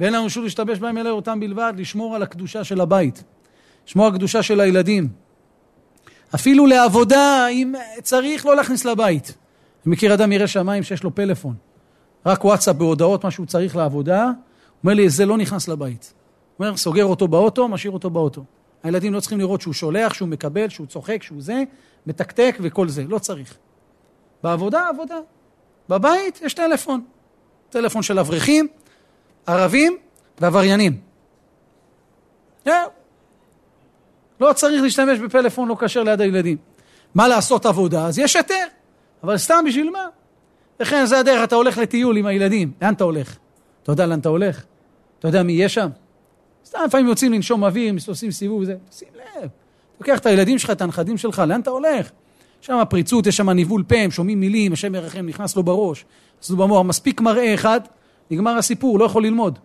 ואין 0.00 0.12
לנו 0.12 0.24
רשות 0.24 0.44
להשתמש 0.44 0.78
בהם 0.78 0.98
אלא 0.98 1.10
אותם 1.10 1.40
בלבד, 1.40 1.72
לשמור 1.76 2.16
על 2.16 2.22
הקדושה 2.22 2.64
של 2.64 2.80
הבית, 2.80 3.24
לשמור 3.86 4.06
על 4.06 4.12
הקדושה 4.12 4.42
של 4.42 4.60
הילדים. 4.60 5.08
אפילו 6.34 6.66
לעבודה, 6.66 7.48
אם 7.48 7.74
צריך 8.02 8.46
לא 8.46 8.56
להכניס 8.56 8.84
לבית. 8.84 9.34
אני 9.86 9.92
מכיר 9.92 10.14
אדם 10.14 10.32
ירא 10.32 10.46
שמיים 10.46 10.82
שיש 10.82 11.02
לו 11.02 11.14
פלאפון, 11.14 11.54
רק 12.26 12.44
וואטסאפ 12.44 12.76
בהודעות, 12.76 13.24
מה 13.24 13.30
שהוא 13.30 13.46
צריך 13.46 13.76
לעבודה, 13.76 14.30
אומר 14.82 14.94
לי, 14.94 15.08
זה 15.08 15.26
לא 15.26 15.36
נכנס 15.36 15.68
לבית. 15.68 16.14
אומר, 16.58 16.76
סוגר 16.76 17.04
אותו 17.04 17.28
באוטו, 17.28 17.68
משאיר 17.68 17.92
אותו 17.92 18.10
באוטו. 18.10 18.44
הילדים 18.82 19.14
לא 19.14 19.20
צריכים 19.20 19.38
לראות 19.38 19.60
שהוא 19.60 19.74
שולח, 19.74 20.14
שהוא 20.14 20.28
מקבל, 20.28 20.68
שהוא 20.68 20.86
צוחק, 20.86 21.22
שהוא 21.22 21.42
זה, 21.42 21.62
מתקתק 22.06 22.56
וכל 22.60 22.88
זה, 22.88 23.04
לא 23.08 23.18
צריך. 23.18 23.54
בעבודה, 24.42 24.88
עבודה. 24.88 25.18
בבית 25.88 26.40
יש 26.42 26.54
טלפון. 26.54 27.04
טלפון 27.70 28.02
של 28.02 28.18
אברכים, 28.18 28.68
ערבים 29.48 29.96
ועבריינים. 30.40 31.00
לא 34.40 34.52
צריך 34.52 34.82
להשתמש 34.82 35.18
בפלאפון 35.18 35.68
לא 35.68 35.76
כשר 35.80 36.02
ליד 36.02 36.20
הילדים. 36.20 36.56
מה 37.14 37.28
לעשות 37.28 37.66
עבודה? 37.66 38.06
אז 38.06 38.18
יש 38.18 38.36
היתר, 38.36 38.66
אבל 39.22 39.38
סתם 39.38 39.64
בשביל 39.66 39.90
מה? 39.90 40.06
לכן 40.80 41.06
זה 41.06 41.18
הדרך, 41.18 41.44
אתה 41.44 41.54
הולך 41.56 41.78
לטיול 41.78 42.16
עם 42.16 42.26
הילדים, 42.26 42.72
לאן 42.82 42.94
אתה 42.94 43.04
הולך? 43.04 43.36
אתה 43.82 43.92
יודע 43.92 44.06
לאן 44.06 44.18
אתה 44.18 44.28
הולך? 44.28 44.64
אתה 45.18 45.28
יודע 45.28 45.42
מי 45.42 45.52
יהיה 45.52 45.68
שם? 45.68 45.88
סתם 46.64 46.78
לפעמים 46.86 47.08
יוצאים 47.08 47.32
לנשום 47.32 47.64
אוויר, 47.64 47.94
עושים 48.08 48.30
סיבוב, 48.30 48.64
זה, 48.64 48.76
שים 48.92 49.08
לב. 49.14 49.48
לוקח 50.00 50.18
את 50.18 50.26
הילדים 50.26 50.58
שלך, 50.58 50.70
את 50.70 50.82
הנכדים 50.82 51.18
שלך, 51.18 51.42
לאן 51.48 51.60
אתה 51.60 51.70
הולך? 51.70 52.10
שם 52.60 52.82
פריצות, 52.90 53.26
יש 53.26 53.36
שם 53.36 53.50
ניבול 53.50 53.82
פה, 53.88 53.96
הם 53.96 54.10
שומעים 54.10 54.40
מילים, 54.40 54.72
השם 54.72 54.94
ירחם, 54.94 55.26
נכנס 55.26 55.56
לו 55.56 55.62
בראש, 55.62 56.04
לו 56.50 56.56
במוח, 56.56 56.86
מספיק 56.86 57.20
מראה 57.20 57.54
אחד, 57.54 57.80
נגמר 58.30 58.56
הסיפור, 58.56 58.98
לא 58.98 59.04
יכול 59.04 59.24
ללמוד. 59.24 59.58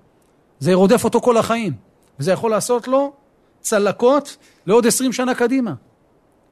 זה 0.60 0.74
רודף 0.74 1.04
אותו 1.04 1.22
כל 1.22 1.38
החיים, 1.38 1.74
וזה 2.20 2.32
יכול 2.32 2.52
לעשות 2.52 2.88
לו 2.88 3.14
צלקות 3.62 4.38
לעוד 4.66 4.88
עשרים 4.88 5.14
שנה 5.14 5.36
קדימה, 5.36 5.74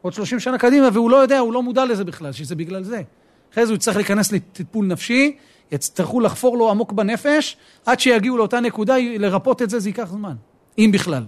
עוד 0.02 0.14
שלושים 0.14 0.40
שנה 0.40 0.58
קדימה, 0.58 0.90
והוא 0.94 1.10
לא 1.10 1.18
יודע, 1.18 1.40
הוא 1.40 1.54
לא 1.54 1.64
מודע 1.64 1.86
לזה 1.86 2.04
בכלל, 2.04 2.32
שזה 2.32 2.56
בגלל 2.56 2.84
זה. 2.84 3.02
אחרי 3.54 3.66
זה 3.66 3.72
הוא 3.72 3.76
יצטרך 3.76 3.96
להיכנס 3.96 4.32
לטיפול 4.32 4.86
נפשי, 4.86 5.38
יצטרכו 5.72 6.20
לחפור 6.20 6.58
לו 6.58 6.70
עמוק 6.70 6.92
בנפש, 6.92 7.58
עד 7.86 8.00
שיגיעו 8.00 8.38
לאותה 8.38 8.60
נקודה, 8.60 8.96
לרפות 8.98 9.62
את 9.62 9.70
זה, 9.70 9.80
זה 9.80 9.90
ייקח 9.90 10.10
זמן, 10.12 10.36
אם 10.78 10.90
בכלל. 10.94 11.24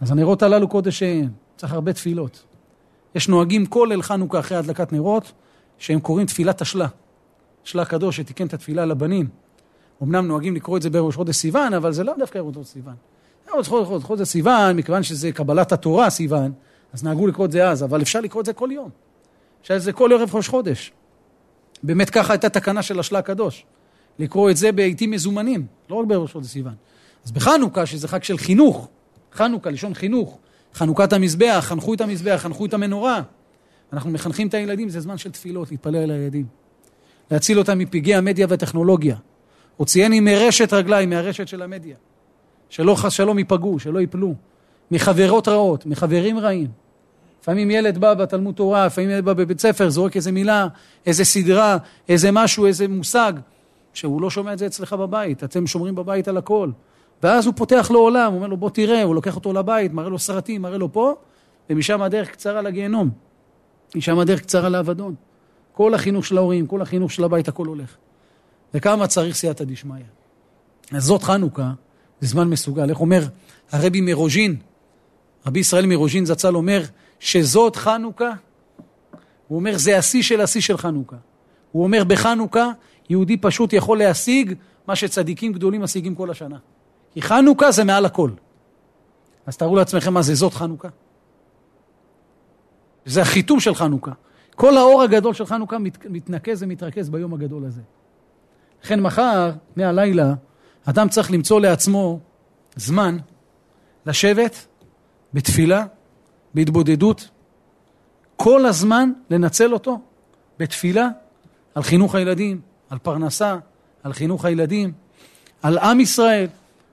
אז 0.00 0.10
הנרות 0.10 0.42
הללו 0.42 0.68
קודש, 0.68 1.02
צריך 1.56 1.72
הרבה 1.72 1.92
תפילות. 1.92 2.44
יש 3.14 3.28
נוהגים 3.28 3.66
כל 3.66 3.86
ליל 3.90 4.02
חנוכה 4.02 4.38
אחרי 4.38 4.56
הדלקת 4.56 4.92
נרות, 4.92 5.32
שהם 5.78 6.00
קוראים 6.00 6.26
תפילת 6.26 6.60
השלה. 6.60 6.86
השלה 7.64 7.82
הקדוש 7.82 8.16
שתיקן 8.16 8.46
את 8.46 8.54
התפילה 8.54 8.86
לבנים. 8.86 9.28
אמנם 10.02 10.26
נוהגים 10.26 10.56
לקרוא 10.56 10.76
את 10.76 10.82
זה 10.82 10.90
בראש 10.90 11.16
חודש 11.16 11.36
סיוון, 11.36 11.74
אבל 11.74 11.92
זה 11.92 12.04
לא 12.04 12.12
דווקא 12.18 12.38
ראש 12.38 12.54
חודש 12.54 12.66
סיוון. 12.68 12.94
ראש 13.54 13.68
חודש, 14.04 14.28
סיוון, 14.28 14.76
מכיוון 14.76 15.02
שזה 15.02 15.32
קבלת 15.32 15.72
התורה 15.72 16.10
סיוון, 16.10 16.52
אז 16.92 17.04
נהגו 17.04 17.26
לקרוא 17.26 17.46
את 17.46 17.52
זה 17.52 17.68
אז, 17.68 17.84
אבל 17.84 18.02
אפשר 18.02 18.20
לקרוא 18.20 18.40
את 18.40 18.46
זה 18.46 18.52
כל 18.52 18.68
יום. 18.72 18.90
אפשר 19.62 19.76
את 19.76 19.82
זה 19.82 19.92
כל 19.92 20.12
ערב 20.12 20.34
ראש 20.34 20.48
חודש. 20.48 20.92
באמת 21.82 22.10
ככה 22.10 22.32
הייתה 22.32 22.48
תקנה 22.48 22.82
של 22.82 23.00
השלה 23.00 23.18
הקדוש. 23.18 23.64
לקרוא 24.18 24.50
את 24.50 24.56
זה 24.56 24.72
בעיתים 24.72 25.10
מזומנים, 25.10 25.66
לא 25.90 25.96
רק 25.96 26.06
בראש 26.06 26.32
חודש 26.32 26.46
סיוון. 26.46 26.74
אז 27.24 27.32
בחנוכה, 27.32 27.86
שזה 27.86 28.08
חג 28.08 28.22
של 28.22 28.38
חינוך, 28.38 28.88
חנוכה, 29.32 29.70
לשון 29.70 29.94
חינוך, 29.94 30.38
חנוכת 30.74 31.12
המזבח, 31.12 31.64
חנכו 31.68 31.94
את 31.94 32.00
המזבח, 32.00 32.36
חנכו 32.42 32.66
את 32.66 32.74
המנורה. 32.74 33.22
אנחנו 33.92 34.10
מחנכים 34.10 34.48
את 34.48 34.54
הילדים, 34.54 34.88
זה 34.88 35.00
זמן 35.00 35.18
של 35.18 35.30
תפילות, 35.30 35.70
להתפלל 35.70 35.96
על 35.96 36.10
הילדים. 36.10 36.46
להציל 37.30 37.58
אותם 37.58 37.78
מפגעי 37.78 38.14
המדיה 38.14 38.46
והטכנולוגיה. 38.50 39.16
הוציאני 39.80 40.20
מרשת 40.20 40.72
רגליים, 40.72 41.10
מהרשת 41.10 41.48
של 41.48 41.62
המדיה. 41.62 41.96
שלא 42.68 42.94
חס 42.94 43.12
שלום 43.12 43.38
ייפגעו, 43.38 43.78
שלא 43.78 43.98
ייפלו. 43.98 44.34
מחברות 44.90 45.48
רעות, 45.48 45.86
מחברים 45.86 46.38
רעים. 46.38 46.68
לפעמים 47.42 47.70
ילד 47.70 47.98
בא 47.98 48.14
בתלמוד 48.14 48.54
תורה, 48.54 48.86
לפעמים 48.86 49.10
ילד 49.10 49.24
בא 49.24 49.32
בבית 49.32 49.60
ספר, 49.60 49.90
זורק 49.90 50.16
איזה 50.16 50.32
מילה, 50.32 50.66
איזה 51.06 51.24
סדרה, 51.24 51.76
איזה 52.08 52.30
משהו, 52.32 52.66
איזה 52.66 52.88
מושג, 52.88 53.32
שהוא 53.94 54.22
לא 54.22 54.30
שומע 54.30 54.52
את 54.52 54.58
זה 54.58 54.66
אצלך 54.66 54.92
בבית, 54.92 55.44
אתם 55.44 55.66
שומרים 55.66 55.94
בבית 55.94 56.28
על 56.28 56.36
הכל. 56.36 56.70
ואז 57.22 57.46
הוא 57.46 57.54
פותח 57.56 57.90
לו 57.90 58.00
עולם, 58.00 58.32
הוא 58.32 58.36
אומר 58.36 58.46
לו 58.46 58.56
בוא 58.56 58.70
תראה, 58.70 59.02
הוא 59.02 59.14
לוקח 59.14 59.36
אותו 59.36 59.52
לבית, 59.52 59.92
מראה 59.92 60.08
לו 60.08 60.18
סרטים, 60.18 60.62
מראה 60.62 60.78
לו 60.78 60.92
פה, 60.92 61.14
ומשם 61.70 62.02
הדרך 62.02 62.30
קצרה 62.30 62.62
לגיהנום. 62.62 63.10
משם 63.96 64.18
הדרך 64.18 64.40
קצרה 64.40 64.68
לאבדון. 64.68 65.14
כל 65.72 65.94
החינוך 65.94 66.26
של 66.26 66.36
ההורים, 66.36 66.66
כל 66.66 66.82
החינוך 66.82 67.12
של 67.12 67.24
הבית, 67.24 67.48
הכל 67.48 67.66
הולך. 67.66 67.96
וכמה 68.74 69.06
צריך 69.06 69.36
סייעתא 69.36 69.64
דשמיא. 69.64 70.04
אז 70.92 71.04
זאת 71.04 71.22
חנוכה, 71.22 71.72
זה 72.20 72.28
זמן 72.28 72.48
מסוגל. 72.48 72.90
איך 72.90 73.00
אומר 73.00 73.22
הרבי 73.72 74.00
מרוז'ין, 74.00 74.56
רבי 75.46 75.60
ישראל 75.60 75.86
מרוז'ין 75.86 76.24
זצ"ל 76.24 76.56
אומר, 76.56 76.82
שזאת 77.20 77.76
חנוכה, 77.76 78.30
הוא 79.48 79.58
אומר, 79.58 79.78
זה 79.78 79.98
השיא 79.98 80.22
של 80.22 80.40
השיא 80.40 80.60
של 80.60 80.76
חנוכה. 80.76 81.16
הוא 81.72 81.82
אומר, 81.82 82.04
בחנוכה 82.04 82.70
יהודי 83.10 83.36
פשוט 83.36 83.72
יכול 83.72 83.98
להשיג 83.98 84.54
מה 84.86 84.96
שצדיקים 84.96 85.52
גדולים 85.52 85.82
משיגים 85.82 86.14
כל 86.14 86.30
השנה. 86.30 86.58
כי 87.14 87.22
חנוכה 87.22 87.72
זה 87.72 87.84
מעל 87.84 88.06
הכל. 88.06 88.30
אז 89.46 89.56
תארו 89.56 89.76
לעצמכם 89.76 90.14
מה 90.14 90.22
זה 90.22 90.34
זאת 90.34 90.54
חנוכה. 90.54 90.88
זה 93.04 93.22
החיתום 93.22 93.60
של 93.60 93.74
חנוכה. 93.74 94.12
כל 94.54 94.76
האור 94.76 95.02
הגדול 95.02 95.34
של 95.34 95.46
חנוכה 95.46 95.78
מת, 95.78 96.06
מתנקז 96.06 96.62
ומתרכז 96.62 97.10
ביום 97.10 97.34
הגדול 97.34 97.64
הזה. 97.64 97.80
לכן 98.84 99.00
מחר, 99.00 99.50
מהלילה, 99.76 100.34
אדם 100.84 101.08
צריך 101.08 101.30
למצוא 101.30 101.60
לעצמו 101.60 102.18
זמן 102.76 103.16
לשבת 104.06 104.66
בתפילה, 105.34 105.86
בהתבודדות, 106.54 107.28
כל 108.36 108.66
הזמן 108.66 109.12
לנצל 109.30 109.72
אותו 109.72 110.00
בתפילה 110.58 111.08
על 111.74 111.82
חינוך 111.82 112.14
הילדים, 112.14 112.60
על 112.90 112.98
פרנסה, 112.98 113.56
על 114.02 114.12
חינוך 114.12 114.44
הילדים, 114.44 114.92
על 115.62 115.78
עם 115.78 116.00
ישראל, 116.00 116.46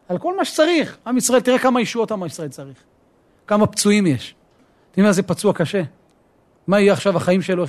על 0.08 0.18
כל 0.18 0.38
מה 0.38 0.46
שצריך. 0.46 0.98
עם 1.08 1.18
ישראל, 1.18 1.40
תראה 1.40 1.60
כמה 1.60 1.82
ישועות 1.82 2.12
עם 2.12 2.26
ישראל 2.26 2.50
צריך, 2.50 2.78
כמה 3.48 3.68
פצועים 3.68 4.08
יש. 4.08 4.36
תראה 4.92 5.08
מה 5.08 5.14
זה 5.14 5.24
פצוע 5.24 5.54
קשה. 5.54 5.82
מה 6.68 6.80
יהיה 6.80 6.94
עכשיו 6.94 7.18
החיים 7.18 7.42
שלו, 7.42 7.66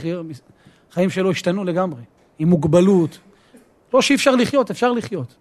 החיים 0.91 1.11
שלו 1.11 1.31
השתנו 1.31 1.65
לגמרי, 1.65 2.03
עם 2.39 2.49
מוגבלות. 2.49 3.19
לא 3.95 4.03
שאי 4.03 4.15
אפשר 4.15 4.37
לחיות, 4.37 4.71
אפשר 4.71 4.93
לחיות. 4.93 5.35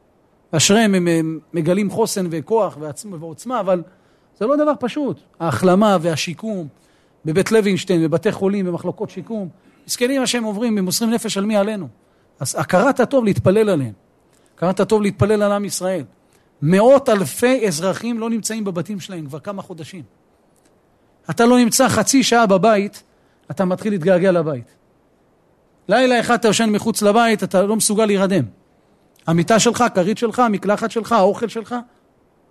אשריהם 0.52 0.96
הם 0.96 1.40
מגלים 1.54 1.90
חוסן 1.90 2.28
וכוח 2.32 2.78
ועוצמה, 3.20 3.60
אבל 3.60 3.84
זה 4.40 4.46
לא 4.46 4.56
דבר 4.56 4.74
פשוט. 4.80 5.20
ההחלמה 5.40 5.98
והשיקום 6.02 6.68
בבית 7.26 7.52
לוינשטיין, 7.52 8.04
בבתי 8.04 8.32
חולים, 8.32 8.66
במחלקות 8.66 9.10
שיקום. 9.10 9.50
מסכנים 9.88 10.22
מה 10.22 10.28
שהם 10.28 10.44
עוברים, 10.44 10.78
הם 10.78 10.86
מוסרים 10.86 11.12
נפש 11.12 11.38
על 11.38 11.46
מי 11.46 11.58
עלינו. 11.58 11.88
אז 12.40 12.56
הכרת 12.60 13.00
הטוב 13.00 13.26
להתפלל 13.26 13.70
עליהם. 13.70 13.94
הכרת 14.56 14.80
הטוב 14.80 15.02
להתפלל 15.02 15.44
על 15.44 15.52
עם 15.52 15.66
ישראל. 15.66 16.04
מאות 16.62 17.10
אלפי 17.10 17.68
אזרחים 17.68 18.20
לא 18.20 18.30
נמצאים 18.30 18.64
בבתים 18.64 19.00
שלהם 19.00 19.26
כבר 19.26 19.40
כמה 19.40 19.62
חודשים. 19.62 20.04
אתה 21.30 21.46
לא 21.46 21.58
נמצא 21.58 21.88
חצי 21.90 22.24
שעה 22.24 22.46
בבית, 22.46 23.04
אתה 23.52 23.66
מתחיל 23.66 23.94
להתגעגע 23.94 24.32
לבית. 24.32 24.77
לילה 25.90 26.20
אחד 26.20 26.34
אתה 26.34 26.48
יושן 26.48 26.70
מחוץ 26.70 27.02
לבית, 27.02 27.44
אתה 27.44 27.64
לא 27.64 27.76
מסוגל 27.76 28.06
להירדם. 28.06 28.44
המיטה 29.28 29.60
שלך, 29.60 29.82
הכרית 29.82 30.18
שלך, 30.18 30.40
המקלחת 30.40 30.92
שלך, 30.92 31.12
האוכל 31.12 31.48
שלך. 31.48 31.76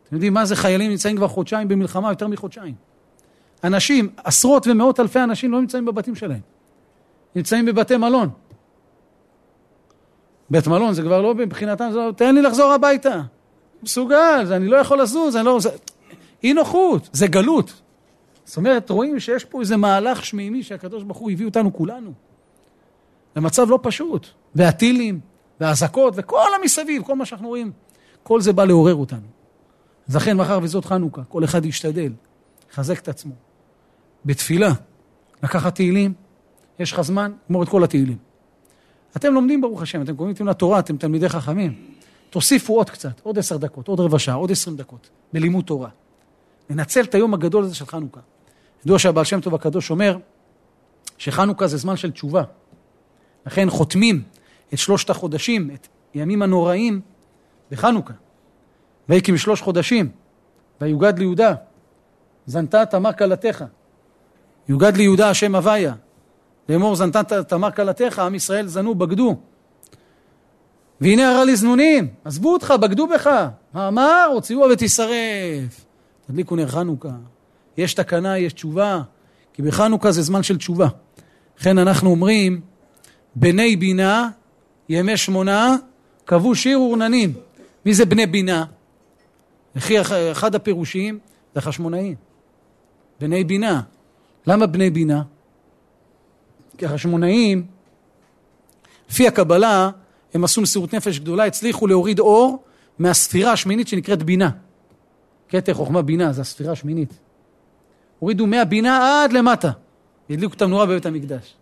אתם 0.07 0.15
יודעים 0.17 0.35
מה 0.35 0.45
זה 0.45 0.57
חיילים 0.57 0.91
נמצאים 0.91 1.17
כבר 1.17 1.29
חודשיים 1.29 1.69
במלחמה, 1.69 2.11
יותר 2.11 2.27
מחודשיים. 2.29 2.75
אנשים, 3.65 4.09
עשרות 4.25 4.67
ומאות 4.67 5.01
אלפי 5.01 5.21
אנשים 5.21 5.53
לא 5.53 5.61
נמצאים 5.61 5.85
בבתים 5.85 6.15
שלהם. 6.15 6.41
נמצאים 7.37 7.67
בבתי 7.67 7.97
מלון. 7.97 8.29
בית 10.51 10.67
מלון 10.67 10.95
זה 10.95 11.03
כבר 11.03 11.23
לא 11.23 11.35
מבחינתם, 11.35 11.89
זה 11.93 11.99
לא, 11.99 12.13
תן 12.17 12.35
לי 12.35 12.43
לחזור 12.43 12.73
הביתה. 12.73 13.21
מסוגל, 13.83 14.47
אני 14.53 14.69
לא 14.69 14.77
יכול 14.77 15.01
לזוז, 15.01 15.37
אני 15.37 15.45
לא... 15.45 15.61
זה... 15.61 15.69
אי 16.43 16.53
נוחות, 16.53 17.09
זה 17.13 17.27
גלות. 17.27 17.83
זאת 18.45 18.57
אומרת, 18.57 18.91
רואים 18.91 19.21
שיש 19.21 19.45
פה 19.45 19.61
איזה 19.61 19.77
מהלך 19.77 20.25
שמימי 20.25 20.63
שהקדוש 20.63 21.03
ברוך 21.03 21.19
הוא 21.19 21.31
הביא 21.31 21.47
אותנו 21.47 21.75
כולנו. 21.75 22.13
למצב 23.37 23.71
לא 23.71 23.79
פשוט. 23.83 24.27
והטילים, 24.55 25.21
והאזעקות, 25.61 26.15
וכל 26.17 26.49
המסביב, 26.61 27.03
כל 27.03 27.17
מה 27.17 27.27
שאנחנו 27.27 27.49
רואים, 27.49 27.73
כל 28.23 28.41
זה 28.41 28.53
בא 28.53 28.65
לעורר 28.65 28.95
אותנו. 28.95 29.27
אז 30.09 30.17
לכן, 30.17 30.37
מאחר 30.37 30.59
וזאת 30.63 30.85
חנוכה, 30.85 31.25
כל 31.25 31.45
אחד 31.45 31.65
ישתדל, 31.65 32.13
יחזק 32.71 32.99
את 32.99 33.09
עצמו. 33.09 33.33
בתפילה, 34.25 34.73
לקחת 35.43 35.75
תהילים, 35.75 36.13
יש 36.79 36.93
לך 36.93 37.01
זמן, 37.01 37.33
גמור 37.49 37.63
את 37.63 37.69
כל 37.69 37.85
התהילים. 37.85 38.17
אתם 39.17 39.35
לומדים 39.35 39.61
ברוך 39.61 39.83
השם, 39.83 40.03
אתם 40.03 40.17
קוראים 40.17 40.35
לתמונה 40.35 40.55
תורה, 40.55 40.79
אתם 40.79 40.97
תלמידי 40.97 41.29
חכמים. 41.29 41.75
תוסיפו 42.31 42.77
עוד 42.77 42.91
קצת, 42.91 43.21
עוד 43.23 43.39
עשר 43.39 43.57
דקות, 43.57 43.89
עוד 43.89 44.01
רבע 44.01 44.19
שעה, 44.19 44.35
עוד 44.35 44.53
עשרים 44.53 44.77
דקות, 44.77 45.11
בלימוד 45.33 45.65
תורה. 45.65 45.89
ננצל 46.71 47.01
את 47.01 47.15
היום 47.15 47.35
הגדול 47.35 47.65
הזה 47.65 47.75
של 47.75 47.87
חנוכה. 47.87 48.21
ידוע 48.85 48.99
שהבעל 48.99 49.25
שם 49.25 49.41
טוב 49.41 49.55
הקדוש 49.55 49.91
אומר 49.91 50.19
שחנוכה 51.19 51.67
זה 51.67 51.77
זמן 51.77 51.97
של 51.97 52.11
תשובה. 52.11 52.43
לכן 53.47 53.71
חותמים 53.71 54.23
את 54.75 54.79
שלושת 54.79 55.11
החודשים, 55.11 55.71
את 55.75 55.89
הימים 56.15 56.43
הנוראים, 56.43 57.01
בחנוכה. 57.71 58.13
ויהי 59.09 59.23
כי 59.23 59.33
משלוש 59.33 59.61
חודשים, 59.61 60.09
ויוגד 60.81 61.19
ליהודה, 61.19 61.55
זנתה 62.47 62.87
תמר 62.87 63.13
כלתך. 63.13 63.65
יוגד 64.69 64.97
ליהודה 64.97 65.31
השם 65.31 65.55
הוויה. 65.55 65.95
לאמור 66.69 66.97
זנתה 66.97 67.45
תמר 67.45 67.71
כלתך, 67.71 68.19
עם 68.19 68.35
ישראל 68.35 68.67
זנו, 68.67 68.95
בגדו. 68.95 69.37
והנה 71.01 71.31
הרע 71.31 71.45
לזנונים, 71.45 72.09
עזבו 72.25 72.53
אותך, 72.53 72.75
בגדו 72.81 73.07
בך. 73.07 73.49
האמר, 73.75 74.31
הוציאוה 74.33 74.67
ותשרף. 74.73 75.85
תדליקו 76.27 76.57
נר 76.57 76.69
חנוכה. 76.69 77.09
יש 77.77 77.95
תקנה, 77.95 78.39
יש 78.39 78.53
תשובה, 78.53 79.03
כי 79.53 79.63
בחנוכה 79.63 80.13
זה 80.13 80.23
זמן 80.23 80.43
של 80.43 80.57
תשובה. 80.57 80.89
לכן 81.59 81.79
אנחנו 81.79 82.11
אומרים, 82.11 82.61
בני 83.37 83.77
בינה, 83.77 84.29
ימי 84.89 85.17
שמונה, 85.17 85.77
קבעו 86.25 86.55
שיר 86.55 86.81
ורננים. 86.81 87.33
מי 87.87 87.95
זה 87.95 88.05
בני 88.05 88.27
בינה? 88.27 88.65
אחד 90.33 90.55
הפירושים 90.55 91.19
זה 91.55 91.61
חשמונאים. 91.61 92.15
בני 93.21 93.45
בינה. 93.45 93.83
למה 94.47 94.67
בני 94.67 94.91
בינה? 94.91 95.23
כי 96.79 96.87
החשמונאים, 96.87 97.67
לפי 99.11 99.29
הקבלה, 99.29 99.91
הם 100.35 100.45
עשו 100.45 100.61
מסירות 100.61 100.95
נפש 100.95 101.19
גדולה, 101.19 101.45
הצליחו 101.45 101.87
להוריד 101.87 102.19
אור 102.19 102.65
מהספירה 102.99 103.53
השמינית 103.53 103.89
שנקראת 103.89 104.23
בינה. 104.23 104.51
כתר 105.49 105.75
חוכמה 105.75 106.03
בינה, 106.03 106.33
זו 106.33 106.41
הספירה 106.41 106.73
השמינית. 106.73 107.19
הורידו 108.19 108.47
מהבינה 108.47 109.23
עד 109.25 109.33
למטה, 109.33 109.71
הדליקו 110.31 110.55
את 110.55 110.63
המנורה 110.63 110.87
בבית 110.87 111.07
המקדש. 111.07 111.55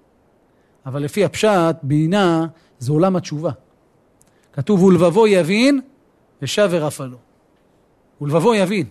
אבל 0.86 1.02
לפי 1.02 1.24
הפשט, 1.24 1.76
בינה 1.82 2.46
זה 2.78 2.92
עולם 2.92 3.16
התשובה. 3.16 3.50
כתוב, 4.52 4.82
ולבבו 4.82 5.26
יבין 5.26 5.80
ושב 6.42 6.68
ורפה 6.70 7.04
לו. 7.04 7.16
ולבבו 8.20 8.54
יבין. 8.54 8.86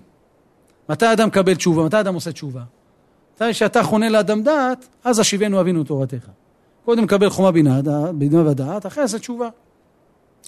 מתי 0.89 1.13
אדם 1.13 1.27
מקבל 1.27 1.55
תשובה? 1.55 1.83
מתי 1.85 1.99
אדם 1.99 2.13
עושה 2.13 2.31
תשובה? 2.31 2.61
מתי 3.35 3.53
שאתה 3.53 3.83
חונה 3.83 4.09
לאדם 4.09 4.43
דעת, 4.43 4.87
אז 5.03 5.19
השיבנו 5.19 5.61
אבינו 5.61 5.83
תורתך. 5.83 6.27
קודם 6.85 7.07
קבל 7.07 7.29
חומה 7.29 7.51
בינה, 7.51 7.81
בינה 8.15 8.49
ודעת, 8.49 8.85
אחרי 8.85 9.07
זה 9.07 9.19
תשובה. 9.19 9.49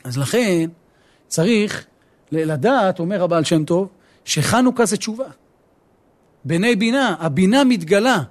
אז 0.03 0.17
לכן 0.17 0.69
צריך 1.27 1.85
לדעת, 2.31 2.99
אומר 2.99 3.23
הבעל 3.23 3.43
שם 3.43 3.65
טוב, 3.65 3.87
שחנוכה 4.25 4.85
זה 4.85 4.97
תשובה. 4.97 5.25
בני 6.45 6.75
בינה, 6.75 7.15
הבינה 7.19 7.63
מתגלה. 7.63 8.23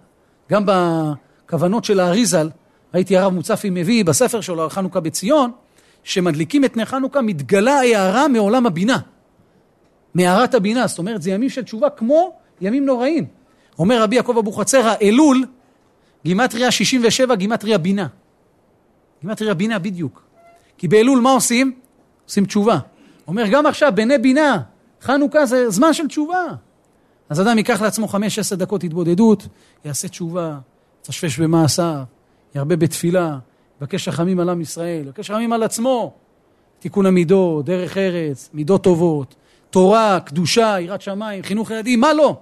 גם 0.51 0.65
בכוונות 0.67 1.85
של 1.85 2.01
האריזל, 2.01 2.51
ראיתי 2.95 3.17
הרב 3.17 3.33
מוצפי 3.33 3.71
מביא 3.71 4.05
בספר 4.05 4.41
שלו 4.41 4.63
על 4.63 4.71
חנוכה 4.71 5.01
בציון, 5.01 5.51
שמדליקים 6.05 6.65
את 6.65 6.77
נר 6.77 6.85
חנוכה, 6.85 7.23
מתגלה 7.23 7.81
הערה 7.81 8.29
מעולם 8.29 8.67
הבינה. 8.67 8.99
מערת 10.15 10.55
הבינה, 10.55 10.87
זאת 10.87 10.99
אומרת, 10.99 11.23
זה 11.23 11.31
ימים 11.31 11.51
של 11.51 11.63
תשובה 11.63 11.91
כמו 11.91 12.33
ימים 12.61 12.87
נוראים. 12.87 13.27
אומר 13.79 14.03
רבי 14.03 14.17
יעקב 14.17 14.39
אבוחצירא, 14.39 14.95
אלול, 15.03 15.45
גימטריה 16.25 16.71
67, 16.71 17.35
גימטריה 17.35 17.79
בינה. 17.79 18.07
גימטריה 19.23 19.55
בינה 19.55 19.79
בדיוק. 19.79 20.23
כי 20.79 20.89
באלול 20.89 21.21
מה 21.21 21.33
עושים? 21.33 21.73
עושים 22.25 22.45
תשובה. 22.45 22.79
אומר, 23.29 23.45
גם 23.51 23.67
עכשיו, 23.67 23.93
בני 23.95 24.19
בינה, 24.19 24.61
חנוכה 25.03 25.47
זה 25.47 25.71
זמן 25.71 25.93
של 25.93 26.09
תשובה. 26.09 26.45
אז 27.29 27.41
אדם 27.41 27.59
ייקח 27.59 27.83
לעצמו 27.83 28.09
חמש, 28.09 28.39
עשר 28.39 28.57
דקות 28.57 28.85
התבודדות, 28.85 29.49
יעשה 29.85 30.09
תשובה, 30.09 30.59
יתשפש 31.01 31.41
במעשיו, 31.41 32.03
ירבה 32.55 32.77
בתפילה, 32.77 33.39
יבקש 33.81 34.09
רחמים 34.09 34.41
על 34.41 34.49
עם 34.49 34.61
ישראל, 34.61 35.01
יבקש 35.01 35.31
רחמים 35.31 35.53
על 35.53 35.63
עצמו. 35.63 36.13
תיקון 36.79 37.07
המידות, 37.07 37.65
דרך 37.65 37.97
ארץ, 37.97 38.51
מידות 38.53 38.85
טובות, 38.85 39.35
תורה, 39.71 40.19
קדושה, 40.25 40.77
יראת 40.81 41.03
שמיים, 41.03 41.43
חינוך 41.43 41.71
ילדים, 41.71 42.01
מה 42.01 42.13
לא? 42.13 42.37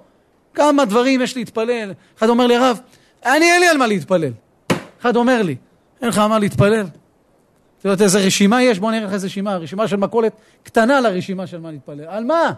כמה 0.55 0.85
דברים 0.85 1.21
יש 1.21 1.37
להתפלל. 1.37 1.93
אחד 2.19 2.29
אומר 2.29 2.47
לי, 2.47 2.57
הרב, 2.57 2.81
אני 3.25 3.45
אין 3.45 3.61
לי 3.61 3.69
על 3.69 3.77
מה 3.77 3.87
להתפלל. 3.87 4.33
אחד 5.01 5.17
אומר 5.17 5.43
לי, 5.43 5.57
אין 6.01 6.09
לך 6.09 6.19
על 6.19 6.27
מה 6.27 6.39
להתפלל? 6.39 6.87
אתה 7.79 7.89
יודעת 7.89 8.03
איזה 8.03 8.19
רשימה 8.19 8.63
יש? 8.63 8.79
בוא 8.79 8.91
נראה 8.91 9.07
לך 9.07 9.13
איזה 9.13 9.27
רשימה. 9.27 9.57
רשימה 9.57 9.89
של 9.89 9.97
מכולת 9.97 10.33
קטנה 10.63 11.01
לרשימה 11.01 11.47
של 11.47 11.61
מה 11.61 11.71
להתפלל. 11.71 12.05
על 12.09 12.25
מה? 12.25 12.53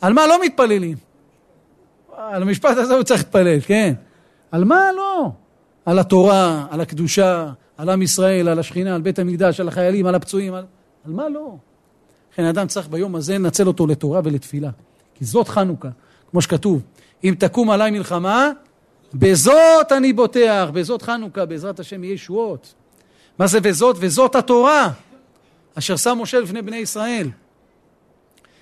על 0.00 0.12
מה 0.12 0.26
לא 0.26 0.44
מתפללים? 0.44 0.96
על 2.16 2.42
המשפט 2.42 2.76
הזה 2.76 2.94
הוא 2.94 3.02
צריך 3.02 3.20
להתפלל, 3.20 3.60
כן. 3.60 3.94
על 4.50 4.64
מה 4.64 4.92
לא? 4.96 5.30
על 5.88 5.98
התורה, 5.98 6.66
על 6.70 6.80
הקדושה, 6.80 7.50
על 7.76 7.88
עם 7.88 8.02
ישראל, 8.02 8.48
על 8.48 8.58
השכינה, 8.58 8.94
על 8.94 9.00
בית 9.00 9.18
המקדש, 9.18 9.60
על 9.60 9.68
החיילים, 9.68 10.06
על 10.06 10.14
הפצועים, 10.14 10.54
על, 10.54 10.64
על 11.04 11.12
מה 11.12 11.28
לא? 11.28 11.56
לכן 12.32 12.44
אדם 12.44 12.66
צריך 12.66 12.88
ביום 12.88 13.16
הזה 13.16 13.34
לנצל 13.34 13.66
אותו 13.66 13.86
לתורה 13.86 14.20
ולתפילה. 14.24 14.70
כי 15.14 15.24
זאת 15.24 15.48
חנוכה, 15.48 15.88
כמו 16.30 16.42
שכתוב, 16.42 16.82
אם 17.24 17.34
תקום 17.38 17.70
עליי 17.70 17.90
מלחמה, 17.90 18.50
בזאת 19.14 19.92
אני 19.92 20.12
בוטח, 20.12 20.68
בזאת 20.72 21.02
חנוכה, 21.02 21.46
בעזרת 21.46 21.80
השם 21.80 22.04
יהיה 22.04 22.14
ישועות. 22.14 22.74
מה 23.38 23.46
זה 23.46 23.58
וזאת? 23.62 23.96
וזאת 24.00 24.34
התורה, 24.34 24.90
אשר 25.74 25.96
שם 25.96 26.18
משה 26.20 26.40
לפני 26.40 26.62
בני 26.62 26.76
ישראל. 26.76 27.30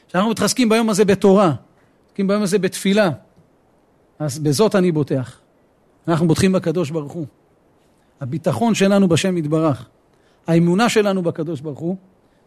כשאנחנו 0.08 0.30
מתחזקים 0.30 0.68
ביום 0.68 0.90
הזה 0.90 1.04
בתורה, 1.04 1.52
מתחזקים 2.04 2.28
ביום 2.28 2.42
הזה 2.42 2.58
בתפילה, 2.58 3.10
אז 4.18 4.38
בזאת 4.38 4.74
אני 4.74 4.92
בוטח. 4.92 5.45
אנחנו 6.08 6.28
בוטחים 6.28 6.52
בקדוש 6.52 6.90
ברוך 6.90 7.12
הוא. 7.12 7.26
הביטחון 8.20 8.74
שלנו 8.74 9.08
בשם 9.08 9.36
יתברך, 9.36 9.88
האמונה 10.46 10.88
שלנו 10.88 11.22
בקדוש 11.22 11.60
ברוך 11.60 11.78
הוא, 11.78 11.96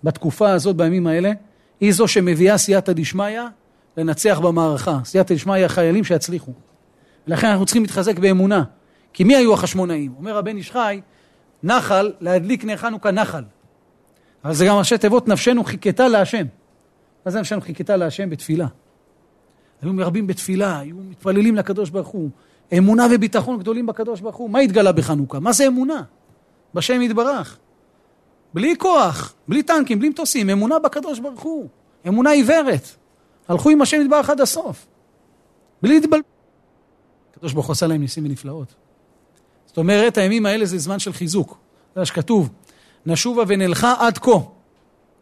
בתקופה 0.03 0.51
הזאת, 0.51 0.75
בימים 0.75 1.07
האלה, 1.07 1.31
היא 1.79 1.93
זו 1.93 2.07
שמביאה 2.07 2.57
סייעתא 2.57 2.93
דשמיא 2.93 3.39
לנצח 3.97 4.39
במערכה. 4.39 4.99
סייעתא 5.03 5.35
דשמיא 5.35 5.67
חיילים 5.67 6.03
שיצליחו. 6.03 6.51
ולכן 7.27 7.47
אנחנו 7.47 7.65
צריכים 7.65 7.81
להתחזק 7.81 8.19
באמונה. 8.19 8.63
כי 9.13 9.23
מי 9.23 9.35
היו 9.35 9.53
החשמונאים? 9.53 10.13
אומר 10.17 10.37
הבן 10.37 10.57
איש 10.57 10.71
חי, 10.71 11.01
נחל, 11.63 12.11
להדליק 12.21 12.65
נר 12.65 12.77
חנוכה 12.77 13.11
נחל. 13.11 13.43
אבל 14.43 14.53
זה 14.53 14.65
גם 14.65 14.75
ראשי 14.75 14.97
תיבות 14.97 15.27
נפשנו 15.27 15.63
חיכתה 15.63 16.07
להשם. 16.07 16.45
מה 17.25 17.31
זה 17.31 17.39
נפשנו 17.39 17.61
חיכתה 17.61 17.97
להשם? 17.97 18.29
בתפילה. 18.29 18.67
היו 19.81 19.93
מרבים 19.93 20.27
בתפילה, 20.27 20.79
היו 20.79 20.95
מתפללים 20.95 21.55
לקדוש 21.55 21.89
ברוך 21.89 22.07
הוא. 22.07 22.29
אמונה 22.77 23.07
וביטחון 23.11 23.59
גדולים 23.59 23.85
בקדוש 23.85 24.21
ברוך 24.21 24.35
הוא. 24.35 24.49
מה 24.49 24.59
התגלה 24.59 24.91
בחנוכה? 24.91 25.39
מה 25.39 25.51
זה 25.51 25.67
אמונה? 25.67 26.01
בשם 26.73 27.01
יתברך. 27.01 27.57
בלי 28.53 28.75
כוח, 28.77 29.33
בלי 29.47 29.63
טנקים, 29.63 29.99
בלי 29.99 30.09
מטוסים, 30.09 30.49
אמונה 30.49 30.79
בקדוש 30.79 31.19
ברוך 31.19 31.41
הוא. 31.41 31.67
אמונה 32.07 32.29
עיוורת. 32.29 32.87
הלכו 33.47 33.69
עם 33.69 33.81
השם 33.81 34.01
יתברך 34.01 34.29
עד 34.29 34.41
הסוף. 34.41 34.87
בלי 35.81 35.99
להתבלבל. 35.99 36.23
הקדוש 37.31 37.53
ברוך 37.53 37.65
הוא 37.65 37.73
עשה 37.73 37.87
להם 37.87 38.01
ניסים 38.01 38.25
ונפלאות. 38.25 38.73
זאת 39.65 39.77
אומרת, 39.77 40.17
הימים 40.17 40.45
האלה 40.45 40.65
זה 40.65 40.77
זמן 40.77 40.99
של 40.99 41.13
חיזוק. 41.13 41.57
זה 41.95 41.99
מה 41.99 42.05
שכתוב, 42.05 42.49
נשובה 43.05 43.43
ונלכה 43.47 43.93
עד 43.99 44.17
כה. 44.17 44.39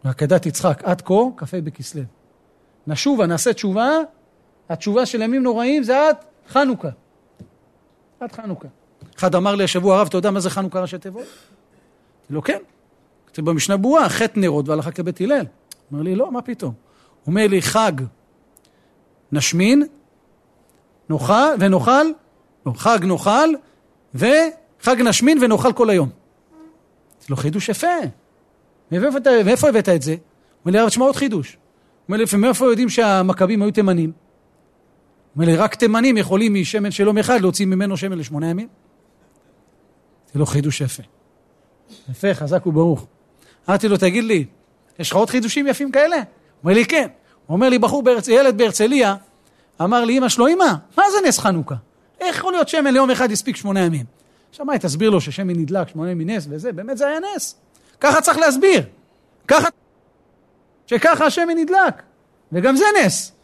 ועקדת 0.03 0.45
יצחק, 0.45 0.81
עד 0.83 1.01
כה, 1.01 1.13
כ"ה 1.37 1.61
בכסלו. 1.61 2.01
נשובה, 2.87 3.25
נעשה 3.25 3.53
תשובה, 3.53 3.89
התשובה 4.69 5.05
של 5.05 5.21
ימים 5.21 5.43
נוראים 5.43 5.83
זה 5.83 6.07
עד 6.07 6.15
חנוכה. 6.49 6.89
עד 8.19 8.31
חנוכה. 8.31 8.67
אחד 9.17 9.35
אמר 9.35 9.55
לי 9.55 9.63
השבוע, 9.63 9.97
הרב, 9.97 10.07
אתה 10.07 10.17
יודע 10.17 10.31
מה 10.31 10.39
זה 10.39 10.49
חנוכה 10.49 10.81
ראשי 10.81 10.97
תיבות? 10.97 11.25
לו, 12.29 12.41
כן. 12.41 12.57
כתוב 13.27 13.45
במשנה 13.45 13.77
ברורה, 13.77 14.09
חטא 14.09 14.39
נרות 14.39 14.69
והלכה 14.69 14.91
כבית 14.91 15.21
הלל. 15.21 15.45
אמר 15.93 16.01
לי, 16.01 16.15
לא, 16.15 16.31
מה 16.31 16.41
פתאום? 16.41 16.73
הוא 17.23 17.31
אומר 17.31 17.47
לי, 17.47 17.61
חג 17.61 17.91
נשמין, 19.31 19.83
נאכל 21.09 21.33
ונאכל, 21.59 21.91
לא, 22.65 22.73
חג 22.75 22.99
נאכל, 23.01 23.49
וחג 24.15 25.01
נשמין 25.01 25.43
ונאכל 25.43 25.73
כל 25.73 25.89
היום. 25.89 26.09
זה 27.21 27.27
לא 27.29 27.35
חידוש 27.35 27.69
יפה. 27.69 27.87
מאיפה 28.91 29.69
הבאת 29.69 29.89
את 29.89 30.01
זה? 30.01 30.11
הוא 30.11 30.19
אומר 30.65 30.71
לי, 30.71 30.79
הרב, 30.79 30.89
תשמע 30.89 31.05
עוד 31.05 31.15
חידוש. 31.15 31.53
הוא 31.53 31.59
אומר 32.07 32.17
לי, 32.17 32.37
מאיפה 32.37 32.65
יודעים 32.65 32.89
שהמכבים 32.89 33.61
היו 33.61 33.71
תימנים? 33.71 34.11
אומר 35.37 35.47
לי, 35.47 35.55
רק 35.55 35.75
תימנים 35.75 36.17
יכולים 36.17 36.53
משמן 36.53 36.91
של 36.91 37.03
יום 37.03 37.17
אחד 37.17 37.41
להוציא 37.41 37.65
ממנו 37.65 37.97
שמן 37.97 38.17
לשמונה 38.17 38.49
ימים? 38.49 38.67
זה 40.33 40.39
לא 40.39 40.45
חידוש 40.45 40.81
יפה. 40.81 41.03
יפה, 42.09 42.33
חזק 42.33 42.67
וברוך. 42.67 43.05
אמרתי 43.69 43.87
לו, 43.87 43.97
תגיד 43.97 44.23
לי, 44.23 44.45
יש 44.99 45.11
לך 45.11 45.15
עוד 45.17 45.29
חידושים 45.29 45.67
יפים 45.67 45.91
כאלה? 45.91 46.15
הוא 46.15 46.23
אומר 46.63 46.73
לי, 46.73 46.85
כן. 46.85 47.07
הוא 47.45 47.55
אומר 47.55 47.69
לי, 47.69 47.79
בחור, 47.79 48.03
בהרצ... 48.03 48.27
ילד 48.27 48.57
בהרצליה, 48.57 49.15
אמר 49.81 50.05
לי, 50.05 50.17
אמא 50.17 50.29
שלו, 50.29 50.47
אמא, 50.47 50.73
מה 50.97 51.03
זה 51.11 51.27
נס 51.27 51.39
חנוכה? 51.39 51.75
איך 52.21 52.37
יכול 52.37 52.53
להיות 52.53 52.69
שמן 52.69 52.93
ליום 52.93 53.11
אחד 53.11 53.31
הספיק 53.31 53.55
שמונה 53.55 53.79
ימים? 53.79 54.05
עכשיו 54.49 54.65
מה, 54.65 54.77
תסביר 54.77 55.09
לו 55.09 55.21
ששמן 55.21 55.55
נדלק 55.55 55.89
שמונה 55.89 56.11
ימים 56.11 56.29
נס 56.29 56.47
וזה, 56.49 56.71
באמת 56.71 56.97
זה 56.97 57.07
היה 57.07 57.19
נס. 57.35 57.55
ככה 58.01 58.21
צריך 58.21 58.37
להסביר. 58.37 58.83
ככה, 59.47 59.67
שככה 60.87 61.25
השמן 61.25 61.57
נדלק. 61.57 62.03
וגם 62.51 62.75
זה 62.75 62.85
נס. 63.03 63.36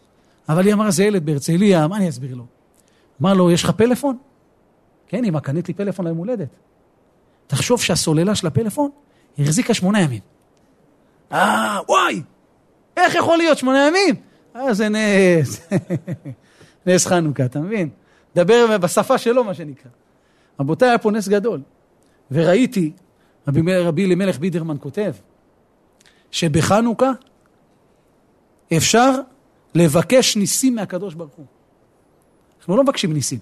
אבל 0.50 0.66
היא 0.66 0.74
אמרה, 0.74 0.92
זה 0.92 1.04
ילד 1.04 1.26
בהרצליה, 1.26 1.88
מה 1.88 1.98
אני 1.98 2.10
אסביר 2.10 2.36
לו? 2.36 2.46
אמר 3.22 3.34
לו, 3.34 3.52
יש 3.52 3.64
לך 3.64 3.70
פלאפון? 3.70 4.18
כן, 5.08 5.26
אמא, 5.26 5.40
קנית 5.40 5.68
לי 5.68 5.74
פלאפון 5.74 6.06
ליום 6.06 6.18
הולדת. 6.18 6.48
תחשוב 7.48 7.82
שהסוללה 7.82 8.36
של 8.36 8.48
הפלאפון 8.48 8.90
החזיקה 9.40 9.74
שמונה 9.74 10.02
ימים. 10.02 10.22
אה, 11.32 11.80
וואי, 11.90 12.22
איך 12.98 13.16
יכול 13.16 13.38
להיות 13.38 13.58
שמונה 13.58 13.88
ימים? 13.88 14.16
אה, 14.56 14.74
זה 14.74 14.90
נס. 14.90 15.68
נס 16.86 17.06
חנוכה, 17.08 17.46
אתה 17.46 17.60
מבין? 17.60 17.90
דבר 18.36 18.78
בשפה 18.78 19.18
שלו, 19.18 19.44
מה 19.44 19.54
שנקרא. 19.54 19.92
רבותיי, 20.60 20.90
היה 20.90 20.98
פה 20.98 21.12
נס 21.12 21.28
גדול. 21.28 21.62
וראיתי, 22.32 22.92
רבי, 23.48 24.06
אלימלך 24.06 24.40
בידרמן 24.40 24.78
כותב, 24.80 25.14
שבחנוכה 26.32 27.12
אפשר 28.78 29.12
לבקש 29.76 30.38
ניסים 30.38 30.76
מהקדוש 30.76 31.14
ברוך 31.14 31.34
הוא. 31.34 31.46
אנחנו 32.60 32.78
לא 32.78 32.84
מבקשים 32.84 33.14
ניסים, 33.14 33.40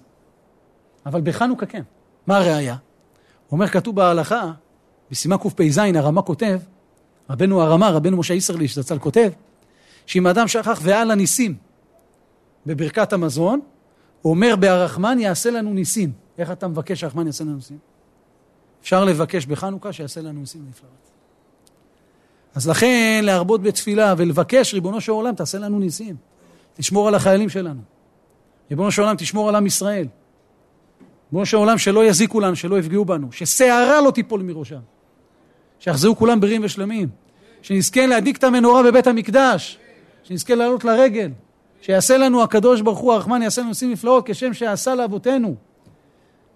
אבל 1.05 1.21
בחנוכה 1.21 1.65
כן. 1.65 1.83
מה 2.27 2.37
הראייה? 2.37 2.75
הוא 3.47 3.57
אומר, 3.57 3.67
כתוב 3.67 3.95
בהלכה, 3.95 4.51
בסימן 5.11 5.37
קפ"ז, 5.37 5.77
הרמה 5.77 6.21
כותב, 6.21 6.59
רבנו 7.29 7.61
הרמה, 7.61 7.89
רבנו 7.89 8.17
משה 8.17 8.33
איסרליש, 8.33 8.79
זצ"ל 8.79 8.99
כותב, 8.99 9.31
שאם 10.05 10.27
אדם 10.27 10.47
שכח 10.47 10.79
ועל 10.83 11.11
הניסים 11.11 11.55
בברכת 12.65 13.13
המזון, 13.13 13.59
הוא 14.21 14.31
אומר, 14.31 14.55
בהרחמן 14.59 15.19
יעשה 15.19 15.51
לנו 15.51 15.73
ניסים. 15.73 16.11
איך 16.37 16.51
אתה 16.51 16.67
מבקש 16.67 16.99
שהרחמן 16.99 17.27
יעשה 17.27 17.43
לנו 17.43 17.55
ניסים? 17.55 17.77
אפשר 18.81 19.05
לבקש 19.05 19.45
בחנוכה 19.45 19.93
שיעשה 19.93 20.21
לנו 20.21 20.39
ניסים 20.39 20.65
נפלאות. 20.69 21.10
אז 22.55 22.69
לכן 22.69 23.21
להרבות 23.23 23.61
בתפילה 23.61 24.13
ולבקש, 24.17 24.73
ריבונו 24.73 25.01
של 25.01 25.11
עולם, 25.11 25.35
תעשה 25.35 25.57
לנו 25.57 25.79
ניסים. 25.79 26.15
תשמור 26.73 27.07
על 27.07 27.15
החיילים 27.15 27.49
שלנו. 27.49 27.81
ריבונו 28.69 28.91
של 28.91 29.01
עולם, 29.01 29.15
תשמור 29.15 29.49
על 29.49 29.55
עם 29.55 29.65
ישראל. 29.65 30.07
ריבונו 31.31 31.45
של 31.45 31.57
עולם, 31.57 31.77
שלא 31.77 32.05
יזיקו 32.05 32.39
לנו, 32.39 32.55
שלא 32.55 32.79
יפגעו 32.79 33.05
בנו, 33.05 33.31
ששערה 33.31 34.01
לא 34.01 34.11
תיפול 34.11 34.41
מראשם. 34.41 34.79
שיחזרו 35.79 36.15
כולם 36.15 36.39
בריאים 36.39 36.61
ושלמים. 36.63 37.09
שנזכה 37.61 38.05
להדליק 38.05 38.37
את 38.37 38.43
המנורה 38.43 38.83
בבית 38.83 39.07
המקדש. 39.07 39.79
שנזכה 40.23 40.55
לעלות 40.55 40.83
לרגל. 40.83 41.31
שיעשה 41.81 42.17
לנו 42.17 42.43
הקדוש 42.43 42.81
ברוך 42.81 42.99
הוא 42.99 43.13
הרחמן, 43.13 43.41
יעשה 43.41 43.61
לנו 43.61 43.69
ניסים 43.69 43.91
נפלאות, 43.91 44.23
כשם 44.27 44.53
שעשה 44.53 44.95
לאבותינו. 44.95 45.55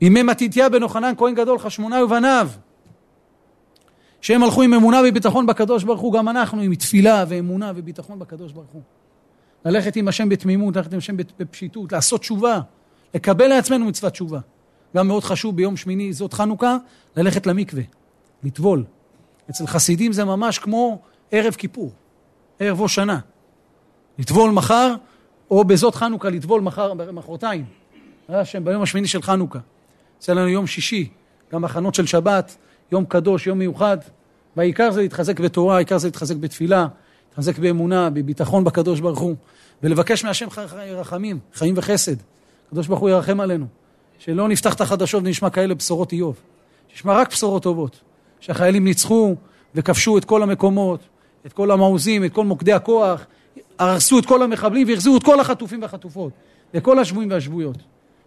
בימי 0.01 0.23
מתתיה 0.23 0.69
בן 0.69 0.83
אוחנן, 0.83 1.13
כהן 1.17 1.35
גדול, 1.35 1.59
חשמונאי 1.59 2.03
ובניו. 2.03 2.49
שהם 4.21 4.43
הלכו 4.43 4.61
עם 4.61 4.73
אמונה 4.73 5.01
וביטחון 5.09 5.45
בקדוש 5.45 5.83
ברוך 5.83 6.01
הוא, 6.01 6.13
גם 6.13 6.29
אנחנו 6.29 6.61
עם 6.61 6.75
תפילה 6.75 7.25
ואמונה 7.27 7.71
וביטחון 7.75 8.19
בקדוש 8.19 8.51
ברוך 8.51 8.71
הוא. 8.71 8.81
ללכת 9.65 9.95
עם 9.95 10.07
השם 10.07 10.29
בתמימות, 10.29 10.75
ללכת 10.75 10.93
עם 10.93 10.97
השם 10.97 11.15
בפשיטות, 11.17 11.91
לעשות 11.91 12.21
תשובה, 12.21 12.59
לקבל 13.15 13.47
לעצמנו 13.47 13.85
מצוות 13.85 14.13
תשובה. 14.13 14.39
גם 14.95 15.07
מאוד 15.07 15.23
חשוב 15.23 15.55
ביום 15.55 15.77
שמיני, 15.77 16.13
זאת 16.13 16.33
חנוכה, 16.33 16.77
ללכת 17.15 17.47
למקווה, 17.47 17.83
לטבול. 18.43 18.83
אצל 19.49 19.67
חסידים 19.67 20.13
זה 20.13 20.25
ממש 20.25 20.59
כמו 20.59 21.01
ערב 21.31 21.53
כיפור, 21.53 21.91
ערב 22.59 22.81
ראש 22.81 22.95
שנה. 22.95 23.19
לטבול 24.19 24.51
מחר, 24.51 24.95
או 25.51 25.63
בזאת 25.63 25.95
חנוכה 25.95 26.29
לטבול 26.29 26.61
מחר, 26.61 26.93
מחרתיים. 26.93 27.65
השם, 28.29 28.63
ביום 28.63 28.81
השמיני 28.81 29.07
של 29.07 29.21
חנוכה. 29.21 29.59
יוצא 30.15 30.33
לנו 30.33 30.47
יום 30.47 30.67
שישי, 30.67 31.09
גם 31.51 31.65
הכנות 31.65 31.95
של 31.95 32.05
שבת, 32.05 32.57
יום 32.91 33.05
קדוש, 33.05 33.47
יום 33.47 33.59
מיוחד. 33.59 33.97
והעיקר 34.57 34.91
זה 34.91 35.01
להתחזק 35.01 35.39
בתורה, 35.39 35.75
העיקר 35.75 35.97
זה 35.97 36.07
להתחזק 36.07 36.35
בתפילה, 36.35 36.87
להתחזק 37.29 37.59
באמונה, 37.59 38.09
בביטחון 38.09 38.63
בקדוש 38.63 38.99
ברוך 38.99 39.19
הוא, 39.19 39.35
ולבקש 39.83 40.23
מהשם 40.23 40.47
רחמים, 40.75 41.39
חיים 41.53 41.73
וחסד. 41.77 42.15
הקדוש 42.67 42.87
ברוך 42.87 42.99
הוא 42.99 43.09
ירחם 43.09 43.39
עלינו. 43.39 43.65
שלא 44.19 44.47
נפתח 44.47 44.73
את 44.73 44.81
החדשות 44.81 45.23
ונשמע 45.23 45.49
כאלה 45.49 45.75
בשורות 45.75 46.11
איוב. 46.11 46.35
שישמע 46.87 47.13
רק 47.13 47.29
בשורות 47.31 47.63
טובות. 47.63 47.99
שהחיילים 48.39 48.83
ניצחו 48.83 49.35
וכבשו 49.75 50.17
את 50.17 50.25
כל 50.25 50.43
המקומות, 50.43 50.99
את 51.45 51.53
כל 51.53 51.71
המעוזים, 51.71 52.25
את 52.25 52.33
כל 52.33 52.45
מוקדי 52.45 52.73
הכוח, 52.73 53.25
הרסו 53.79 54.19
את 54.19 54.25
כל 54.25 54.43
המחבלים 54.43 54.87
והחזירו 54.87 55.17
את 55.17 55.23
כל 55.23 55.39
החטופים 55.39 55.81
והחטופות, 55.81 56.33
וכל 56.73 56.99
השבויים 56.99 57.31
והשבויות. 57.31 57.77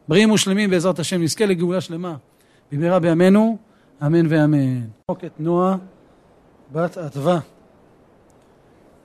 בריאים 0.09 0.31
ושלמים 0.31 0.71
בעזרת 0.71 0.99
השם, 0.99 1.23
נזכה 1.23 1.47
לגאולה 1.47 1.81
שלמה 1.81 2.17
במהרה 2.73 2.99
בימינו, 2.99 3.59
אמן 4.07 4.27
ואמן. 4.29 4.81
את 5.11 5.41
נועה 5.41 5.77
בת 6.73 6.99
אדווה 6.99 7.39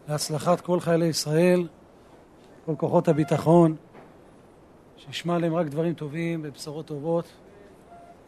להצלחת 0.09 0.61
כל 0.61 0.79
חיילי 0.79 1.05
ישראל, 1.05 1.67
כל 2.65 2.73
כוחות 2.77 3.07
הביטחון, 3.07 3.75
שישמע 4.97 5.35
עליהם 5.35 5.55
רק 5.55 5.67
דברים 5.67 5.93
טובים 5.93 6.41
ובשורות 6.43 6.85
טובות. 6.85 7.25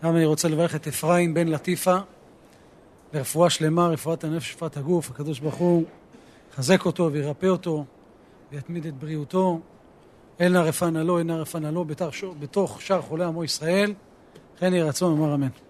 גם 0.03 0.15
אני 0.15 0.25
רוצה 0.25 0.47
לברך 0.47 0.75
את 0.75 0.87
אפרים 0.87 1.33
בן 1.33 1.47
לטיפה 1.47 1.97
לרפואה 3.13 3.49
שלמה, 3.49 3.87
רפואת 3.87 4.23
הנפש, 4.23 4.55
רפואת 4.55 4.77
הגוף, 4.77 5.11
הקדוש 5.11 5.39
ברוך 5.39 5.55
הוא 5.55 5.83
יחזק 6.53 6.85
אותו 6.85 7.11
וירפא 7.11 7.45
אותו 7.45 7.85
ויתמיד 8.51 8.85
את 8.85 8.93
בריאותו. 8.93 9.59
אל 10.41 10.53
נא 10.53 10.57
רפא 10.57 10.85
נא 10.85 10.99
לו, 10.99 11.19
אל 11.19 11.23
נא 11.23 11.33
רפא 11.33 11.57
נא 11.57 11.67
לו, 11.67 11.85
בתוך 12.39 12.81
שאר 12.81 13.01
חולי 13.01 13.25
עמו 13.25 13.43
ישראל, 13.43 13.93
כן 14.57 14.73
יהי 14.73 14.83
רצון, 14.83 15.17
אמר 15.17 15.35
אמן. 15.35 15.64